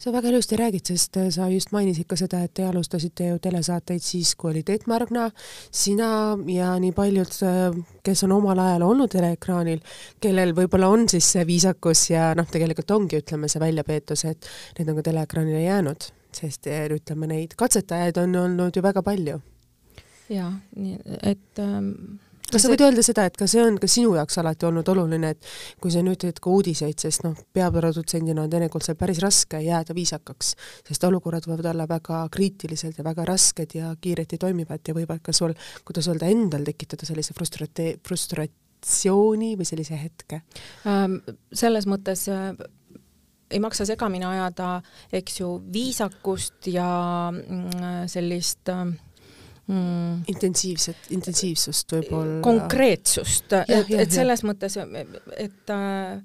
sa 0.00 0.12
väga 0.12 0.30
ilusti 0.30 0.56
räägid, 0.56 0.86
sest 0.86 1.16
äh, 1.16 1.28
sa 1.30 1.48
just 1.52 1.72
mainisid 1.72 2.08
ka 2.08 2.16
seda, 2.16 2.40
et 2.44 2.54
te 2.56 2.64
alustasite 2.64 3.26
ju 3.28 3.40
telesaateid 3.42 4.02
siis, 4.04 4.32
kui 4.38 4.50
oli 4.54 4.62
Teet 4.64 4.86
Margna, 4.88 5.26
sina 5.70 6.38
ja 6.48 6.72
nii 6.80 6.94
paljud, 6.96 7.36
äh, 7.44 7.76
kes 8.06 8.24
on 8.24 8.32
omal 8.38 8.62
ajal 8.64 8.86
olnud 8.88 9.12
teleekraanil, 9.12 9.82
kellel 10.20 10.54
võib-olla 10.56 10.88
on 10.88 11.04
siis 11.12 11.28
see 11.36 11.44
viisakus 11.48 12.06
ja 12.14 12.30
noh, 12.38 12.48
tegelikult 12.48 12.96
ongi, 12.96 13.20
ütleme, 13.20 13.50
see 13.52 13.60
väljapeetus, 13.60 14.24
et 14.30 14.50
need 14.78 14.88
on 14.88 15.00
ka 15.00 15.06
teleekraanile 15.10 15.62
jäänud, 15.66 16.08
sest 16.40 16.70
äh, 16.72 16.86
ütleme, 16.96 17.28
neid 17.34 17.54
katsetajaid 17.60 18.22
on 18.24 18.40
olnud 18.46 18.76
ju 18.76 18.84
väga 18.86 19.04
palju. 19.04 19.36
jaa, 20.30 20.52
nii 20.78 20.98
et 21.26 21.58
ähm 21.60 22.20
kas 22.52 22.64
sa 22.64 22.70
võid 22.72 22.82
öelda 22.84 23.04
seda, 23.06 23.26
et 23.28 23.36
ka 23.38 23.46
see 23.50 23.62
on 23.62 23.78
ka 23.80 23.88
sinu 23.90 24.14
jaoks 24.18 24.38
alati 24.42 24.68
olnud 24.68 24.88
oluline, 24.92 25.32
et 25.34 25.50
kui 25.82 25.92
sa 25.94 26.02
nüüd 26.04 26.20
teed 26.22 26.40
ka 26.42 26.52
uudiseid, 26.52 26.98
sest 27.02 27.24
noh, 27.26 27.36
peaprodutsendina 27.56 28.44
on 28.44 28.52
teinekord 28.52 28.86
seal 28.86 28.98
päris 29.00 29.20
raske 29.22 29.60
jääda 29.64 29.96
viisakaks, 29.96 30.54
sest 30.88 31.06
olukorrad 31.08 31.46
võivad 31.50 31.70
olla 31.72 31.86
väga 31.90 32.22
kriitilised 32.34 32.98
ja 32.98 33.06
väga 33.06 33.26
rasked 33.28 33.76
ja 33.78 33.92
kiiresti 34.00 34.40
toimivad 34.40 34.82
ja 34.86 34.96
võivad 34.96 35.22
ka 35.24 35.34
sul, 35.36 35.54
kuidas 35.86 36.10
öelda, 36.10 36.30
endal 36.30 36.66
tekitada 36.66 37.08
sellise 37.08 37.36
frustrate-, 37.36 37.94
frustratsiooni 38.06 39.54
või 39.60 39.68
sellise 39.68 40.00
hetke 40.00 40.42
ähm,? 40.88 41.20
Selles 41.50 41.86
mõttes 41.90 42.26
äh, 42.30 42.52
ei 43.50 43.60
maksa 43.62 43.84
segamini 43.88 44.26
ajada, 44.28 44.80
eks 45.12 45.40
ju, 45.40 45.54
viisakust 45.72 46.70
ja 46.70 46.88
mm, 47.32 48.08
sellist 48.10 48.70
äh, 48.70 48.84
mm. 49.70 50.22
intensiivset, 50.32 51.08
intensiivsust 51.16 51.96
võib-olla. 51.96 52.40
konkreetsust, 52.44 53.52
et, 53.64 53.92
et 53.94 54.14
selles 54.14 54.44
ja. 54.44 54.50
mõttes, 54.50 54.78
et 55.38 55.74
äh, 55.74 56.20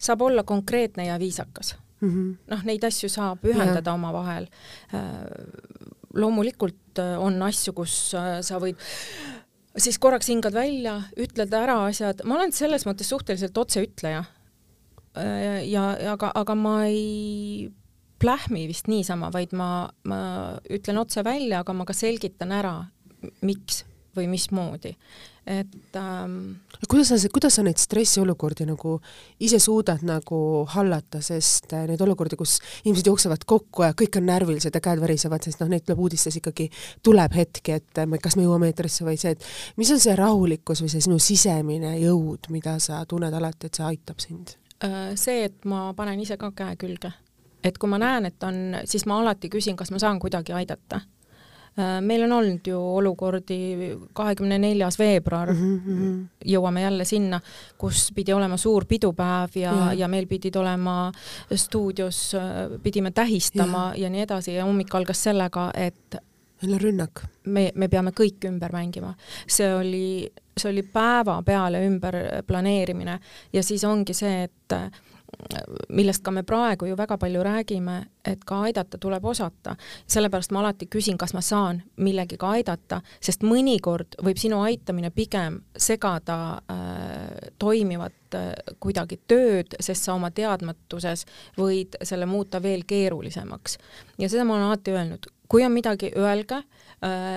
saab 0.00 0.26
olla 0.28 0.44
konkreetne 0.48 1.08
ja 1.10 1.18
viisakas 1.20 1.74
mm 2.00 2.10
-hmm.. 2.10 2.36
noh, 2.54 2.64
neid 2.64 2.84
asju 2.84 3.08
saab 3.12 3.44
ühendada 3.44 3.92
omavahel 3.92 4.48
äh,. 4.94 5.02
loomulikult 6.14 6.98
äh, 6.98 7.16
on 7.22 7.42
asju, 7.42 7.72
kus 7.72 8.14
äh, 8.14 8.40
sa 8.42 8.58
võid 8.58 8.80
siis 9.78 9.98
korraks 9.98 10.28
hingad 10.28 10.54
välja, 10.54 11.02
ütled 11.16 11.52
ära 11.54 11.84
asjad, 11.86 12.24
ma 12.24 12.34
olen 12.38 12.52
selles 12.52 12.86
mõttes 12.88 13.08
suhteliselt 13.08 13.58
otseütleja. 13.58 14.24
Äh, 15.18 15.68
ja, 15.70 15.84
ja 16.00 16.12
aga, 16.16 16.32
aga 16.34 16.54
ma 16.54 16.74
ei 16.86 17.70
plähmi 18.20 18.66
vist 18.68 18.90
niisama, 18.90 19.30
vaid 19.32 19.54
ma, 19.56 19.88
ma 20.08 20.20
ütlen 20.70 21.00
otse 21.00 21.24
välja, 21.24 21.62
aga 21.64 21.74
ma 21.76 21.86
ka 21.88 21.96
selgitan 21.96 22.52
ära, 22.56 22.74
miks 23.44 23.84
või 24.16 24.26
mismoodi 24.32 24.94
et 25.50 25.96
ähm, 25.96 26.60
kuidas 26.88 27.08
sa, 27.08 27.28
kuidas 27.32 27.56
sa 27.56 27.64
neid 27.64 27.80
stressiolukordi 27.80 28.66
nagu 28.68 28.96
ise 29.42 29.58
suudad 29.62 30.02
nagu 30.06 30.40
hallata, 30.74 31.22
sest 31.24 31.72
äh, 31.74 31.86
neid 31.88 32.02
olukordi, 32.04 32.38
kus 32.38 32.58
inimesed 32.84 33.08
jooksevad 33.10 33.46
kokku 33.48 33.86
ja 33.86 33.94
kõik 33.98 34.20
on 34.20 34.28
närvilised 34.30 34.76
ja 34.76 34.82
käed 34.84 35.00
värisevad, 35.02 35.44
sest 35.46 35.62
noh, 35.62 35.70
neid 35.72 35.86
tuleb 35.86 36.02
uudistes 36.06 36.36
ikkagi, 36.38 36.68
tuleb 37.06 37.36
hetki, 37.36 37.78
et 37.80 38.02
äh, 38.02 38.18
kas 38.22 38.36
me 38.38 38.46
jõuame 38.46 38.70
eetrisse 38.70 39.06
või 39.06 39.16
see, 39.20 39.34
et 39.34 39.80
mis 39.80 39.90
on 39.94 40.02
see 40.02 40.14
rahulikkus 40.18 40.84
või 40.84 40.92
see 40.92 41.08
sinu 41.08 41.18
sisemine 41.22 41.96
jõud, 42.02 42.50
mida 42.54 42.76
sa 42.82 43.02
tunned 43.08 43.34
alati, 43.34 43.70
et 43.70 43.80
see 43.80 43.88
aitab 43.88 44.22
sind? 44.22 44.54
Äh, 44.84 45.16
see, 45.20 45.48
et 45.48 45.66
ma 45.68 45.88
panen 45.96 46.20
ise 46.22 46.38
ka 46.40 46.52
käe 46.56 46.78
külge. 46.80 47.14
Et 47.64 47.78
kui 47.78 47.88
ma 47.88 47.98
näen, 47.98 48.26
et 48.26 48.42
on, 48.42 48.76
siis 48.84 49.06
ma 49.06 49.20
alati 49.20 49.48
küsin, 49.48 49.76
kas 49.76 49.90
ma 49.90 49.98
saan 49.98 50.18
kuidagi 50.18 50.52
aidata 50.52 51.00
Äh, 51.78 52.00
meil 52.00 52.22
on 52.22 52.32
olnud 52.32 52.66
ju 52.66 52.78
olukordi, 52.96 53.56
kahekümne 54.12 54.58
neljas 54.58 54.98
veebruar 54.98 55.52
mm, 55.52 55.80
-hmm. 55.86 56.24
jõuame 56.44 56.82
jälle 56.82 57.04
sinna, 57.04 57.40
kus 57.78 58.10
pidi 58.14 58.32
olema 58.32 58.56
suur 58.56 58.84
pidupäev 58.84 59.54
ja, 59.54 59.74
ja., 59.74 59.92
ja 59.92 60.08
meil 60.08 60.26
pidid 60.26 60.56
olema 60.56 61.12
stuudios, 61.54 62.34
äh, 62.34 62.80
pidime 62.82 63.10
tähistama 63.10 63.92
ja. 63.94 64.02
ja 64.02 64.10
nii 64.10 64.20
edasi 64.20 64.54
ja 64.54 64.64
hommik 64.64 64.94
algas 64.94 65.22
sellega, 65.22 65.70
et 65.74 66.16
jälle 66.62 66.78
rünnak. 66.78 67.22
me, 67.46 67.70
me 67.74 67.88
peame 67.88 68.10
kõik 68.10 68.48
ümber 68.48 68.72
mängima. 68.72 69.14
see 69.46 69.74
oli, 69.74 70.32
see 70.56 70.72
oli 70.72 70.82
päevapeale 70.82 71.86
ümber 71.86 72.16
planeerimine 72.46 73.20
ja 73.52 73.62
siis 73.62 73.84
ongi 73.84 74.14
see, 74.14 74.42
et 74.42 74.74
millest 75.88 76.22
ka 76.24 76.30
me 76.30 76.42
praegu 76.42 76.86
ju 76.86 76.96
väga 76.96 77.16
palju 77.18 77.42
räägime, 77.42 77.96
et 78.24 78.44
ka 78.44 78.62
aidata 78.66 78.98
tuleb 78.98 79.24
osata. 79.24 79.76
sellepärast 80.06 80.50
ma 80.50 80.60
alati 80.60 80.86
küsin, 80.86 81.18
kas 81.18 81.34
ma 81.34 81.40
saan 81.40 81.82
millegagi 81.96 82.38
aidata, 82.46 83.00
sest 83.20 83.42
mõnikord 83.42 84.18
võib 84.24 84.38
sinu 84.38 84.60
aitamine 84.62 85.10
pigem 85.10 85.60
segada 85.76 86.60
äh, 86.70 87.50
toimivat 87.58 88.34
äh, 88.34 88.52
kuidagi 88.80 89.20
tööd, 89.26 89.76
sest 89.80 90.04
sa 90.04 90.14
oma 90.14 90.30
teadmatuses 90.30 91.26
võid 91.58 91.96
selle 92.02 92.26
muuta 92.26 92.62
veel 92.62 92.84
keerulisemaks. 92.86 93.78
ja 94.18 94.28
seda 94.28 94.44
ma 94.44 94.54
olen 94.54 94.68
alati 94.68 94.90
öelnud, 94.90 95.26
kui 95.48 95.64
on 95.64 95.72
midagi, 95.72 96.12
öelge 96.16 96.62
äh,, 96.62 96.79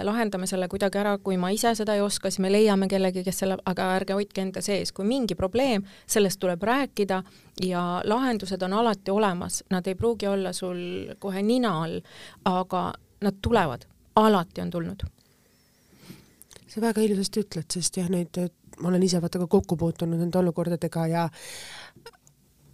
lahendame 0.03 0.47
selle 0.47 0.67
kuidagi 0.67 0.99
ära, 0.99 1.13
kui 1.23 1.37
ma 1.39 1.49
ise 1.55 1.71
seda 1.75 1.95
ei 1.95 2.01
oska, 2.03 2.27
siis 2.31 2.41
me 2.43 2.51
leiame 2.51 2.89
kellegi, 2.91 3.23
kes 3.23 3.37
selle, 3.43 3.57
aga 3.65 3.85
ärge 3.95 4.17
hoidke 4.17 4.43
enda 4.43 4.61
sees, 4.61 4.91
kui 4.91 5.07
mingi 5.07 5.37
probleem, 5.39 5.85
sellest 6.07 6.41
tuleb 6.43 6.63
rääkida 6.67 7.21
ja 7.63 7.83
lahendused 8.03 8.61
on 8.67 8.73
alati 8.73 9.11
olemas, 9.11 9.61
nad 9.71 9.87
ei 9.87 9.95
pruugi 9.95 10.27
olla 10.27 10.51
sul 10.53 11.13
kohe 11.19 11.41
nina 11.41 11.77
all, 11.83 12.01
aga 12.45 12.89
nad 13.23 13.39
tulevad, 13.41 13.87
alati 14.15 14.61
on 14.61 14.69
tulnud. 14.69 15.05
sa 16.67 16.81
väga 16.81 17.01
ilusasti 17.01 17.45
ütled, 17.45 17.69
sest 17.69 17.97
jah, 17.97 18.09
neid, 18.09 18.35
ma 18.81 18.89
olen 18.89 19.03
ise 19.05 19.21
vaata 19.21 19.39
ka 19.39 19.47
kokku 19.47 19.77
puutunud 19.77 20.19
nende 20.19 20.37
olukordadega 20.39 21.07
ja 21.07 21.27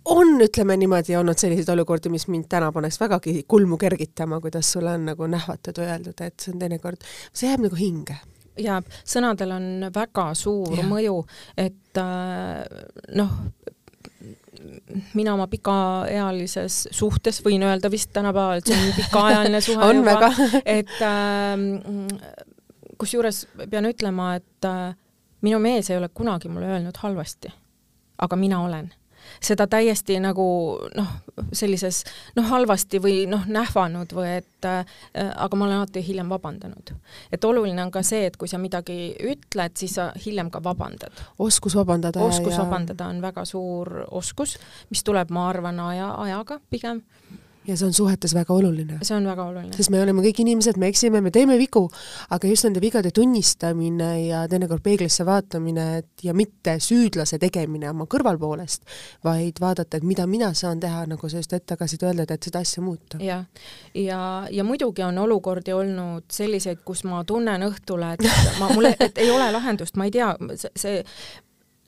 on, 0.09 0.41
ütleme 0.41 0.77
niimoodi, 0.77 1.15
olnud 1.17 1.37
selliseid 1.37 1.69
olukordi, 1.73 2.09
mis 2.13 2.27
mind 2.31 2.49
täna 2.49 2.71
paneks 2.75 2.99
vägagi 3.01 3.43
kulmu 3.47 3.77
kergitama, 3.77 4.39
kuidas 4.41 4.71
sulle 4.71 4.93
on 4.97 5.05
nagu 5.11 5.27
nähvatud 5.29 5.81
öeldud, 5.83 6.21
et 6.25 6.39
see 6.39 6.53
on 6.53 6.61
teinekord, 6.63 7.05
see 7.33 7.49
jääb 7.49 7.65
nagu 7.67 7.79
hinge. 7.79 8.17
Jääb, 8.59 8.87
sõnadel 9.07 9.53
on 9.55 9.67
väga 9.95 10.31
suur 10.35 10.75
ja. 10.75 10.85
mõju, 10.87 11.21
et 11.57 11.99
äh, 12.01 12.65
noh, 13.15 13.35
mina 15.15 15.33
oma 15.37 15.47
pikaealises 15.47 16.81
suhtes 16.91 17.39
võin 17.45 17.63
öelda 17.63 17.91
vist 17.91 18.11
tänapäeval, 18.15 18.59
et 18.59 18.67
see 18.71 18.79
on 18.79 18.95
pikaajaline 18.97 19.61
suhe 19.63 19.85
on 19.89 20.01
juba, 20.01 20.33
et 20.79 20.95
äh, 21.05 21.55
kusjuures 22.99 23.45
pean 23.69 23.87
ütlema, 23.87 24.33
et 24.41 24.67
äh, 24.67 24.91
minu 25.45 25.61
mees 25.63 25.91
ei 25.91 26.01
ole 26.01 26.11
kunagi 26.11 26.51
mulle 26.51 26.73
öelnud 26.75 26.99
halvasti, 26.99 27.53
aga 28.19 28.35
mina 28.39 28.63
olen 28.65 28.89
seda 29.41 29.67
täiesti 29.67 30.19
nagu 30.23 30.45
noh, 30.95 31.11
sellises 31.53 32.03
noh, 32.37 32.47
halvasti 32.49 33.01
või 33.03 33.23
noh, 33.29 33.45
nähvanud 33.47 34.13
või 34.15 34.35
et 34.39 34.67
äh, 34.67 34.83
aga 35.15 35.59
ma 35.59 35.67
olen 35.67 35.81
alati 35.81 36.03
hiljem 36.05 36.29
vabandanud. 36.29 36.93
et 37.31 37.45
oluline 37.45 37.83
on 37.83 37.91
ka 37.91 38.03
see, 38.03 38.25
et 38.29 38.37
kui 38.37 38.47
sa 38.47 38.57
midagi 38.57 39.15
ütled, 39.19 39.75
siis 39.79 39.95
sa 39.99 40.11
hiljem 40.25 40.51
ka 40.51 40.63
vabandad. 40.63 41.23
oskus 41.39 41.75
vabandada. 41.75 42.21
oskus 42.23 42.53
ja... 42.53 42.63
vabandada 42.63 43.07
on 43.07 43.21
väga 43.21 43.45
suur 43.45 44.05
oskus, 44.11 44.57
mis 44.89 45.03
tuleb, 45.03 45.31
ma 45.31 45.49
arvan, 45.49 45.79
aja, 45.79 46.13
ajaga 46.23 46.59
pigem 46.69 47.03
ja 47.67 47.77
see 47.77 47.87
on 47.87 47.93
suhetes 47.93 48.33
väga 48.35 48.53
oluline. 48.53 48.99
see 49.01 49.17
on 49.17 49.27
väga 49.27 49.45
oluline. 49.45 49.73
sest 49.75 49.91
me 49.93 50.01
oleme 50.01 50.23
kõik 50.25 50.41
inimesed, 50.43 50.77
me 50.77 50.89
eksime, 50.91 51.21
me 51.21 51.31
teeme 51.31 51.57
vigu, 51.59 51.85
aga 52.29 52.47
just 52.47 52.67
nende 52.67 52.81
vigade 52.83 53.11
tunnistamine 53.15 54.09
ja 54.27 54.45
teinekord 54.49 54.83
peeglisse 54.85 55.25
vaatamine 55.25 55.89
et 55.99 56.23
ja 56.23 56.33
mitte 56.33 56.77
süüdlase 56.83 57.39
tegemine 57.41 57.89
oma 57.91 58.07
kõrvalpoolest, 58.09 58.85
vaid 59.25 59.59
vaadata, 59.61 59.99
et 59.99 60.07
mida 60.07 60.25
mina 60.29 60.51
saan 60.57 60.79
teha, 60.79 61.05
nagu 61.09 61.29
sa 61.29 61.41
just 61.41 61.53
hetk 61.55 61.67
tagasi 61.73 61.99
öeldud, 62.01 62.31
et 62.31 62.49
seda 62.49 62.63
asja 62.63 62.83
muuta. 62.83 63.19
jah, 63.23 63.45
ja, 63.93 64.03
ja, 64.03 64.21
ja 64.51 64.63
muidugi 64.63 65.03
on 65.05 65.17
olukordi 65.17 65.73
olnud 65.73 66.29
selliseid, 66.31 66.83
kus 66.85 67.03
ma 67.03 67.23
tunnen 67.27 67.67
õhtule, 67.67 68.15
et 68.15 68.25
ma, 68.59 68.71
mul, 68.73 68.91
et 68.93 69.17
ei 69.17 69.31
ole 69.31 69.51
lahendust, 69.51 69.99
ma 69.99 70.09
ei 70.09 70.15
tea, 70.15 70.33
see, 70.55 70.73
see 70.79 71.03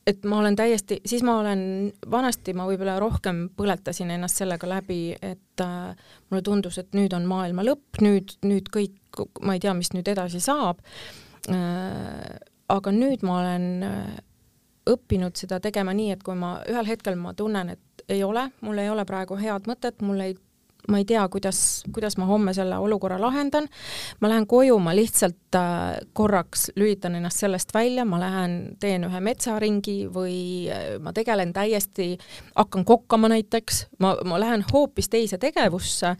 et 0.07 0.23
ma 0.25 0.39
olen 0.41 0.55
täiesti, 0.57 0.99
siis 1.05 1.23
ma 1.23 1.37
olen, 1.41 1.91
vanasti 2.11 2.55
ma 2.57 2.65
võib-olla 2.69 2.97
rohkem 3.01 3.43
põletasin 3.57 4.11
ennast 4.15 4.41
sellega 4.41 4.69
läbi, 4.69 5.01
et 5.21 5.63
äh, 5.63 5.91
mulle 6.29 6.45
tundus, 6.45 6.79
et 6.81 6.97
nüüd 6.97 7.13
on 7.17 7.27
maailma 7.29 7.65
lõpp, 7.65 8.01
nüüd, 8.01 8.35
nüüd 8.47 8.71
kõik, 8.73 9.21
ma 9.45 9.55
ei 9.57 9.63
tea, 9.63 9.75
mis 9.77 9.93
nüüd 9.93 10.09
edasi 10.11 10.41
saab 10.43 10.81
äh,. 11.51 12.39
aga 12.71 12.91
nüüd 12.95 13.25
ma 13.27 13.39
olen 13.41 13.65
äh, 13.83 14.19
õppinud 14.89 15.37
seda 15.37 15.59
tegema 15.61 15.93
nii, 15.93 16.15
et 16.15 16.23
kui 16.23 16.37
ma 16.39 16.55
ühel 16.69 16.87
hetkel 16.87 17.17
ma 17.19 17.35
tunnen, 17.37 17.75
et 17.75 18.05
ei 18.11 18.23
ole, 18.23 18.47
mul 18.65 18.79
ei 18.81 18.89
ole 18.89 19.05
praegu 19.05 19.37
head 19.39 19.67
mõtet, 19.69 20.01
mul 20.01 20.23
ei 20.23 20.37
ma 20.89 20.97
ei 20.97 21.05
tea, 21.05 21.23
kuidas, 21.29 21.83
kuidas 21.93 22.17
ma 22.17 22.25
homme 22.25 22.53
selle 22.53 22.77
olukorra 22.81 23.19
lahendan, 23.21 23.67
ma 24.19 24.29
lähen 24.31 24.47
koju, 24.49 24.77
ma 24.79 24.95
lihtsalt 24.95 25.57
äh, 25.57 25.99
korraks 26.13 26.69
lülitan 26.75 27.15
ennast 27.15 27.43
sellest 27.43 27.73
välja, 27.73 28.05
ma 28.05 28.19
lähen 28.21 28.55
teen 28.79 29.05
ühe 29.07 29.23
metsaringi 29.23 29.97
või 30.13 30.37
äh, 30.71 30.95
ma 31.03 31.13
tegelen 31.13 31.53
täiesti, 31.53 32.15
hakkan 32.55 32.85
kokkama 32.85 33.31
näiteks, 33.31 33.85
ma, 33.99 34.15
ma 34.25 34.39
lähen 34.41 34.65
hoopis 34.71 35.09
teise 35.11 35.37
tegevusse 35.41 36.15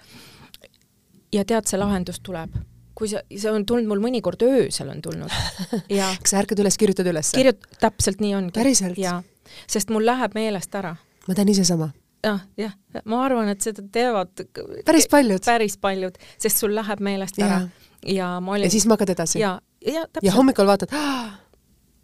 ja 1.31 1.45
tead, 1.47 1.67
see 1.67 1.79
lahendus 1.79 2.21
tuleb 2.23 2.59
kui 3.01 3.09
see, 3.09 3.21
see 3.39 3.49
on 3.49 3.63
tulnud 3.65 3.87
mul 3.89 4.03
mõnikord 4.03 4.43
öösel 4.45 4.91
on 4.91 4.99
tulnud 5.01 5.31
ja 5.99 6.11
kas 6.21 6.35
ärkad 6.43 6.59
üles, 6.61 6.77
kirjutad 6.77 7.07
üles? 7.09 7.31
kirjut-, 7.33 7.65
täpselt 7.81 8.21
nii 8.21 8.35
ongi. 8.37 8.53
päriselt? 8.59 8.99
jaa, 9.01 9.21
sest 9.65 9.89
mul 9.93 10.05
läheb 10.05 10.37
meelest 10.37 10.75
ära. 10.77 10.95
ma 11.27 11.37
teen 11.37 11.49
ise 11.55 11.65
sama 11.65 11.89
jah, 12.23 12.41
jah, 12.57 12.73
ma 13.05 13.23
arvan, 13.25 13.49
et 13.53 13.61
seda 13.61 13.83
teevad 13.91 14.43
päris 14.85 15.07
paljud, 15.11 15.41
päris 15.45 15.77
paljud, 15.81 16.19
sest 16.41 16.63
sul 16.63 16.75
läheb 16.75 17.01
meelest 17.03 17.39
ja. 17.41 17.47
ära 17.47 17.61
ja 18.05 18.33
ma 18.39 18.57
olin 18.57 18.69
ja 18.69 18.73
siis 18.73 18.87
magad 18.89 19.09
edasi? 19.09 19.39
ja, 19.39 19.59
ja 19.85 20.05
täpselt. 20.07 20.27
ja 20.29 20.35
hommikul 20.35 20.69
vaatad 20.69 20.93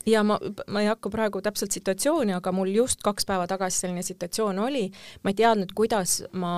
ja 0.08 0.24
ma, 0.24 0.40
ma 0.68 0.82
ei 0.82 0.88
hakka 0.88 1.10
praegu 1.10 1.42
täpselt 1.42 1.72
situatsiooni, 1.72 2.34
aga 2.38 2.52
mul 2.52 2.72
just 2.74 3.04
kaks 3.04 3.26
päeva 3.26 3.48
tagasi 3.48 3.84
selline 3.84 4.04
situatsioon 4.06 4.60
oli, 4.60 4.88
ma 5.24 5.34
ei 5.34 5.42
teadnud, 5.42 5.74
kuidas 5.76 6.22
ma 6.32 6.54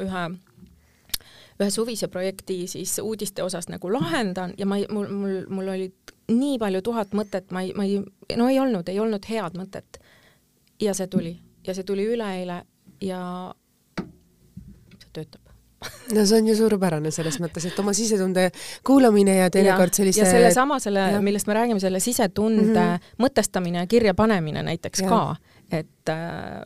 ühe 0.00 0.28
ühe 1.60 1.68
suvise 1.70 2.08
projekti 2.08 2.64
siis 2.70 2.94
uudiste 3.02 3.42
osas 3.44 3.68
nagu 3.68 3.92
lahendan 3.92 4.54
ja 4.58 4.66
ma 4.66 4.78
ei, 4.80 4.86
mul, 4.90 5.10
mul, 5.12 5.36
mul 5.48 5.68
oli 5.74 5.90
nii 6.30 6.56
palju 6.58 6.80
tuhat 6.82 7.12
mõtet, 7.12 7.50
ma 7.52 7.66
ei, 7.66 7.74
ma 7.76 7.84
ei, 7.84 8.00
no 8.36 8.48
ei 8.48 8.60
olnud, 8.62 8.88
ei 8.88 9.00
olnud 9.00 9.26
head 9.28 9.58
mõtet. 9.58 10.00
ja 10.80 10.94
see 10.94 11.06
tuli 11.06 11.36
ja 11.66 11.74
see 11.74 11.84
tuli 11.84 12.06
üleeile 12.08 12.62
ja 13.00 13.20
see 14.98 15.12
töötab 15.12 15.50
no 16.14 16.26
see 16.26 16.38
on 16.38 16.48
ju 16.50 16.56
suurepärane 16.58 17.10
selles 17.14 17.38
mõttes, 17.40 17.64
et 17.68 17.78
oma 17.80 17.94
sisetunde 17.96 18.50
kuulamine 18.86 19.38
ja 19.38 19.50
teinekord 19.52 19.96
sellise 19.96 20.24
ja 20.24 20.28
sellesama, 20.28 20.80
selle, 20.82 21.06
selle, 21.08 21.22
millest 21.24 21.48
me 21.48 21.56
räägime, 21.56 21.80
selle 21.80 22.00
sisetunde 22.04 22.64
mm 22.66 22.96
-hmm. 22.96 23.14
mõtestamine 23.24 23.84
ja 23.84 23.86
kirjapanemine 23.86 24.62
näiteks 24.62 25.00
ja. 25.00 25.08
ka, 25.08 25.36
et 25.72 26.12
äh, 26.12 26.60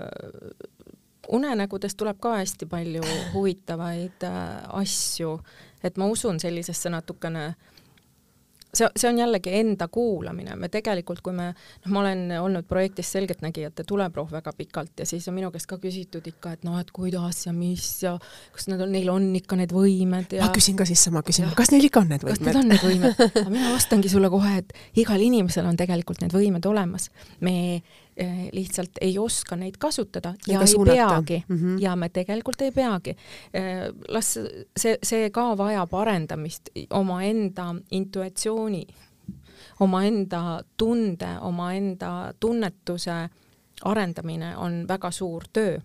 unenägudest 1.29 1.97
tuleb 1.97 2.19
ka 2.21 2.37
hästi 2.41 2.67
palju 2.67 3.03
huvitavaid 3.35 4.27
äh, 4.27 4.67
asju, 4.81 5.39
et 5.85 5.97
ma 5.97 6.07
usun 6.07 6.41
sellisesse 6.41 6.91
natukene 6.91 7.55
see, 8.75 8.89
see 8.97 9.09
on 9.09 9.19
jällegi 9.19 9.53
enda 9.61 9.89
kuulamine, 9.93 10.57
me 10.61 10.71
tegelikult, 10.73 11.23
kui 11.25 11.35
me, 11.37 11.51
noh, 11.55 11.93
ma 11.95 12.03
olen 12.03 12.37
olnud 12.41 12.69
projektis 12.69 13.13
Selgeltnägijate 13.15 13.87
tuleproov 13.89 14.33
väga 14.35 14.53
pikalt 14.57 15.03
ja 15.03 15.07
siis 15.09 15.29
on 15.31 15.39
minu 15.39 15.51
käest 15.55 15.69
ka 15.71 15.79
küsitud 15.83 16.27
ikka, 16.31 16.55
et 16.59 16.67
noh, 16.67 16.79
et 16.81 16.91
kuidas 16.95 17.45
ja 17.47 17.55
mis 17.57 17.89
ja 18.03 18.17
kas 18.55 18.69
nad 18.71 18.83
on, 18.85 18.93
neil 18.95 19.11
on 19.13 19.29
ikka 19.39 19.59
need 19.61 19.75
võimed 19.75 20.37
ja 20.39 20.47
ma 20.47 20.55
küsin 20.55 20.79
ka 20.79 20.87
siis 20.89 21.03
sama 21.09 21.25
küsimuse, 21.27 21.57
kas 21.59 21.73
neil 21.75 21.89
ikka 21.89 22.05
on 22.05 22.15
need 22.15 22.27
võimed? 22.27 22.41
kas 22.41 22.47
neil 22.49 22.63
on 22.63 22.73
need 22.73 22.87
võimed? 22.87 23.27
aga 23.45 23.51
mina 23.51 23.75
vastangi 23.75 24.13
sulle 24.13 24.31
kohe, 24.33 24.57
et 24.63 24.75
igal 25.05 25.23
inimesel 25.23 25.69
on 25.69 25.79
tegelikult 25.79 26.25
need 26.25 26.35
võimed 26.35 26.71
olemas. 26.71 27.11
me 27.41 27.83
lihtsalt 28.53 29.01
ei 29.01 29.19
oska 29.19 29.57
neid 29.57 29.75
kasutada 29.79 30.35
ja, 30.47 30.55
ja 30.55 30.61
ei 30.61 30.67
suunata. 30.67 30.97
peagi 30.97 31.45
mm 31.49 31.57
-hmm. 31.57 31.83
ja 31.83 31.97
me 31.97 32.09
tegelikult 32.09 32.61
ei 32.61 32.73
peagi. 32.73 33.17
Eh, 33.55 33.91
las 34.09 34.39
see, 34.77 34.99
see 35.03 35.31
ka 35.31 35.57
vajab 35.59 35.95
arendamist, 35.95 36.69
omaenda 36.91 37.75
intuitsiooni, 37.91 38.87
omaenda 39.81 40.63
tunde, 40.77 41.39
omaenda 41.41 42.35
tunnetuse 42.41 43.29
arendamine 43.85 44.57
on 44.57 44.89
väga 44.89 45.11
suur 45.11 45.45
töö 45.53 45.79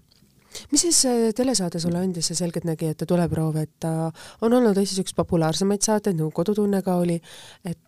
mis 0.72 0.82
siis 0.82 1.06
äh, 1.06 1.34
telesaade 1.36 1.80
sulle 1.80 2.00
andis, 2.02 2.28
see 2.28 2.38
Selgeltnägijate 2.40 3.06
tuleproov, 3.06 3.56
et 3.62 3.72
ta 3.80 4.12
on 4.42 4.54
olnud 4.54 4.78
Eestis 4.78 5.04
üks 5.04 5.16
populaarsemaid 5.18 5.86
saateid, 5.86 6.18
nagu 6.18 6.32
Kodutunne 6.36 6.82
ka 6.86 6.96
oli, 7.04 7.20
et 7.66 7.80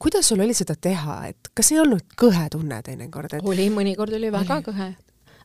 kuidas 0.00 0.28
sul 0.28 0.40
oli 0.40 0.54
seda 0.54 0.74
teha, 0.80 1.20
et 1.30 1.52
kas 1.54 1.72
ei 1.72 1.80
olnud 1.80 2.14
kõhe 2.20 2.48
tunne 2.52 2.82
teinekord 2.82 3.34
et...? 3.38 3.46
oli, 3.46 3.68
mõnikord 3.72 4.14
oli 4.16 4.32
väga 4.32 4.60
oli. 4.60 4.66
kõhe. 4.70 4.88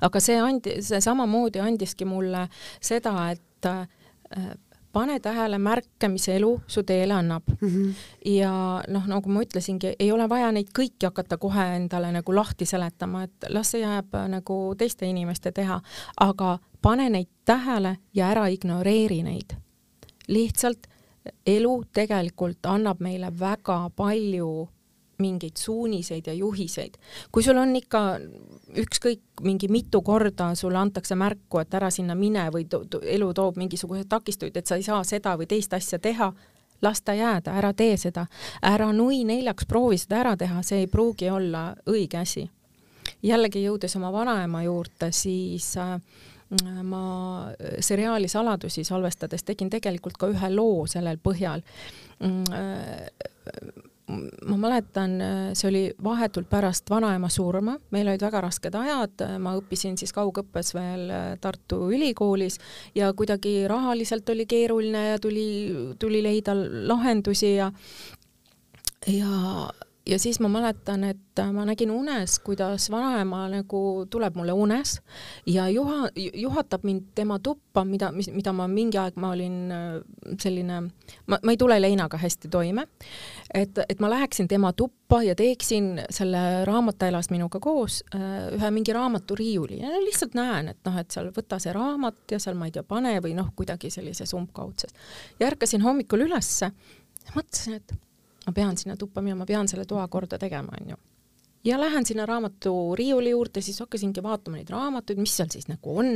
aga 0.07 0.21
see 0.23 0.37
andi-, 0.41 0.77
see 0.85 1.01
samamoodi 1.01 1.63
andiski 1.63 2.07
mulle 2.07 2.47
seda, 2.83 3.15
et 3.31 3.69
äh, 3.69 4.55
pane 4.95 5.19
tähele 5.19 5.57
märke, 5.59 6.07
mis 6.07 6.27
elu 6.31 6.53
su 6.67 6.83
teele 6.83 7.13
annab 7.13 7.43
mm. 7.61 7.67
-hmm. 7.67 7.93
ja 8.25 8.83
noh, 8.87 9.07
nagu 9.07 9.29
ma 9.29 9.43
ütlesingi, 9.43 9.95
ei 9.99 10.11
ole 10.11 10.29
vaja 10.29 10.51
neid 10.51 10.71
kõiki 10.79 11.09
hakata 11.09 11.37
kohe 11.37 11.65
endale 11.75 12.11
nagu 12.11 12.35
lahti 12.35 12.65
seletama, 12.65 13.23
et 13.23 13.49
las 13.49 13.71
see 13.71 13.81
jääb 13.81 14.15
äh, 14.15 14.27
nagu 14.37 14.75
teiste 14.77 15.05
inimeste 15.05 15.51
teha, 15.51 15.81
aga 16.19 16.59
pane 16.81 17.09
neid 17.09 17.29
tähele 17.45 17.97
ja 18.13 18.29
ära 18.31 18.47
ignoreeri 18.47 19.23
neid. 19.23 19.55
lihtsalt 20.27 20.87
elu 21.47 21.75
tegelikult 21.93 22.65
annab 22.65 22.99
meile 22.99 23.31
väga 23.39 23.89
palju 23.95 24.67
mingeid 25.17 25.57
suuniseid 25.57 26.27
ja 26.27 26.33
juhiseid. 26.33 26.97
kui 27.31 27.43
sul 27.43 27.57
on 27.57 27.75
ikka 27.75 28.19
ükskõik 28.77 29.21
mingi 29.41 29.67
mitu 29.67 30.01
korda 30.01 30.55
sulle 30.55 30.77
antakse 30.77 31.15
märku, 31.15 31.59
et 31.59 31.73
ära 31.73 31.89
sinna 31.89 32.15
mine 32.15 32.49
või 32.51 32.67
to, 32.69 32.83
elu 33.01 33.33
toob 33.33 33.57
mingisuguseid 33.57 34.09
takistuid, 34.09 34.57
et 34.57 34.67
sa 34.67 34.75
ei 34.75 34.83
saa 34.83 35.03
seda 35.03 35.37
või 35.37 35.47
teist 35.47 35.73
asja 35.73 35.99
teha, 35.99 36.33
las 36.81 37.01
ta 37.01 37.13
jääda, 37.13 37.55
ära 37.55 37.73
tee 37.73 37.97
seda, 37.97 38.25
ära 38.61 38.91
nui 38.93 39.23
neljaks 39.23 39.65
proovi 39.65 39.97
seda 39.97 40.19
ära 40.19 40.35
teha, 40.37 40.61
see 40.63 40.83
ei 40.83 40.87
pruugi 40.87 41.29
olla 41.29 41.73
õige 41.87 42.19
asi. 42.19 42.49
jällegi 43.23 43.63
jõudes 43.63 43.95
oma 43.95 44.11
vanaema 44.11 44.63
juurde, 44.63 45.11
siis 45.11 45.77
äh, 45.77 45.99
ma 46.83 47.01
seriaali 47.79 48.27
Saladusi 48.29 48.83
salvestades 48.85 49.43
tegin 49.43 49.69
tegelikult 49.73 50.17
ka 50.17 50.29
ühe 50.29 50.49
loo 50.53 50.85
sellel 50.87 51.17
põhjal. 51.17 51.63
ma 54.45 54.57
mäletan, 54.61 55.15
see 55.57 55.67
oli 55.67 55.79
vahetult 56.03 56.45
pärast 56.49 56.89
vanaema 56.89 57.29
surma, 57.33 57.73
meil 57.91 58.11
olid 58.11 58.21
väga 58.21 58.41
rasked 58.45 58.75
ajad, 58.77 59.23
ma 59.41 59.55
õppisin 59.57 59.97
siis 59.97 60.13
kaugõppes 60.13 60.75
veel 60.77 61.09
Tartu 61.41 61.87
Ülikoolis 61.89 62.59
ja 62.95 63.09
kuidagi 63.17 63.63
rahaliselt 63.67 64.29
oli 64.29 64.45
keeruline 64.45 65.07
ja 65.07 65.17
tuli, 65.19 65.47
tuli 65.99 66.21
leida 66.23 66.53
lahendusi 66.85 67.55
ja 67.55 67.71
ja 69.07 69.71
ja 70.05 70.19
siis 70.19 70.39
ma 70.39 70.49
mäletan, 70.49 71.03
et 71.03 71.41
ma 71.53 71.65
nägin 71.65 71.91
unes, 71.91 72.37
kuidas 72.39 72.89
vanaema 72.91 73.45
nagu 73.49 74.05
tuleb 74.09 74.35
mulle 74.37 74.53
unes 74.53 74.99
ja 75.49 75.65
juha-, 75.69 76.09
juhatab 76.33 76.83
mind 76.83 77.09
tema 77.15 77.39
tuppa, 77.39 77.83
mida, 77.85 78.11
mis, 78.11 78.29
mida 78.31 78.53
ma 78.53 78.67
mingi 78.71 78.99
aeg, 79.01 79.17
ma 79.21 79.31
olin 79.33 79.57
äh, 79.73 79.97
selline, 80.41 80.81
ma, 81.27 81.39
ma 81.41 81.55
ei 81.55 81.57
tule 81.57 81.79
leinaga 81.81 82.19
hästi 82.21 82.51
toime, 82.53 82.85
et, 83.53 83.81
et 83.89 83.99
ma 84.03 84.09
läheksin 84.13 84.47
tema 84.51 84.73
tuppa 84.73 85.23
ja 85.25 85.35
teeksin 85.35 86.05
selle 86.09 86.65
raamat 86.69 87.07
elas 87.09 87.31
minuga 87.33 87.59
koos 87.63 88.03
äh, 88.15 88.53
ühe 88.55 88.71
mingi 88.77 88.93
raamaturiiuli 88.95 89.81
ja 89.81 89.97
lihtsalt 90.05 90.37
näen, 90.37 90.73
et 90.75 90.81
noh, 90.85 91.01
et 91.01 91.11
seal 91.11 91.33
võta 91.35 91.59
see 91.61 91.73
raamat 91.75 92.37
ja 92.37 92.41
seal 92.41 92.57
ma 92.59 92.69
ei 92.69 92.77
tea, 92.77 92.85
pane 92.85 93.17
või 93.25 93.33
noh, 93.37 93.51
kuidagi 93.57 93.89
sellises 93.93 94.37
umbkaudses. 94.37 94.93
ja 95.39 95.49
ärkasin 95.49 95.83
hommikul 95.85 96.27
ülesse 96.29 96.69
ja 97.25 97.33
mõtlesin, 97.33 97.81
et 97.81 97.97
ma 98.45 98.53
pean 98.53 98.77
sinna 98.77 98.95
tuppa 98.97 99.21
minema, 99.21 99.43
ma 99.43 99.49
pean 99.49 99.67
selle 99.67 99.85
toa 99.89 100.07
korda 100.07 100.37
tegema, 100.41 100.73
onju. 100.81 100.95
ja 101.65 101.79
lähen 101.81 102.05
sinna 102.05 102.25
raamatu 102.25 102.95
riiuli 102.95 103.29
juurde, 103.29 103.61
siis 103.61 103.79
hakkasingi 103.79 104.23
vaatama 104.23 104.59
neid 104.59 104.69
raamatuid, 104.69 105.19
mis 105.21 105.33
seal 105.37 105.49
siis 105.51 105.67
nagu 105.67 105.97
on 105.97 106.11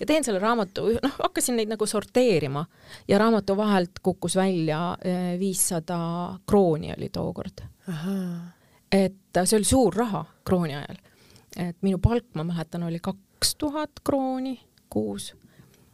ja 0.00 0.06
teen 0.06 0.24
selle 0.24 0.38
raamatu, 0.42 0.86
noh, 1.02 1.16
hakkasin 1.18 1.58
neid 1.58 1.72
nagu 1.72 1.86
sorteerima 1.86 2.64
ja 3.08 3.18
raamatu 3.18 3.56
vahelt 3.56 3.98
kukkus 4.02 4.36
välja 4.38 4.96
eh, 5.04 5.38
viissada 5.38 5.98
krooni 6.46 6.94
oli 6.96 7.08
tookord. 7.08 7.64
et 8.92 9.42
see 9.44 9.56
oli 9.56 9.64
suur 9.64 9.94
raha 9.96 10.24
krooni 10.44 10.76
ajal. 10.76 10.98
et 11.56 11.76
minu 11.82 11.98
palk, 11.98 12.30
ma 12.34 12.44
mäletan, 12.44 12.82
oli 12.86 13.00
kaks 13.02 13.56
tuhat 13.58 14.04
krooni 14.04 14.60
kuus 14.90 15.32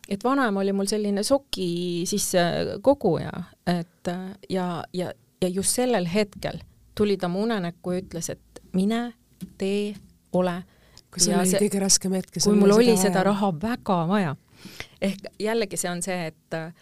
et 0.08 0.24
vanaema 0.24 0.60
oli 0.60 0.72
mul 0.72 0.88
selline 0.88 1.22
soki 1.22 2.02
sissekoguja, 2.08 3.32
et 3.68 4.10
ja, 4.50 4.68
ja 4.92 5.12
ja 5.40 5.48
just 5.48 5.74
sellel 5.74 6.06
hetkel 6.06 6.60
tuli 6.98 7.16
ta 7.16 7.28
mu 7.28 7.42
unenäkku 7.42 7.92
ja 7.92 8.02
ütles, 8.02 8.30
et 8.30 8.62
mine, 8.72 9.12
tee, 9.58 9.94
ole. 10.32 10.62
kui 11.14 11.22
see 11.24 11.36
oli 11.36 11.60
kõige 11.62 11.82
raskem 11.82 12.14
hetk. 12.18 12.40
kui 12.42 12.56
mul 12.58 12.74
oli 12.74 12.96
seda 12.98 13.20
vaja. 13.20 13.26
raha 13.30 13.52
väga 13.62 13.98
vaja. 14.08 14.36
ehk 15.00 15.28
jällegi 15.40 15.78
see 15.78 15.90
on 15.90 16.02
see, 16.02 16.32
et 16.32 16.56
äh, 16.58 16.72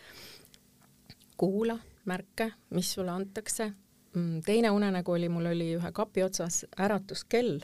kuula 1.37 1.79
märke, 2.05 2.53
mis 2.71 2.93
sulle 2.95 3.13
antakse. 3.13 3.73
Mm, 4.15 4.41
teine 4.47 4.71
unenägu 4.71 5.13
oli, 5.13 5.29
mul 5.29 5.51
oli 5.53 5.75
ühe 5.77 5.93
kapi 5.93 6.23
otsas 6.25 6.65
äratuskell. 6.81 7.61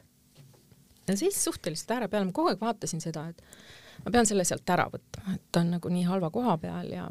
ja 1.09 1.17
siis 1.17 1.45
suhteliselt 1.45 1.91
ääre 1.91 2.09
peal, 2.09 2.29
ma 2.29 2.37
kogu 2.37 2.53
aeg 2.53 2.61
vaatasin 2.61 3.01
seda, 3.01 3.29
et 3.33 3.43
ma 4.05 4.13
pean 4.13 4.29
selle 4.29 4.45
sealt 4.45 4.69
ära 4.77 4.91
võtma, 4.93 5.35
et 5.35 5.49
ta 5.53 5.65
on 5.65 5.73
nagu 5.79 5.89
nii 5.89 6.05
halva 6.05 6.31
koha 6.31 6.59
peal 6.61 6.93
ja 6.93 7.09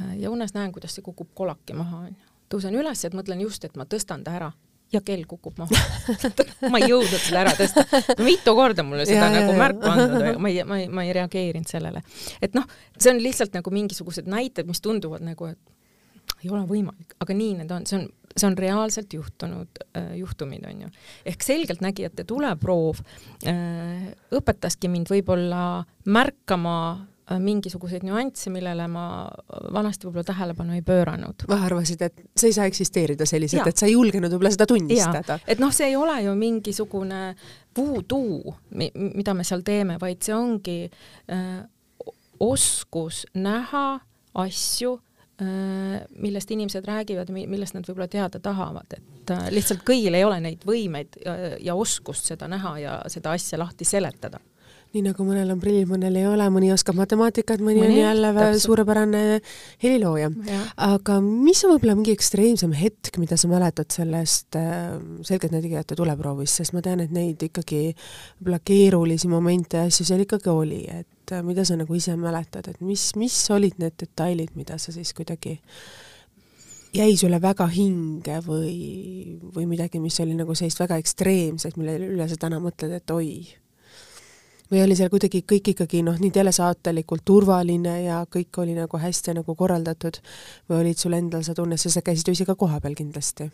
äh, 0.00 0.16
ja 0.24 0.32
unes 0.32 0.56
näen, 0.56 0.72
kuidas 0.72 0.96
see 0.96 1.04
kukub 1.04 1.34
kolaki 1.34 1.76
maha, 1.76 2.06
onju 2.08 2.29
tõusen 2.50 2.74
üles, 2.76 3.04
et 3.06 3.16
mõtlen 3.16 3.40
just, 3.44 3.64
et 3.64 3.78
ma 3.78 3.86
tõstan 3.88 4.24
ta 4.26 4.36
ära 4.38 4.50
ja 4.90 5.00
kell 5.06 5.24
kukub 5.28 5.58
maha 5.60 5.78
ma 6.72 6.80
ei 6.82 6.90
jõudnud 6.90 7.22
seda 7.22 7.44
ära 7.44 7.54
tõsta. 7.58 7.84
mitu 8.26 8.54
korda 8.58 8.84
mulle 8.86 9.06
seda 9.08 9.28
ja, 9.28 9.34
nagu 9.38 9.52
ja, 9.54 9.58
märku 9.60 9.90
andnud, 9.90 10.16
aga 10.18 10.38
ma 10.42 10.50
ei, 10.50 10.62
ma 10.66 10.78
ei, 10.82 10.88
ma 10.90 11.04
ei 11.06 11.12
reageerinud 11.16 11.70
sellele. 11.70 12.02
et 12.42 12.56
noh, 12.58 12.66
see 12.98 13.12
on 13.14 13.20
lihtsalt 13.22 13.54
nagu 13.56 13.74
mingisugused 13.74 14.30
näited, 14.30 14.68
mis 14.70 14.82
tunduvad 14.84 15.24
nagu, 15.26 15.52
et 15.52 16.40
ei 16.40 16.50
ole 16.50 16.64
võimalik, 16.68 17.14
aga 17.20 17.36
nii 17.36 17.60
need 17.60 17.72
on, 17.74 17.86
see 17.88 17.98
on, 18.00 18.08
see 18.32 18.48
on 18.48 18.56
reaalselt 18.58 19.14
juhtunud 19.14 19.82
äh, 19.98 20.12
juhtumid, 20.20 20.64
on 20.68 20.86
ju. 20.86 20.90
ehk 21.28 21.46
selgeltnägijate 21.46 22.24
tuleproov 22.28 23.02
äh, 23.50 24.10
õpetaski 24.40 24.90
mind 24.90 25.10
võib-olla 25.12 25.84
märkama 26.10 26.76
mingisuguseid 27.38 28.04
nüansse, 28.06 28.50
millele 28.50 28.86
ma 28.90 29.04
vanasti 29.74 30.08
võib-olla 30.08 30.26
tähelepanu 30.26 30.74
ei 30.74 30.82
pööranud. 30.86 31.44
arvasid, 31.54 32.02
et 32.02 32.22
see 32.34 32.50
ei 32.50 32.56
saa 32.56 32.70
eksisteerida 32.70 33.26
selliselt, 33.28 33.66
et 33.70 33.76
sa 33.76 33.86
ei 33.86 33.94
julgenud 33.94 34.32
võib-olla 34.34 34.52
seda 34.54 34.66
tunnistada? 34.70 35.38
et 35.46 35.62
noh, 35.62 35.72
see 35.74 35.92
ei 35.92 35.96
ole 35.96 36.16
ju 36.24 36.34
mingisugune 36.38 37.20
voodoo, 37.76 38.56
mida 38.74 39.34
me 39.34 39.46
seal 39.46 39.62
teeme, 39.66 39.98
vaid 40.00 40.22
see 40.26 40.34
ongi 40.34 40.78
äh, 41.30 41.60
oskus 42.40 43.22
näha 43.38 43.86
asju 44.40 44.96
äh,, 45.42 46.02
millest 46.18 46.50
inimesed 46.50 46.86
räägivad, 46.86 47.30
millest 47.30 47.78
nad 47.78 47.86
võib-olla 47.86 48.10
teada 48.10 48.42
tahavad, 48.42 48.98
et 48.98 49.34
äh, 49.36 49.50
lihtsalt 49.54 49.86
kõigil 49.86 50.18
ei 50.18 50.26
ole 50.26 50.40
neid 50.42 50.66
võimeid 50.66 51.20
ja, 51.24 51.36
ja 51.70 51.78
oskust 51.78 52.32
seda 52.32 52.50
näha 52.50 52.78
ja 52.82 53.02
seda 53.12 53.38
asja 53.38 53.60
lahti 53.62 53.86
seletada 53.86 54.42
nii 54.90 55.04
nagu 55.04 55.24
mõnel 55.26 55.52
on 55.54 55.60
prillid, 55.62 55.86
mõnel 55.90 56.16
ei 56.18 56.26
ole, 56.26 56.46
mõni 56.50 56.72
oskab 56.74 56.96
matemaatikat, 56.98 57.62
mõni, 57.62 57.82
on 57.86 57.94
jälle 57.94 58.32
täpselt. 58.34 58.64
suurepärane 58.64 59.22
helilooja. 59.82 60.30
aga 60.76 61.20
mis 61.22 61.62
on 61.64 61.74
võib-olla 61.76 61.94
mingi 61.98 62.14
ekstreemsem 62.16 62.74
hetk, 62.74 63.20
mida 63.22 63.38
sa 63.38 63.50
mäletad 63.50 63.90
sellest 63.94 64.58
äh, 64.58 64.98
selgeltnägijate 65.26 65.98
tuleproovist, 65.98 66.58
sest 66.58 66.74
ma 66.74 66.82
tean, 66.82 67.04
et 67.04 67.14
neid 67.14 67.42
ikkagi 67.50 67.94
võib-olla 68.40 68.60
keerulisi 68.72 69.30
momente 69.30 69.78
ja 69.78 69.86
asju 69.90 70.08
seal 70.10 70.26
ikkagi 70.26 70.50
oli, 70.50 70.82
et 70.90 71.34
äh, 71.36 71.46
mida 71.46 71.64
sa 71.68 71.78
nagu 71.78 71.94
ise 71.94 72.18
mäletad, 72.18 72.72
et 72.72 72.82
mis, 72.82 73.12
mis 73.20 73.38
olid 73.54 73.78
need 73.78 73.94
detailid, 74.02 74.56
mida 74.58 74.78
sa 74.82 74.94
siis 74.94 75.14
kuidagi 75.14 75.60
jäi 76.98 77.14
sulle 77.14 77.38
väga 77.38 77.70
hinge 77.70 78.42
või, 78.42 79.38
või 79.54 79.70
midagi, 79.70 80.02
mis 80.02 80.18
oli 80.18 80.34
nagu 80.34 80.58
sellist 80.58 80.82
väga 80.82 80.98
ekstreemset, 80.98 81.78
mille 81.78 81.94
üle 82.10 82.26
sa 82.26 82.38
täna 82.40 82.58
mõtled, 82.58 82.98
et 82.98 83.14
oi 83.14 83.30
või 84.70 84.84
oli 84.84 84.96
seal 84.98 85.10
kuidagi 85.12 85.42
kõik 85.42 85.72
ikkagi 85.74 86.02
noh, 86.06 86.18
nii 86.20 86.30
telesaatelikult 86.34 87.24
turvaline 87.24 87.96
ja 88.04 88.20
kõik 88.30 88.62
oli 88.62 88.76
nagu 88.78 89.00
hästi 89.00 89.40
nagu 89.40 89.56
korraldatud 89.56 90.20
või 90.70 90.84
olid 90.84 91.00
sul 91.00 91.18
endal 91.18 91.46
see 91.46 91.58
tunne, 91.58 91.78
sest 91.80 91.98
sa 91.98 92.06
käisid 92.06 92.30
ju 92.30 92.38
ise 92.38 92.46
ka 92.48 92.58
kohapeal 92.58 92.94
kindlasti? 92.98 93.50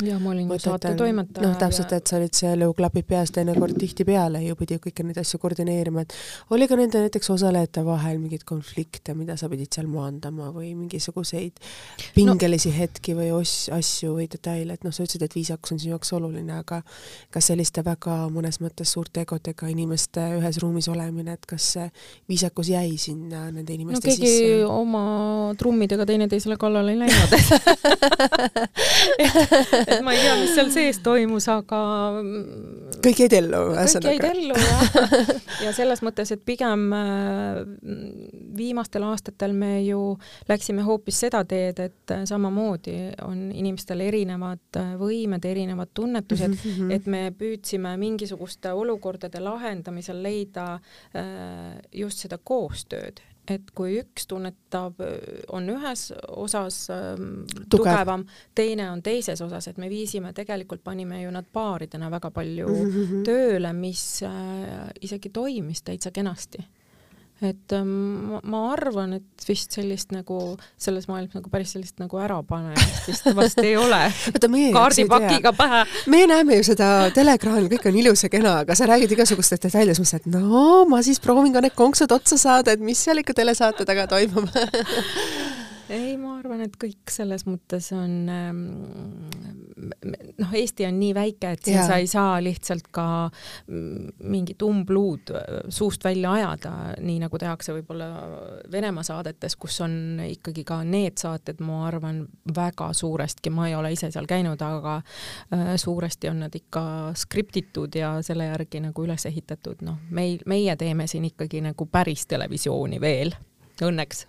Ja 0.00 0.18
ma 0.18 0.30
olin 0.30 0.48
ju 0.48 0.58
saate 0.58 0.94
toimetaja. 0.96 1.48
noh, 1.48 1.56
täpselt, 1.58 1.92
et 1.92 2.06
sa 2.08 2.16
olid 2.16 2.34
seal 2.36 2.64
ju 2.64 2.72
klapid 2.76 3.06
peas 3.08 3.30
teinekord 3.34 3.76
tihtipeale 3.78 4.40
ju 4.42 4.56
pidi 4.58 4.78
kõiki 4.82 5.04
neid 5.06 5.18
asju 5.20 5.38
koordineerima, 5.42 6.04
et 6.06 6.14
oli 6.54 6.68
ka 6.68 6.78
nende 6.80 7.02
näiteks 7.04 7.30
osalejate 7.34 7.84
vahel 7.86 8.18
mingeid 8.22 8.44
konflikte, 8.48 9.14
mida 9.18 9.36
sa 9.40 9.50
pidid 9.52 9.70
seal 9.74 9.88
maandama 9.92 10.50
või 10.54 10.72
mingisuguseid 10.78 11.60
pingelisi 12.16 12.72
no. 12.72 12.76
hetki 12.78 13.16
või 13.18 13.28
os-, 13.36 13.68
asju 13.72 14.16
või 14.16 14.28
detaile, 14.32 14.78
et 14.78 14.86
noh, 14.86 14.94
sa 14.94 15.04
ütlesid, 15.04 15.26
et 15.26 15.36
viisakus 15.36 15.76
on 15.76 15.82
sinu 15.82 15.94
jaoks 15.94 16.12
oluline, 16.16 16.54
aga 16.62 16.80
kas 17.34 17.50
selliste 17.52 17.84
väga 17.84 18.16
mõnes 18.32 18.60
mõttes 18.64 18.94
suurte 18.96 19.26
egodega 19.26 19.68
inimeste 19.70 20.24
ühes 20.38 20.60
ruumis 20.62 20.88
olemine, 20.92 21.36
et 21.36 21.46
kas 21.48 21.68
see 21.76 21.86
viisakus 22.32 22.72
jäi 22.72 22.96
sinna 23.00 23.50
nende 23.52 23.76
inimeste 23.76 24.00
no, 24.00 24.06
keegi 24.08 24.32
sisse? 24.32 24.64
oma 24.72 25.04
trummidega 25.60 26.08
teineteisele 26.08 26.56
kallale 26.60 26.96
ei 26.96 26.98
läinud 27.04 27.30
et 29.88 30.02
ma 30.04 30.14
ei 30.14 30.20
tea, 30.22 30.34
mis 30.40 30.54
seal 30.56 30.70
sees 30.74 31.00
toimus, 31.04 31.48
aga 31.52 31.80
kõik 33.02 33.22
jäid 33.24 33.36
ellu, 33.36 33.62
ühesõnaga. 33.74 34.12
kõik 34.12 34.26
jäid 34.26 34.36
ellu, 34.36 34.58
jah. 34.62 35.32
ja 35.66 35.72
selles 35.76 36.02
mõttes, 36.04 36.32
et 36.34 36.44
pigem 36.46 36.84
äh, 36.96 37.60
viimastel 38.56 39.06
aastatel 39.08 39.56
me 39.56 39.74
ju 39.86 40.00
läksime 40.50 40.84
hoopis 40.86 41.22
seda 41.26 41.42
teed, 41.48 41.82
et 41.82 42.14
äh, 42.14 42.24
samamoodi 42.28 42.96
on 43.26 43.48
inimestel 43.50 44.04
erinevad 44.04 44.80
äh, 44.80 44.94
võimed, 45.00 45.44
erinevad 45.48 45.92
tunnetused 45.94 46.54
mm, 46.54 46.78
-hmm. 46.78 46.94
et 46.96 47.06
me 47.06 47.24
püüdsime 47.38 47.96
mingisuguste 48.00 48.72
olukordade 48.72 49.40
lahendamisel 49.42 50.22
leida 50.22 50.78
just 51.92 52.22
seda 52.22 52.38
koostööd, 52.38 53.20
et 53.48 53.70
kui 53.74 53.96
üks 53.98 54.26
tunnetab, 54.30 55.00
on 55.52 55.70
ühes 55.72 56.04
osas 56.28 56.84
ähm, 56.94 57.42
Tugev. 57.46 57.70
tugevam, 57.76 58.26
teine 58.54 58.90
on 58.90 59.02
teises 59.02 59.40
osas, 59.42 59.66
et 59.68 59.80
me 59.82 59.88
viisime, 59.90 60.32
tegelikult 60.32 60.84
panime 60.84 61.22
ju 61.22 61.32
nad 61.34 61.48
paaridena 61.52 62.10
väga 62.10 62.30
palju 62.30 62.68
mm 62.68 62.92
-hmm. 62.92 63.24
tööle, 63.24 63.72
mis 63.72 64.22
äh, 64.22 64.90
isegi 65.00 65.30
toimis 65.30 65.82
täitsa 65.82 66.10
kenasti 66.10 66.62
et 67.42 67.74
ähm, 67.76 68.38
ma, 68.42 68.60
arvan, 68.72 69.16
et 69.18 69.46
vist 69.48 69.74
sellist 69.74 70.12
nagu 70.14 70.38
selles 70.80 71.08
maailmas 71.10 71.36
nagu 71.38 71.50
päris 71.52 71.74
sellist 71.74 71.98
nagu 72.02 72.20
ärapanemist 72.22 73.08
vist 73.10 73.28
vast 73.36 73.62
ei 73.62 73.76
ole. 73.76 74.00
kaardipakiga 74.78 75.52
pähe. 75.56 75.84
meie 76.12 76.28
näeme 76.30 76.60
ju 76.60 76.68
seda 76.72 77.10
teleekraanil, 77.14 77.70
kõik 77.72 77.88
on 77.90 77.98
ilus 78.04 78.26
ja 78.26 78.32
kena, 78.32 78.58
aga 78.62 78.76
sa 78.78 78.88
räägid 78.90 79.16
igasugustest 79.16 79.68
detailidest, 79.68 80.02
mõtled, 80.02 80.26
et 80.26 80.32
no 80.34 80.84
ma 80.90 81.02
siis 81.04 81.20
proovin 81.22 81.54
ka 81.54 81.64
need 81.64 81.76
konksud 81.78 82.12
otsa 82.14 82.38
saada, 82.40 82.76
et 82.76 82.84
mis 82.84 82.98
seal 82.98 83.22
ikka 83.22 83.36
telesaate 83.42 83.86
taga 83.88 84.06
toimub 84.10 84.48
ei, 85.92 86.16
ma 86.20 86.36
arvan, 86.38 86.62
et 86.64 86.76
kõik 86.80 87.10
selles 87.12 87.44
mõttes 87.48 87.90
on 87.96 88.12
ähm, 88.32 88.60
noh, 90.38 90.54
Eesti 90.56 90.86
on 90.88 90.98
nii 91.00 91.12
väike, 91.16 91.52
et 91.56 91.68
siin 91.68 91.82
sa 91.84 91.98
ei 92.00 92.08
saa 92.10 92.38
lihtsalt 92.42 92.88
ka 92.94 93.06
mingit 93.68 94.62
umbluud 94.64 95.32
äh, 95.36 95.60
suust 95.72 96.04
välja 96.04 96.32
ajada, 96.38 96.72
nii 97.02 97.18
nagu 97.24 97.40
tehakse 97.40 97.76
võib-olla 97.76 98.08
Venemaa 98.72 99.04
saadetes, 99.06 99.56
kus 99.60 99.80
on 99.84 100.22
ikkagi 100.24 100.64
ka 100.68 100.82
need 100.86 101.20
saated, 101.20 101.60
ma 101.64 101.82
arvan, 101.88 102.24
väga 102.56 102.92
suurestki, 102.96 103.52
ma 103.52 103.68
ei 103.68 103.76
ole 103.78 103.92
ise 103.96 104.12
seal 104.14 104.28
käinud, 104.30 104.62
aga 104.64 104.98
äh, 104.98 105.74
suuresti 105.80 106.32
on 106.32 106.44
nad 106.46 106.56
ikka 106.56 106.84
skriptitud 107.18 107.94
ja 107.98 108.14
selle 108.24 108.48
järgi 108.50 108.82
nagu 108.86 109.06
üles 109.06 109.26
ehitatud, 109.28 109.84
noh, 109.86 110.00
meil, 110.10 110.40
meie 110.48 110.76
teeme 110.80 111.06
siin 111.10 111.28
ikkagi 111.32 111.62
nagu 111.64 111.88
päris 111.90 112.26
televisiooni 112.30 113.00
veel, 113.02 113.36
õnneks 113.82 114.26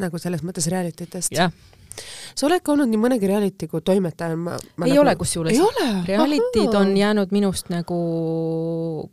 nagu 0.00 0.20
selles 0.20 0.44
mõttes 0.46 0.68
reality 0.72 1.08
test 1.10 1.34
yeah.? 1.34 1.52
sa 2.36 2.46
oled 2.48 2.62
ka 2.64 2.74
olnud 2.74 2.90
nii 2.90 3.00
mõnegi 3.00 3.28
reality 3.30 3.68
kui 3.70 3.84
toimetaja, 3.84 4.36
ma, 4.36 4.56
ma 4.76 4.88
ei 4.88 4.94
nagu... 4.94 5.02
ole 5.04 5.14
kusjuures. 5.16 5.60
Reality'd 6.08 6.74
on 6.76 6.92
jäänud 6.96 7.32
minust 7.34 7.70
nagu 7.72 7.98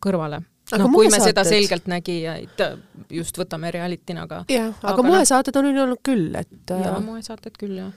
kõrvale. 0.03 0.41
no 0.79 0.89
kui 0.93 1.11
me 1.11 1.19
seda 1.23 1.45
selgeltnägijaid 1.47 2.63
just 3.13 3.37
võtame 3.39 3.71
reality'na, 3.73 4.27
aga 4.27 4.43
jah, 4.51 4.71
aga, 4.79 4.93
aga 4.93 5.05
moesaated 5.09 5.59
on 5.59 5.69
olnud 5.73 6.01
küll, 6.05 6.31
et 6.39 6.71
jaa, 6.71 6.99
moesaated 7.03 7.57
küll, 7.59 7.77
jah. 7.81 7.91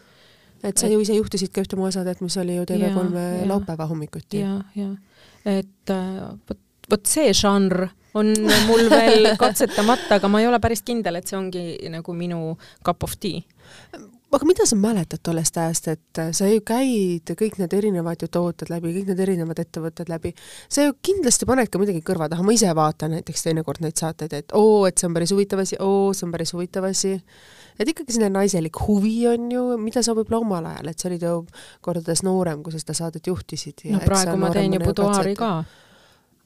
et 0.67 0.79
sa 0.79 0.91
ju 0.91 0.99
ise 1.03 1.19
juhtisid 1.19 1.55
ka 1.55 1.63
ühte 1.65 1.79
moesaadet, 1.79 2.23
mis 2.25 2.37
oli 2.43 2.59
ju 2.59 2.67
TV3 2.69 3.47
laupäeva 3.51 3.87
hommikuti 3.91 4.43
ja,. 4.43 4.59
jah, 4.75 4.83
jah. 4.87 5.61
et 5.63 5.95
äh, 5.95 6.27
vot, 6.49 6.63
vot 6.91 7.15
see 7.15 7.31
žanr 7.35 7.89
on 8.17 8.33
mul 8.67 8.91
veel 8.97 9.33
katsetamata, 9.41 10.19
aga 10.21 10.31
ma 10.33 10.43
ei 10.43 10.51
ole 10.51 10.61
päris 10.63 10.85
kindel, 10.87 11.21
et 11.21 11.29
see 11.29 11.39
ongi 11.39 11.65
nagu 11.93 12.17
minu 12.17 12.57
cup 12.85 13.07
of 13.07 13.17
tea. 13.21 13.43
aga 14.37 14.45
mida 14.45 14.67
sa 14.69 14.77
mäletad 14.77 15.23
tollest 15.25 15.57
ajast, 15.57 15.87
et 15.89 16.21
sa 16.37 16.49
ju 16.51 16.61
käid 16.67 17.31
kõik 17.41 17.55
need 17.57 17.73
erinevad 17.73 18.21
ju 18.21 18.29
tooted 18.29 18.69
läbi, 18.69 18.93
kõik 18.99 19.13
need 19.13 19.21
erinevad 19.25 19.61
ettevõtted 19.63 20.11
läbi, 20.13 20.35
sa 20.69 20.85
ju 20.85 20.97
kindlasti 21.09 21.49
paned 21.49 21.71
ka 21.73 21.81
midagi 21.81 22.03
kõrva 22.05 22.29
taha, 22.29 22.45
ma 22.45 22.53
ise 22.53 22.73
vaatan 22.77 23.17
näiteks 23.17 23.47
teinekord 23.47 23.81
neid 23.85 23.97
saateid, 23.97 24.35
et 24.37 24.57
oo, 24.59 24.83
et 24.89 24.99
see 24.99 25.09
on 25.09 25.17
päris 25.17 25.33
huvitav 25.33 25.63
asi, 25.65 25.79
oo, 25.81 26.11
see 26.13 26.27
on 26.29 26.35
päris 26.37 26.53
huvitav 26.53 26.85
asi 26.91 27.15
et 27.81 27.89
ikkagi 27.89 28.17
selline 28.17 28.33
naiselik 28.35 28.79
huvi 28.87 29.17
on 29.31 29.49
ju, 29.53 29.65
mida 29.81 30.03
sa 30.05 30.15
võib-olla 30.17 30.43
omal 30.43 30.69
ajal, 30.73 30.93
et 30.93 31.01
sa 31.01 31.09
olid 31.11 31.25
ju 31.29 31.35
kordades 31.85 32.23
noorem, 32.27 32.63
kui 32.65 32.75
sa 32.75 32.81
seda 32.83 32.97
saadet 32.97 33.33
juhtisid. 33.33 33.89
no 33.93 34.05
praegu 34.05 34.37
ma 34.41 34.53
teen 34.53 34.77
ju 34.77 34.85
buduaari 34.85 35.37
ka 35.39 35.51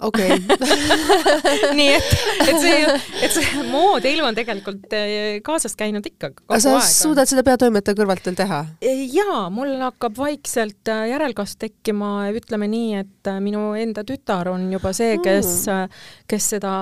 okei 0.07 0.31
okay. 0.35 1.73
nii 1.79 1.89
et, 1.97 2.13
et 2.47 2.61
see, 2.63 2.95
et 3.27 3.35
see 3.35 3.65
mood 3.69 4.05
ja 4.05 4.13
ilu 4.13 4.25
on 4.27 4.37
tegelikult 4.37 4.95
eh, 4.97 5.41
kaasas 5.45 5.77
käinud 5.79 6.07
ikka 6.07 6.33
kogu 6.33 6.55
aeg. 6.55 6.65
sa 6.65 6.77
suudad 6.85 7.31
seda 7.31 7.45
peatoimetaja 7.47 7.99
kõrvalt 7.99 8.25
veel 8.27 8.39
teha? 8.39 8.61
Eh, 8.85 9.05
jaa, 9.15 9.43
mul 9.55 9.75
hakkab 9.83 10.17
vaikselt 10.21 10.91
eh, 10.93 11.05
järelkasv 11.13 11.61
tekkima, 11.67 12.13
ütleme 12.37 12.71
nii, 12.71 13.03
et 13.05 13.33
minu 13.45 13.71
enda 13.79 14.05
tütar 14.09 14.53
on 14.53 14.69
juba 14.73 14.95
see, 14.97 15.19
kes 15.23 15.53
mm., 15.69 16.01
kes 16.31 16.47
seda 16.55 16.73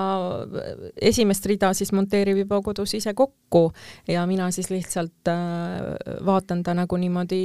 esimest 1.09 1.45
rida 1.49 1.71
siis 1.77 1.91
monteerib 1.95 2.43
juba 2.43 2.59
kodus 2.65 2.93
ise 2.97 3.13
kokku 3.17 3.69
ja 4.09 4.25
mina 4.29 4.49
siis 4.55 4.69
lihtsalt 4.71 5.31
vaatan 6.25 6.63
ta 6.63 6.75
nagu 6.77 6.99
niimoodi 7.01 7.41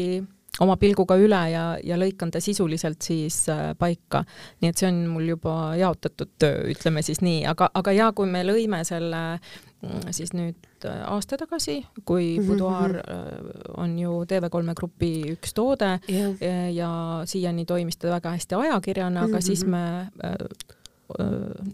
oma 0.63 0.77
pilguga 0.79 1.17
üle 1.19 1.41
ja, 1.51 1.65
ja 1.83 1.99
lõikan 1.99 2.31
ta 2.33 2.41
sisuliselt 2.43 3.03
siis 3.03 3.45
äh, 3.53 3.73
paika. 3.79 4.25
nii 4.63 4.71
et 4.71 4.81
see 4.81 4.89
on 4.91 5.01
mul 5.11 5.33
juba 5.35 5.75
jaotatud 5.79 6.35
töö, 6.39 6.63
ütleme 6.71 7.03
siis 7.03 7.23
nii, 7.25 7.43
aga, 7.51 7.71
aga 7.75 7.95
ja 7.95 8.11
kui 8.15 8.31
me 8.31 8.45
lõime 8.47 8.85
selle 8.87 9.23
mm, 9.35 10.15
siis 10.15 10.35
nüüd 10.37 10.87
äh, 10.87 11.03
aasta 11.11 11.39
tagasi, 11.41 11.81
kui 12.05 12.37
-hmm. 12.37 12.47
Boudoir 12.47 12.97
äh, 13.01 13.75
on 13.77 13.99
ju 13.99 14.23
TV3 14.31 14.79
Grupi 14.79 15.13
üks 15.35 15.55
toode 15.55 15.99
ja, 16.09 16.31
ja 16.71 16.91
siiani 17.27 17.67
toimis 17.67 17.97
ta 17.97 18.15
väga 18.15 18.37
hästi 18.39 18.55
ajakirjana 18.55 19.27
aga 19.29 19.41
siis 19.41 19.67
me 19.67 19.85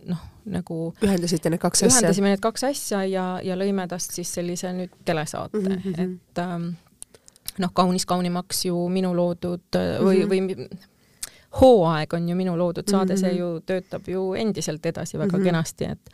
noh, 0.06 0.22
nagu 0.44 0.76
ühendasite 1.04 1.50
need 1.50 1.60
kaks 1.60 1.84
asja? 1.84 2.00
ühendasime 2.00 2.32
need 2.32 2.40
kaks 2.40 2.64
asja 2.64 3.04
ja, 3.04 3.40
ja 3.44 3.56
lõime 3.56 3.86
tast 3.88 4.16
siis 4.16 4.32
sellise 4.34 4.72
nüüd 4.72 4.90
telesaate 5.04 5.58
mm, 5.58 5.76
-hmm. 5.84 6.00
et 6.02 6.38
ähm, 6.38 6.72
noh, 7.60 7.72
kaunis 7.74 8.06
kaunimaks 8.08 8.64
ju 8.66 8.88
minu 8.92 9.12
loodud 9.16 9.76
või 9.76 10.24
mm, 10.24 10.30
-hmm. 10.30 10.56
või 10.56 11.60
hooaeg 11.60 12.14
on 12.14 12.28
ju 12.28 12.36
minu 12.38 12.56
loodud 12.58 12.88
saade 12.88 13.14
mm, 13.14 13.16
-hmm. 13.16 13.20
see 13.20 13.32
mhm. 13.32 13.38
ju 13.38 13.60
töötab 13.66 14.08
ju 14.08 14.34
endiselt 14.34 14.86
edasi 14.86 15.18
väga 15.18 15.36
mm 15.36 15.40
-hmm. 15.40 15.44
kenasti, 15.44 15.84
et 15.84 16.10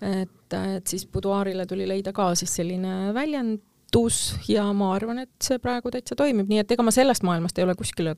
et, 0.00 0.52
et 0.76 0.86
siis 0.86 1.06
Buduaarile 1.06 1.66
tuli 1.66 1.88
leida 1.88 2.12
ka 2.12 2.34
siis 2.34 2.54
selline 2.56 3.14
väljend, 3.14 3.60
muutus 3.90 4.34
ja 4.48 4.64
ma 4.72 4.94
arvan, 4.94 5.18
et 5.24 5.30
see 5.42 5.58
praegu 5.58 5.90
täitsa 5.90 6.14
toimib, 6.16 6.48
nii 6.48 6.60
et 6.62 6.70
ega 6.70 6.82
ma 6.82 6.92
sellest 6.94 7.22
maailmast 7.26 7.58
ei 7.58 7.64
ole 7.64 7.74
kuskile 7.78 8.14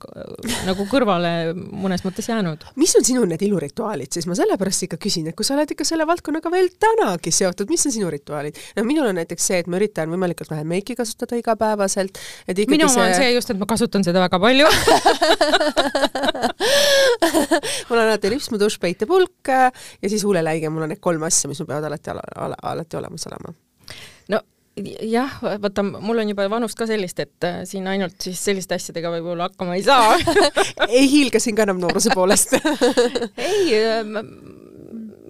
nagu 0.66 0.86
kõrvale 0.90 1.54
mõnes 1.54 2.04
mõttes 2.04 2.28
jäänud. 2.28 2.64
mis 2.76 2.94
on 2.96 3.04
sinu 3.04 3.24
need 3.24 3.42
ilurituaalid 3.42 4.12
siis, 4.12 4.26
ma 4.28 4.34
sellepärast 4.36 4.82
ikka 4.86 4.98
küsin, 5.00 5.28
et 5.28 5.36
kui 5.36 5.44
sa 5.44 5.54
oled 5.56 5.70
ikka 5.72 5.84
selle 5.84 6.06
valdkonnaga 6.06 6.50
veel 6.52 6.68
tänagi 6.80 7.32
seotud, 7.32 7.70
mis 7.72 7.86
on 7.86 7.92
sinu 7.92 8.10
rituaalid? 8.12 8.58
no 8.76 8.84
minul 8.84 9.08
on 9.08 9.16
näiteks 9.20 9.48
see, 9.48 9.62
et 9.62 9.70
ma 9.70 9.80
üritan 9.80 10.12
võimalikult 10.12 10.52
vähe 10.52 10.64
meiki 10.68 10.96
kasutada 10.98 11.40
igapäevaselt, 11.40 12.20
et 12.46 12.58
ikkagi 12.58 12.76
minu 12.76 12.90
see... 12.92 13.02
on 13.06 13.16
see 13.16 13.32
just, 13.32 13.50
et 13.50 13.60
ma 13.60 13.66
kasutan 13.70 14.04
seda 14.04 14.20
väga 14.26 14.40
palju. 14.42 14.68
Mul 17.88 17.98
on 17.98 18.06
alati 18.06 18.30
lips, 18.32 18.50
mu 18.52 18.60
dušš, 18.60 18.78
peitepulk 18.82 19.48
ja 19.48 20.08
siis 20.08 20.24
huuleläige, 20.26 20.70
mul 20.72 20.84
on 20.86 20.92
need 20.92 21.02
kolm 21.02 21.22
asja, 21.28 21.50
mis 21.50 21.60
mul 21.62 21.70
peavad 21.70 21.90
alati, 21.90 22.16
alati 22.72 22.98
olemas 22.98 23.28
olema 23.30 23.54
jah, 25.02 25.36
vaata, 25.42 25.84
mul 25.84 26.22
on 26.22 26.32
juba 26.32 26.48
vanust 26.50 26.78
ka 26.78 26.86
sellist, 26.88 27.20
et 27.20 27.44
äh, 27.48 27.60
siin 27.68 27.86
ainult 27.90 28.16
siis 28.24 28.40
selliste 28.40 28.78
asjadega 28.78 29.12
võib-olla 29.16 29.50
hakkama 29.50 29.76
ei 29.76 29.84
saa 29.84 30.16
ei 30.88 31.04
hiilga 31.10 31.42
siin 31.42 31.58
ka 31.58 31.66
enam 31.66 31.82
nooruse 31.82 32.14
poolest 32.16 32.56
ei 33.50 33.76
äh,, 33.76 34.12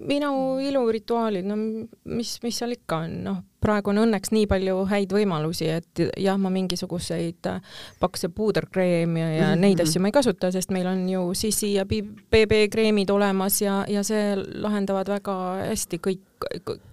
minu 0.03 0.59
ilurituaalid, 0.59 1.47
no 1.47 1.57
mis, 1.57 2.35
mis 2.43 2.57
seal 2.59 2.75
ikka 2.75 3.03
on, 3.05 3.13
noh, 3.23 3.37
praegu 3.63 3.93
on 3.93 4.01
õnneks 4.03 4.33
nii 4.35 4.47
palju 4.51 4.83
häid 4.89 5.13
võimalusi, 5.15 5.69
et 5.71 6.03
jah, 6.19 6.39
ma 6.39 6.51
mingisuguseid 6.53 7.49
äh, 7.51 7.77
pakse 8.01 8.29
puuderkreemi 8.35 9.21
ja, 9.21 9.29
ja 9.29 9.47
mm 9.47 9.53
-hmm. 9.53 9.63
neid 9.67 9.83
asju 9.83 10.01
ma 10.03 10.11
ei 10.11 10.17
kasuta, 10.19 10.51
sest 10.51 10.71
meil 10.75 10.87
on 10.87 11.07
ju 11.09 11.23
CC 11.33 11.73
ja 11.75 11.85
BB 11.85 12.67
kreemid 12.71 13.09
olemas 13.09 13.61
ja, 13.61 13.83
ja 13.87 14.03
see 14.03 14.35
lahendavad 14.37 15.07
väga 15.07 15.37
hästi 15.69 15.99
kõik 16.07 16.21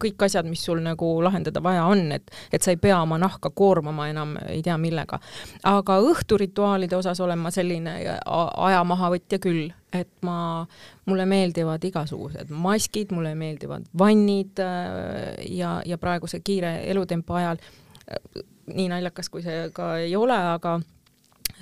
kõik 0.01 0.25
asjad, 0.27 0.49
mis 0.49 0.63
sul 0.65 0.81
nagu 0.85 1.09
lahendada 1.25 1.63
vaja 1.63 1.85
on, 1.91 2.07
et, 2.17 2.31
et 2.53 2.63
sa 2.63 2.75
ei 2.75 2.81
pea 2.81 3.01
oma 3.03 3.19
nahka 3.21 3.51
koormama 3.55 4.09
enam 4.11 4.37
ei 4.49 4.63
tea 4.63 4.77
millega. 4.81 5.21
aga 5.65 5.99
õhturituaalide 6.05 6.97
osas 6.97 7.21
olen 7.21 7.39
ma 7.39 7.53
selline 7.55 7.97
aja 8.21 8.85
mahavõtja 8.85 9.41
küll, 9.43 9.71
et 9.93 10.11
ma, 10.27 10.67
mulle 11.11 11.27
meeldivad 11.27 11.85
igasugused 11.85 12.51
maskid, 12.51 13.15
mulle 13.15 13.35
meeldivad 13.35 13.89
vannid 13.99 14.63
äh, 14.63 15.35
ja, 15.51 15.81
ja 15.87 15.99
praeguse 15.99 16.41
kiire 16.45 16.79
elutempo 16.91 17.35
ajal 17.41 17.59
äh, 17.59 18.45
nii 18.71 18.89
naljakas, 18.93 19.29
kui 19.31 19.43
see 19.43 19.69
ka 19.75 19.97
ei 19.99 20.15
ole, 20.17 20.37
aga 20.55 20.79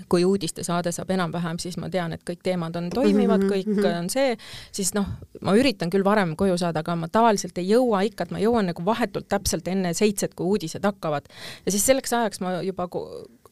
kui 0.08 0.24
uudistesaade 0.24 0.92
saab 0.94 1.10
enam-vähem, 1.14 1.58
siis 1.62 1.78
ma 1.80 1.90
tean, 1.92 2.14
et 2.14 2.22
kõik 2.26 2.42
teemad 2.44 2.76
on 2.78 2.90
toimivad, 2.92 3.44
mhm, 3.44 3.52
kõik 3.52 3.72
mhm. 3.74 3.88
on 4.04 4.10
see, 4.12 4.36
siis 4.74 4.92
noh, 4.96 5.08
ma 5.44 5.54
üritan 5.58 5.90
küll 5.92 6.06
varem 6.06 6.36
koju 6.38 6.58
saada, 6.60 6.84
aga 6.84 6.96
ma 6.98 7.10
tavaliselt 7.12 7.58
ei 7.58 7.70
jõua 7.72 8.04
ikka, 8.08 8.28
et 8.28 8.36
ma 8.36 8.42
jõuan 8.42 8.70
nagu 8.70 8.84
vahetult 8.84 9.28
täpselt 9.28 9.68
enne 9.68 9.94
seitset, 9.96 10.36
kui 10.38 10.46
uudised 10.54 10.84
hakkavad. 10.84 11.28
ja 11.66 11.74
siis 11.74 11.86
selleks 11.86 12.12
ajaks 12.12 12.40
ma 12.44 12.58
juba 12.62 12.88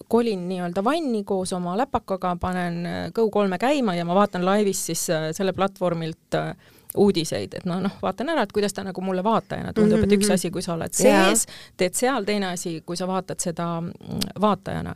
kolin 0.08 0.48
nii-öelda 0.48 0.84
vanni 0.84 1.24
koos 1.24 1.52
oma 1.56 1.74
läpakaga, 1.78 2.36
panen 2.40 2.84
Go3-e 3.16 3.58
käima 3.58 3.96
ja 3.96 4.04
ma 4.04 4.14
vaatan 4.14 4.44
laivis 4.46 4.86
siis 4.86 5.08
äh, 5.10 5.30
selle 5.36 5.52
platvormilt 5.56 6.36
äh, 6.38 6.54
uudiseid, 6.96 7.54
et 7.58 7.66
no 7.68 7.78
noh, 7.84 7.98
vaatan 8.02 8.32
ära, 8.32 8.46
et 8.46 8.52
kuidas 8.52 8.74
ta 8.74 8.84
nagu 8.86 9.04
mulle 9.04 9.24
vaatajana 9.24 9.72
tundub 9.72 9.98
mm, 9.98 10.02
-hmm. 10.02 10.12
et 10.12 10.18
üks 10.18 10.26
mhm. 10.26 10.34
asi, 10.34 10.50
kui 10.50 10.62
sa 10.62 10.74
oled 10.74 10.92
sees, 10.92 11.46
teed 11.76 11.94
seal, 11.94 12.24
teine 12.24 12.46
asi, 12.52 12.80
kui 12.86 12.96
sa 12.96 13.06
vaatad 13.06 13.40
seda 13.40 13.80
mm, 13.80 13.92
vaatajana. 14.40 14.94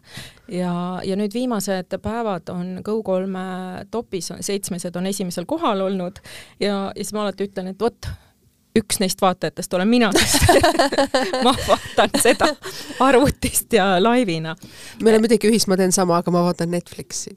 ja, 0.48 1.00
ja 1.04 1.16
nüüd 1.16 1.34
viimased 1.34 1.98
päevad 2.02 2.48
on 2.48 2.80
Go3 2.88 3.44
topis, 3.90 4.32
seitsmesed 4.40 4.96
on 4.96 5.06
esimesel 5.06 5.46
kohal 5.46 5.80
olnud 5.80 6.18
ja, 6.60 6.70
ja 6.70 6.92
siis 6.96 7.12
ma 7.12 7.24
alati 7.24 7.48
ütlen, 7.48 7.72
et 7.72 7.80
vot, 7.80 8.08
üks 8.78 9.00
neist 9.02 9.22
vaatajatest 9.22 9.74
olen 9.74 9.88
mina, 9.88 10.10
sest 10.14 10.46
ma 11.46 11.54
vaatan 11.66 12.16
seda 12.22 12.50
arvutist 13.02 13.72
ja 13.72 13.92
laivina. 14.02 14.56
meil 15.02 15.18
on 15.18 15.24
midagi 15.26 15.50
ühist, 15.50 15.70
ma 15.70 15.78
teen 15.80 15.92
sama, 15.94 16.20
aga 16.22 16.34
ma 16.34 16.44
vaatan 16.46 16.70
Netflixi 16.70 17.34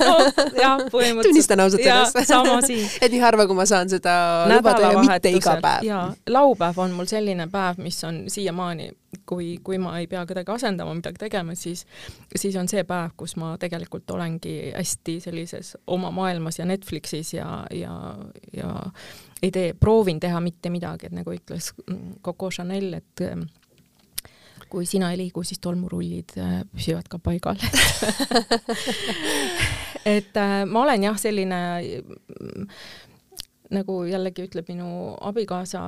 no 0.00 0.14
jah, 0.58 0.80
põhimõtteliselt. 0.90 1.28
tunnistan 1.28 1.62
ausalt 1.62 1.84
ennast. 1.86 2.72
et 3.04 3.12
nii 3.12 3.22
harva, 3.22 3.46
kui 3.48 3.58
ma 3.58 3.66
saan 3.68 3.90
seda 3.90 4.14
lubada 4.50 4.92
ja 4.92 5.02
mitte 5.02 5.32
iga 5.34 5.58
päev. 5.62 5.86
jaa, 5.86 6.06
laupäev 6.34 6.82
on 6.84 6.96
mul 6.96 7.10
selline 7.10 7.48
päev, 7.52 7.80
mis 7.82 8.00
on 8.08 8.24
siiamaani, 8.32 8.90
kui, 9.26 9.58
kui 9.64 9.78
ma 9.80 9.94
ei 9.98 10.06
pea 10.06 10.24
kedagi 10.28 10.52
asendama, 10.52 10.94
midagi 10.96 11.22
tegema, 11.22 11.54
siis, 11.56 11.84
siis 12.36 12.56
on 12.60 12.68
see 12.68 12.84
päev, 12.88 13.14
kus 13.16 13.36
ma 13.40 13.54
tegelikult 13.60 14.10
olengi 14.16 14.72
hästi 14.74 15.18
sellises 15.24 15.74
oma 15.86 16.10
maailmas 16.14 16.58
ja 16.60 16.66
Netflixis 16.68 17.34
ja, 17.34 17.48
ja, 17.74 17.94
ja 18.56 18.74
ei 19.42 19.52
tee, 19.54 19.72
proovin 19.80 20.20
teha 20.20 20.40
mitte 20.44 20.70
midagi, 20.70 21.08
et 21.08 21.16
nagu 21.16 21.32
ütles 21.34 21.72
Coco 22.24 22.50
Chanel, 22.52 22.92
et 23.00 23.24
ähm, 23.24 23.46
kui 24.68 24.86
sina 24.86 25.10
ei 25.12 25.18
liigu, 25.22 25.42
siis 25.46 25.60
tolmurullid 25.64 26.36
äh, 26.38 26.58
püsivad 26.74 27.08
ka 27.08 27.20
paigal. 27.22 27.56
Et 30.08 30.36
äh, 30.36 30.62
ma 30.68 30.82
olen 30.84 31.02
jah, 31.08 31.16
selline 31.20 31.58
nagu 33.74 33.98
jällegi 34.08 34.46
ütleb 34.48 34.68
minu 34.72 34.88
abikaasa 35.28 35.82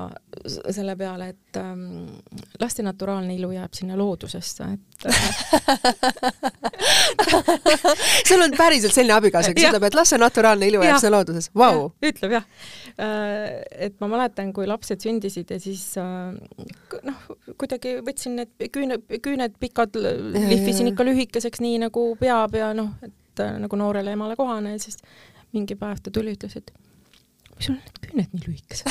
selle 0.46 0.96
peale, 1.00 1.30
et 1.32 1.56
ähm, 1.60 2.08
laste 2.60 2.84
naturaalne 2.84 3.34
ilu 3.36 3.50
jääb 3.54 3.72
sinna 3.76 3.96
loodusesse, 3.96 4.64
et 4.74 5.06
sul 8.28 8.42
on 8.44 8.52
päriselt 8.56 8.94
selline 8.94 9.14
abikaasa, 9.16 9.54
kes 9.54 9.70
ütleb, 9.70 9.86
et 9.88 9.96
laste 9.96 10.18
naturaalne 10.20 10.68
ilu 10.68 10.82
jääb 10.84 11.00
sinna 11.00 11.16
loodusesse, 11.16 11.52
vau! 11.56 11.88
ütleb 12.04 12.36
jah. 12.36 12.44
Äh, 13.00 13.62
et 13.88 13.96
ma 14.02 14.10
mäletan, 14.12 14.52
kui 14.56 14.68
lapsed 14.68 15.00
sündisid 15.04 15.50
ja 15.54 15.60
siis 15.62 15.86
äh, 16.00 16.36
noh, 17.06 17.24
kuidagi 17.60 17.96
võtsin 18.04 18.36
need 18.42 18.68
küüned, 18.74 19.08
küüned 19.24 19.56
pikad, 19.62 19.96
lihvisin 20.36 20.92
ikka 20.92 21.06
lühikeseks, 21.08 21.64
nii 21.64 21.80
nagu 21.86 22.10
peab 22.20 22.56
ja 22.58 22.74
noh, 22.76 22.92
et 23.06 23.44
äh, 23.44 23.56
nagu 23.64 23.80
noorele 23.80 24.16
emale 24.16 24.36
kohane 24.38 24.76
ja 24.76 24.84
siis 24.84 25.00
mingi 25.54 25.74
päev 25.78 26.04
ta 26.04 26.12
tuli, 26.14 26.36
ütles, 26.36 26.56
et 26.60 26.72
miks 27.60 27.68
sul 27.68 27.76
need 27.76 28.00
küüned 28.00 28.30
nii 28.32 28.42
lühikesed 28.46 28.88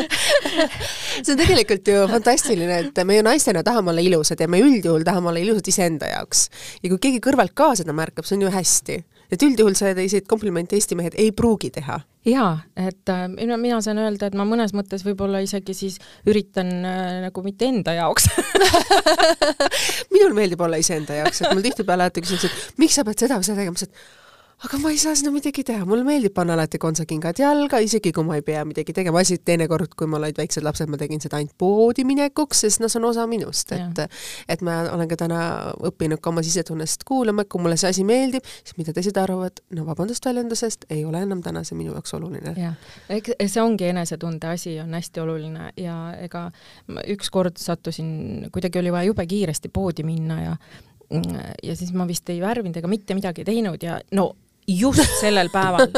see 1.24 1.34
on 1.34 1.40
tegelikult 1.40 1.88
ju 1.88 2.02
fantastiline, 2.10 2.80
et 2.82 3.00
me 3.06 3.18
ju 3.18 3.24
naistena 3.26 3.62
tahame 3.66 3.94
olla 3.94 4.04
ilusad 4.04 4.40
ja 4.42 4.48
me 4.50 4.60
üldjuhul 4.64 5.06
tahame 5.06 5.30
olla 5.30 5.42
ilusad 5.42 5.70
iseenda 5.70 6.10
jaoks. 6.10 6.48
ja 6.82 6.90
kui 6.90 6.98
keegi 6.98 7.22
kõrvalt 7.24 7.54
ka 7.54 7.72
seda 7.78 7.94
märkab, 7.96 8.26
see 8.26 8.38
on 8.38 8.48
ju 8.48 8.54
hästi. 8.54 9.00
et 9.30 9.42
üldjuhul 9.46 9.76
selliseid 9.78 10.26
komplimente 10.30 10.76
Eesti 10.76 10.98
mehed 10.98 11.14
ei 11.18 11.30
pruugi 11.32 11.70
teha 11.78 12.00
jaa, 12.26 12.52
et 12.76 13.08
äh, 13.08 13.26
mina, 13.32 13.56
mina 13.60 13.80
saan 13.84 14.00
öelda, 14.02 14.28
et 14.28 14.36
ma 14.36 14.44
mõnes 14.48 14.74
mõttes 14.76 15.04
võib-olla 15.06 15.40
isegi 15.44 15.76
siis 15.76 16.00
üritan 16.28 16.72
äh, 16.84 17.20
nagu 17.24 17.44
mitte 17.46 17.70
enda 17.70 17.94
jaoks 17.96 18.28
minul 20.14 20.34
meeldib 20.36 20.60
olla 20.66 20.80
iseenda 20.82 21.22
jaoks, 21.22 21.44
et 21.44 21.54
mul 21.54 21.64
tihtipeale 21.64 22.08
alati 22.08 22.24
küsitakse, 22.26 22.50
et 22.50 22.82
miks 22.82 22.98
sa 22.98 23.06
pead 23.06 23.24
seda 23.24 23.38
või 23.40 23.48
seda 23.48 23.62
tegema, 23.62 23.80
siis 23.80 23.88
et 23.88 24.19
aga 24.60 24.78
ma 24.82 24.90
ei 24.92 24.98
saa 25.00 25.14
sinna 25.16 25.30
midagi 25.32 25.62
teha, 25.64 25.86
mulle 25.88 26.04
meeldib 26.04 26.34
panna 26.36 26.52
alati 26.52 26.78
kontsakingad 26.80 27.38
jalga, 27.40 27.78
isegi 27.80 28.12
kui 28.12 28.26
ma 28.28 28.36
ei 28.36 28.42
pea 28.44 28.60
midagi 28.68 28.92
tegema, 28.92 29.22
asi 29.24 29.38
teinekord, 29.40 29.94
kui 29.96 30.08
mul 30.10 30.20
olid 30.20 30.36
väiksed 30.36 30.64
lapsed, 30.66 30.90
ma 30.92 30.98
tegin 31.00 31.22
seda 31.22 31.38
ainult 31.38 31.54
poodi 31.60 32.04
minekuks, 32.04 32.60
sest 32.66 32.82
noh, 32.82 32.90
see 32.92 33.00
on 33.00 33.06
osa 33.08 33.24
minust, 33.30 33.72
et 33.72 34.02
et 34.52 34.64
ma 34.66 34.82
olen 34.92 35.08
ka 35.08 35.16
täna 35.22 35.38
õppinud 35.88 36.20
ka 36.20 36.32
oma 36.32 36.44
sisetunnest 36.44 37.06
kuulama, 37.08 37.46
et 37.46 37.52
kui 37.52 37.62
mulle 37.64 37.78
see 37.80 37.88
asi 37.94 38.04
meeldib, 38.04 38.44
siis 38.60 38.76
mida 38.76 38.92
teised 38.96 39.16
arvavad, 39.20 39.62
no 39.76 39.86
vabandust 39.88 40.28
väljendusest, 40.28 40.84
ei 40.92 41.06
ole 41.08 41.24
enam 41.24 41.40
täna 41.46 41.64
see 41.64 41.78
minu 41.78 41.96
jaoks 41.96 42.12
oluline. 42.20 42.52
jah, 42.60 42.76
eks 43.08 43.56
see 43.56 43.64
ongi 43.64 43.88
enesetunde 43.88 44.52
asi, 44.52 44.76
on 44.84 44.92
hästi 44.98 45.24
oluline. 45.24 45.70
Ja 45.80 45.96
ega 46.20 46.50
ükskord 47.08 47.56
sattusin, 47.60 48.50
kuidagi 48.52 48.82
oli 48.82 48.92
vaja 48.92 49.08
jube 49.08 49.24
kiiresti 49.26 49.72
poodi 49.72 50.04
minna 50.04 50.40
ja 50.42 50.54
ja 51.10 51.74
siis 51.74 51.90
ma 51.96 52.06
vist 52.06 52.28
ei 52.30 52.38
värvinud 52.42 52.76
ega 52.78 52.88
mitte 52.90 53.16
midagi 53.18 53.42
teinud 53.44 53.82
ja 53.82 53.96
no 54.14 54.28
just 54.78 55.16
sellel 55.20 55.50
päeval 55.52 55.88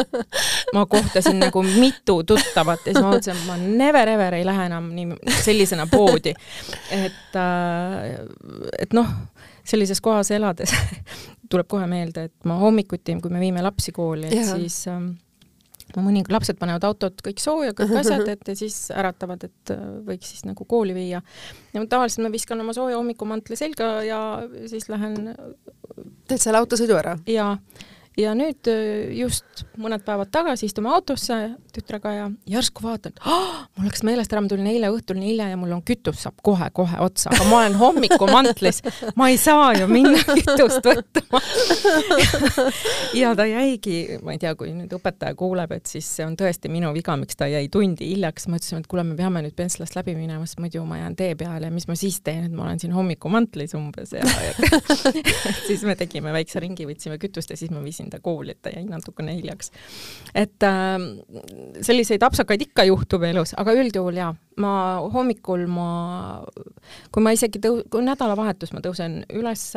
ma 0.72 0.86
kohtasin 0.86 1.38
nagu 1.42 1.62
mitu 1.62 2.22
tuttavat 2.24 2.86
ja 2.86 2.92
siis 2.92 3.02
ma 3.02 3.10
mõtlesin, 3.12 3.40
et 3.40 3.46
ma 3.48 3.56
never 3.62 4.08
ever 4.14 4.38
ei 4.38 4.46
lähe 4.46 4.66
enam 4.70 4.90
nii 4.96 5.34
sellisena 5.42 5.86
poodi. 5.90 6.34
et, 6.90 7.36
äh, 7.36 8.14
et 8.78 8.96
noh, 8.96 9.08
sellises 9.64 10.00
kohas 10.00 10.30
elades 10.30 10.74
tuleb 11.52 11.68
kohe 11.68 11.86
meelde, 11.86 12.28
et 12.30 12.48
ma 12.48 12.56
hommikuti, 12.62 13.18
kui 13.22 13.32
me 13.32 13.42
viime 13.42 13.62
lapsi 13.64 13.92
kooli, 13.92 14.30
et 14.30 14.40
ja. 14.40 14.56
siis 14.56 14.78
ähm, 14.90 15.12
no 15.96 16.04
mõni, 16.06 16.24
lapsed 16.32 16.56
panevad 16.60 16.84
autot 16.88 17.20
kõik 17.24 17.42
sooja, 17.42 17.76
kõik 17.76 17.94
asjad, 18.02 18.26
et 18.32 18.52
ja 18.52 18.56
siis 18.58 18.78
äratavad, 18.94 19.44
et 19.48 19.74
äh, 19.74 19.86
võiks 20.08 20.32
siis 20.34 20.46
nagu 20.48 20.66
kooli 20.68 20.96
viia. 20.96 21.22
ja 21.74 21.86
tavaliselt 21.86 22.26
ma 22.26 22.32
viskan 22.32 22.60
oma 22.64 22.74
sooja 22.76 23.00
hommikumantli 23.00 23.58
selga 23.58 23.94
ja 24.06 24.20
siis 24.70 24.88
lähen 24.92 25.34
teed 26.28 26.40
selle 26.40 26.62
autosõidu 26.62 26.96
ära? 26.98 27.18
jaa 27.28 27.56
ja 28.18 28.34
nüüd 28.36 28.68
äh, 28.70 29.12
just 29.16 29.64
mõned 29.80 30.04
päevad 30.04 30.30
tagasi 30.32 30.68
istume 30.68 30.90
autosse 30.92 31.38
tütrega 31.72 32.12
ja 32.12 32.26
järsku 32.50 32.84
vaatan 32.84 33.14
oh,, 33.24 33.62
mul 33.76 33.88
läks 33.88 34.04
meelest 34.06 34.32
ära, 34.34 34.42
ma 34.44 34.50
tulin 34.52 34.68
eile 34.68 34.90
õhtul 34.92 35.16
nii 35.20 35.32
hilja 35.32 35.48
ja 35.52 35.58
mul 35.60 35.72
on 35.76 35.84
kütus 35.86 36.24
saab 36.26 36.36
kohe-kohe 36.44 37.00
otsa, 37.04 37.32
aga 37.32 37.46
ma 37.48 37.62
olen 37.62 37.78
hommikumantlis, 37.80 38.82
ma 39.16 39.30
ei 39.32 39.38
saa 39.40 39.72
ju 39.78 39.88
minna 39.90 40.20
kütust 40.36 40.84
võtma. 40.88 41.42
Ja 43.12 43.32
ta 43.36 43.44
jäigi, 43.44 44.18
ma 44.24 44.32
ei 44.34 44.40
tea, 44.40 44.54
kui 44.56 44.70
nüüd 44.72 44.92
õpetaja 44.96 45.36
kuuleb, 45.36 45.74
et 45.76 45.88
siis 45.90 46.06
see 46.16 46.24
on 46.24 46.34
tõesti 46.38 46.70
minu 46.72 46.92
viga, 46.96 47.14
miks 47.20 47.36
ta 47.36 47.48
jäi 47.50 47.68
tundi 47.72 48.08
hiljaks, 48.08 48.46
ma 48.48 48.56
ütlesin, 48.56 48.80
et 48.80 48.88
kuule, 48.90 49.04
me 49.04 49.16
peame 49.18 49.42
nüüd 49.44 49.56
Pentslast 49.56 49.96
läbi 49.98 50.14
minema, 50.16 50.46
sest 50.48 50.62
muidu 50.62 50.84
ma 50.88 51.00
jään 51.02 51.16
tee 51.18 51.34
peale 51.38 51.68
ja 51.68 51.74
mis 51.74 51.88
ma 51.90 51.96
siis 51.98 52.20
teen, 52.24 52.46
et 52.48 52.56
ma 52.56 52.66
olen 52.66 52.80
siin 52.80 52.94
hommikumantlis 52.96 53.76
umbes 53.76 54.14
ja, 54.16 54.24
ja 54.24 54.80
siis 55.68 55.84
me 55.88 55.96
tegime 55.98 56.32
väikse 56.34 56.62
ringi, 56.62 56.88
võtsime 56.88 57.18
kütust 57.20 57.52
ja 57.52 57.58
siis 57.60 57.72
ma 57.74 57.82
viisin 57.84 58.01
viisin 58.02 58.10
ta 58.10 58.20
kooli, 58.20 58.52
et 58.52 58.62
ta 58.62 58.70
jäi 58.70 58.84
natukene 58.84 59.34
hiljaks. 59.36 59.70
et 60.34 60.62
äh, 60.62 60.98
selliseid 61.80 62.22
apsakaid 62.22 62.62
ikka 62.62 62.84
juhtub 62.84 63.22
elus, 63.22 63.54
aga 63.56 63.72
üldjuhul 63.72 64.16
jaa, 64.16 64.34
ma 64.58 65.00
hommikul 65.12 65.66
ma, 65.66 66.42
kui 67.12 67.22
ma 67.22 67.32
isegi 67.32 67.58
tõu-, 67.58 67.84
kui 67.90 68.02
nädalavahetus 68.02 68.72
ma 68.72 68.80
tõusen 68.80 69.24
üles, 69.32 69.72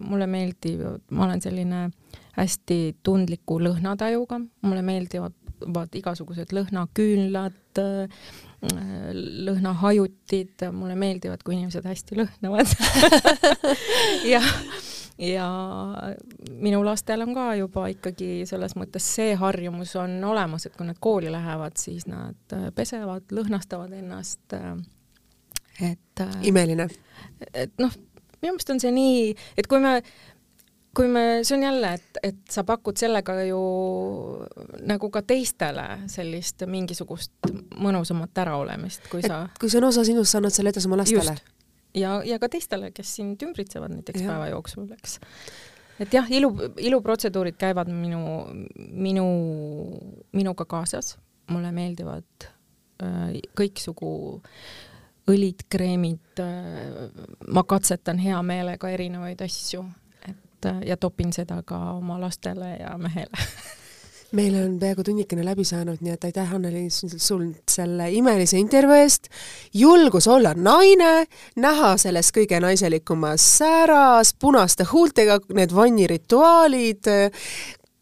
mulle 0.00 0.26
meeldib, 0.26 0.82
ma 1.10 1.26
olen 1.26 1.40
selline 1.40 1.90
hästi 2.36 2.96
tundliku 3.02 3.58
lõhnatajuga, 3.60 4.40
mulle 4.62 4.82
meeldivad 4.82 5.94
igasugused 5.94 6.52
lõhnaküünlad, 6.56 7.80
lõhnahajutid, 8.60 10.66
mulle 10.76 10.96
meeldivad, 11.00 11.40
kui 11.44 11.56
inimesed 11.56 11.86
hästi 11.88 12.20
lõhnavad 12.20 12.74
ja 14.32 14.42
ja 15.20 15.46
minu 16.50 16.80
lastel 16.84 17.24
on 17.24 17.34
ka 17.36 17.52
juba 17.58 17.86
ikkagi 17.92 18.46
selles 18.48 18.74
mõttes 18.78 19.04
see 19.16 19.34
harjumus 19.38 19.92
on 20.00 20.16
olemas, 20.24 20.66
et 20.66 20.76
kui 20.76 20.88
nad 20.88 20.98
kooli 21.00 21.32
lähevad, 21.32 21.76
siis 21.80 22.06
nad 22.08 22.56
äh, 22.56 22.70
pesevad, 22.74 23.28
lõhnastavad 23.34 23.92
ennast. 23.98 24.42
Äh, 24.56 25.92
et. 25.92 26.24
Äh, 26.24 26.38
imeline. 26.48 26.88
et 27.52 27.76
noh, 27.78 27.92
minu 28.40 28.54
meelest 28.54 28.72
on 28.72 28.80
see 28.80 28.92
nii, 28.94 29.34
et 29.60 29.68
kui 29.68 29.80
me 29.82 29.98
kui 30.96 31.08
me, 31.08 31.22
see 31.46 31.56
on 31.56 31.62
jälle, 31.62 31.92
et, 31.94 32.20
et 32.22 32.38
sa 32.50 32.64
pakud 32.66 32.98
sellega 32.98 33.36
ju 33.46 33.60
nagu 34.90 35.10
ka 35.14 35.22
teistele 35.26 35.86
sellist 36.10 36.64
mingisugust 36.66 37.50
mõnusamat 37.78 38.42
äraolemist, 38.44 39.06
kui 39.12 39.22
et 39.22 39.30
sa 39.30 39.44
kui 39.60 39.70
see 39.70 39.80
on 39.80 39.88
osa 39.90 40.04
sinust, 40.06 40.32
sa 40.32 40.40
annad 40.40 40.54
selle 40.54 40.74
edasi 40.74 40.90
oma 40.90 41.00
lastele. 41.00 41.36
ja, 41.94 42.18
ja 42.26 42.38
ka 42.42 42.50
teistele, 42.50 42.90
kes 42.96 43.14
sind 43.20 43.42
ümbritsevad 43.46 43.94
näiteks 43.94 44.24
ja. 44.24 44.32
päeva 44.32 44.50
jooksul, 44.50 44.90
eks. 44.98 45.18
et 46.02 46.18
jah, 46.18 46.30
ilu, 46.34 46.52
iluprotseduurid 46.82 47.58
käivad 47.60 47.92
minu, 47.94 48.24
minu, 48.90 49.28
minuga 50.34 50.66
kaasas, 50.66 51.14
mulle 51.54 51.70
meeldivad 51.74 52.50
äh, 53.04 53.38
kõiksugu 53.58 54.12
õlid, 55.30 55.68
kreemid 55.70 56.42
äh,, 56.42 57.10
ma 57.46 57.62
katsetan 57.62 58.18
hea 58.18 58.42
meelega 58.42 58.90
erinevaid 58.90 59.46
asju 59.46 59.86
et 60.60 60.70
äh, 60.70 60.80
ja 60.92 60.96
topin 60.96 61.32
seda 61.32 61.62
ka 61.66 61.78
oma 61.96 62.20
lastele 62.20 62.76
ja 62.80 62.96
mehele 62.98 63.46
meil 64.36 64.54
on 64.54 64.78
peaaegu 64.78 65.02
tunnikene 65.04 65.44
läbi 65.44 65.64
saanud, 65.64 65.98
nii 66.04 66.12
et 66.14 66.24
aitäh, 66.28 66.54
Anneli, 66.54 66.84
sul 66.90 67.48
selle 67.70 68.10
imelise 68.14 68.58
intervjuu 68.58 69.00
eest. 69.02 69.26
julgus 69.74 70.28
olla 70.28 70.52
naine, 70.54 71.26
näha 71.56 71.96
selles 71.98 72.30
kõige 72.36 72.60
naiselikumas 72.62 73.46
sääras, 73.58 74.34
punaste 74.38 74.86
huultega, 74.92 75.40
need 75.54 75.74
vannirituaalid, 75.74 77.10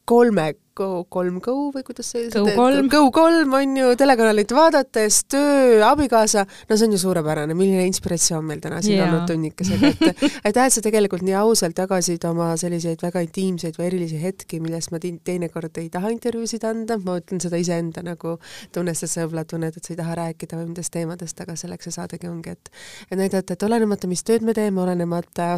kolme 0.04 0.52
Go 0.78 1.04
kolm 1.10 1.40
Go 1.44 1.56
või 1.74 1.84
kuidas 1.86 2.12
see 2.14 2.28
Go 2.32 2.44
kolm. 2.56 2.88
Go 2.92 3.02
kolm 3.14 3.54
on 3.58 3.76
ju, 3.78 3.92
telekanalit 3.98 4.52
vaadates, 4.54 5.22
töö, 5.30 5.80
abikaasa, 5.86 6.44
no 6.68 6.78
see 6.78 6.88
on 6.88 6.94
ju 6.94 7.00
suurepärane, 7.02 7.56
milline 7.58 7.86
inspiratsioon 7.88 8.46
meil 8.46 8.62
täna 8.62 8.80
siin 8.84 8.98
yeah. 8.98 9.08
olnud 9.08 9.26
tunnikesega, 9.30 9.90
et 9.90 10.22
aitäh, 10.46 10.64
et 10.68 10.76
sa 10.76 10.84
tegelikult 10.84 11.24
nii 11.26 11.36
ausalt 11.40 11.78
jagasid 11.78 12.24
oma 12.28 12.52
selliseid 12.60 13.02
väga 13.02 13.22
intiimseid 13.26 13.78
või 13.78 13.88
erilisi 13.90 14.20
hetki, 14.22 14.60
millest 14.62 14.92
ma 14.94 15.00
teinekord 15.02 15.82
ei 15.82 15.90
taha 15.92 16.12
intervjuusid 16.14 16.66
anda, 16.68 16.98
ma 17.02 17.18
ütlen 17.20 17.42
seda 17.42 17.60
iseenda 17.60 18.04
nagu 18.06 18.36
tunnestades, 18.74 19.16
sa 19.16 19.24
võib-olla 19.24 19.46
tunned, 19.48 19.76
et 19.76 19.84
sa 19.84 19.94
ei 19.94 20.00
taha 20.00 20.16
rääkida 20.22 20.60
või 20.60 20.70
nendest 20.70 20.94
teemadest, 20.94 21.42
aga 21.44 21.56
selleks 21.58 21.88
see 21.88 21.98
saadegi 21.98 22.30
ongi, 22.30 22.54
et 22.54 22.72
et 23.10 23.18
näidata, 23.18 23.56
et 23.56 23.66
olenemata, 23.66 24.10
mis 24.10 24.24
tööd 24.26 24.44
me 24.46 24.54
teeme, 24.56 24.82
olenemata, 24.84 25.50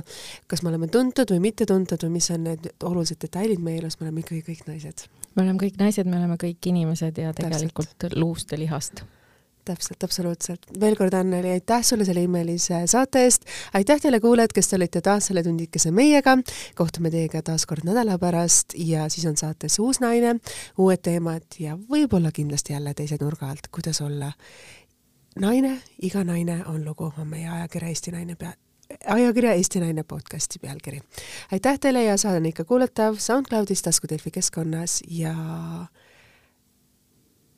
kas 0.51 0.65
me 0.65 0.73
oleme 0.73 0.91
tuntud 0.93 1.33
või 1.35 1.45
mitte 1.51 1.67
tuntud 1.69 2.07
või 2.07 2.17
mis 2.19 2.31
on 2.35 2.47
need 2.49 2.71
olulised 2.87 3.21
detailid 3.23 3.63
meie 3.63 3.83
elus, 3.83 3.99
me 4.01 4.09
oleme 4.09 4.25
ikkagi 4.25 4.45
kõik 4.53 4.69
naised 4.71 5.10
me 5.37 5.43
oleme 5.43 5.59
kõik 5.63 5.79
naised, 5.79 6.11
me 6.11 6.19
oleme 6.19 6.37
kõik 6.41 6.71
inimesed 6.73 7.19
ja 7.19 7.33
tegelikult 7.37 7.95
täpselt. 7.97 8.19
luust 8.19 8.53
ja 8.53 8.59
lihast 8.59 9.05
täpselt, 9.65 10.05
absoluutselt. 10.05 10.67
veel 10.81 10.97
kord, 10.97 11.15
Anneli, 11.15 11.51
aitäh 11.51 11.83
sulle 11.85 12.05
selle 12.05 12.23
imelise 12.23 12.83
saate 12.91 13.25
eest. 13.25 13.45
aitäh 13.75 14.01
teile, 14.01 14.21
kuulajad, 14.21 14.55
kes 14.55 14.69
te 14.69 14.77
olite 14.77 15.01
taas 15.01 15.27
selle 15.31 15.43
tundikese 15.43 15.91
meiega. 15.91 16.37
kohtume 16.75 17.11
teiega 17.11 17.43
taas 17.43 17.67
kord 17.67 17.85
nädala 17.85 18.19
pärast 18.19 18.75
ja 18.75 19.09
siis 19.09 19.27
on 19.27 19.37
saates 19.37 19.79
uus 19.79 20.01
naine, 20.01 20.37
uued 20.79 21.03
teemad 21.03 21.59
ja 21.59 21.77
võib-olla 21.77 22.33
kindlasti 22.33 22.73
jälle 22.73 22.95
teise 22.95 23.21
nurga 23.21 23.51
alt, 23.51 23.69
kuidas 23.71 24.01
olla 24.01 24.33
naine, 25.41 25.79
iga 26.03 26.25
naine 26.25 26.65
on 26.67 26.85
lugu, 26.85 27.13
on 27.19 27.29
meie 27.29 27.49
ajakirja 27.49 27.89
Eesti 27.95 28.17
Naine 28.17 28.37
pea 28.37 28.53
ajakirja 29.07 29.53
Eesti 29.53 29.81
Naine 29.81 30.03
podcasti 30.03 30.59
pealkiri. 30.59 31.01
aitäh 31.53 31.79
teile 31.79 32.05
ja 32.05 32.17
saade 32.17 32.37
on 32.37 32.47
ikka 32.47 32.65
kuulatav 32.65 33.17
SoundCloudis, 33.19 33.83
taskudelfi 33.83 34.31
keskkonnas 34.31 35.03
ja 35.09 35.35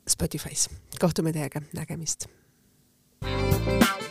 Spotify's. 0.09 0.69
kohtume 0.99 1.33
teiega, 1.33 1.61
nägemist. 1.73 2.25
thank 3.21 3.87
you 3.87 4.02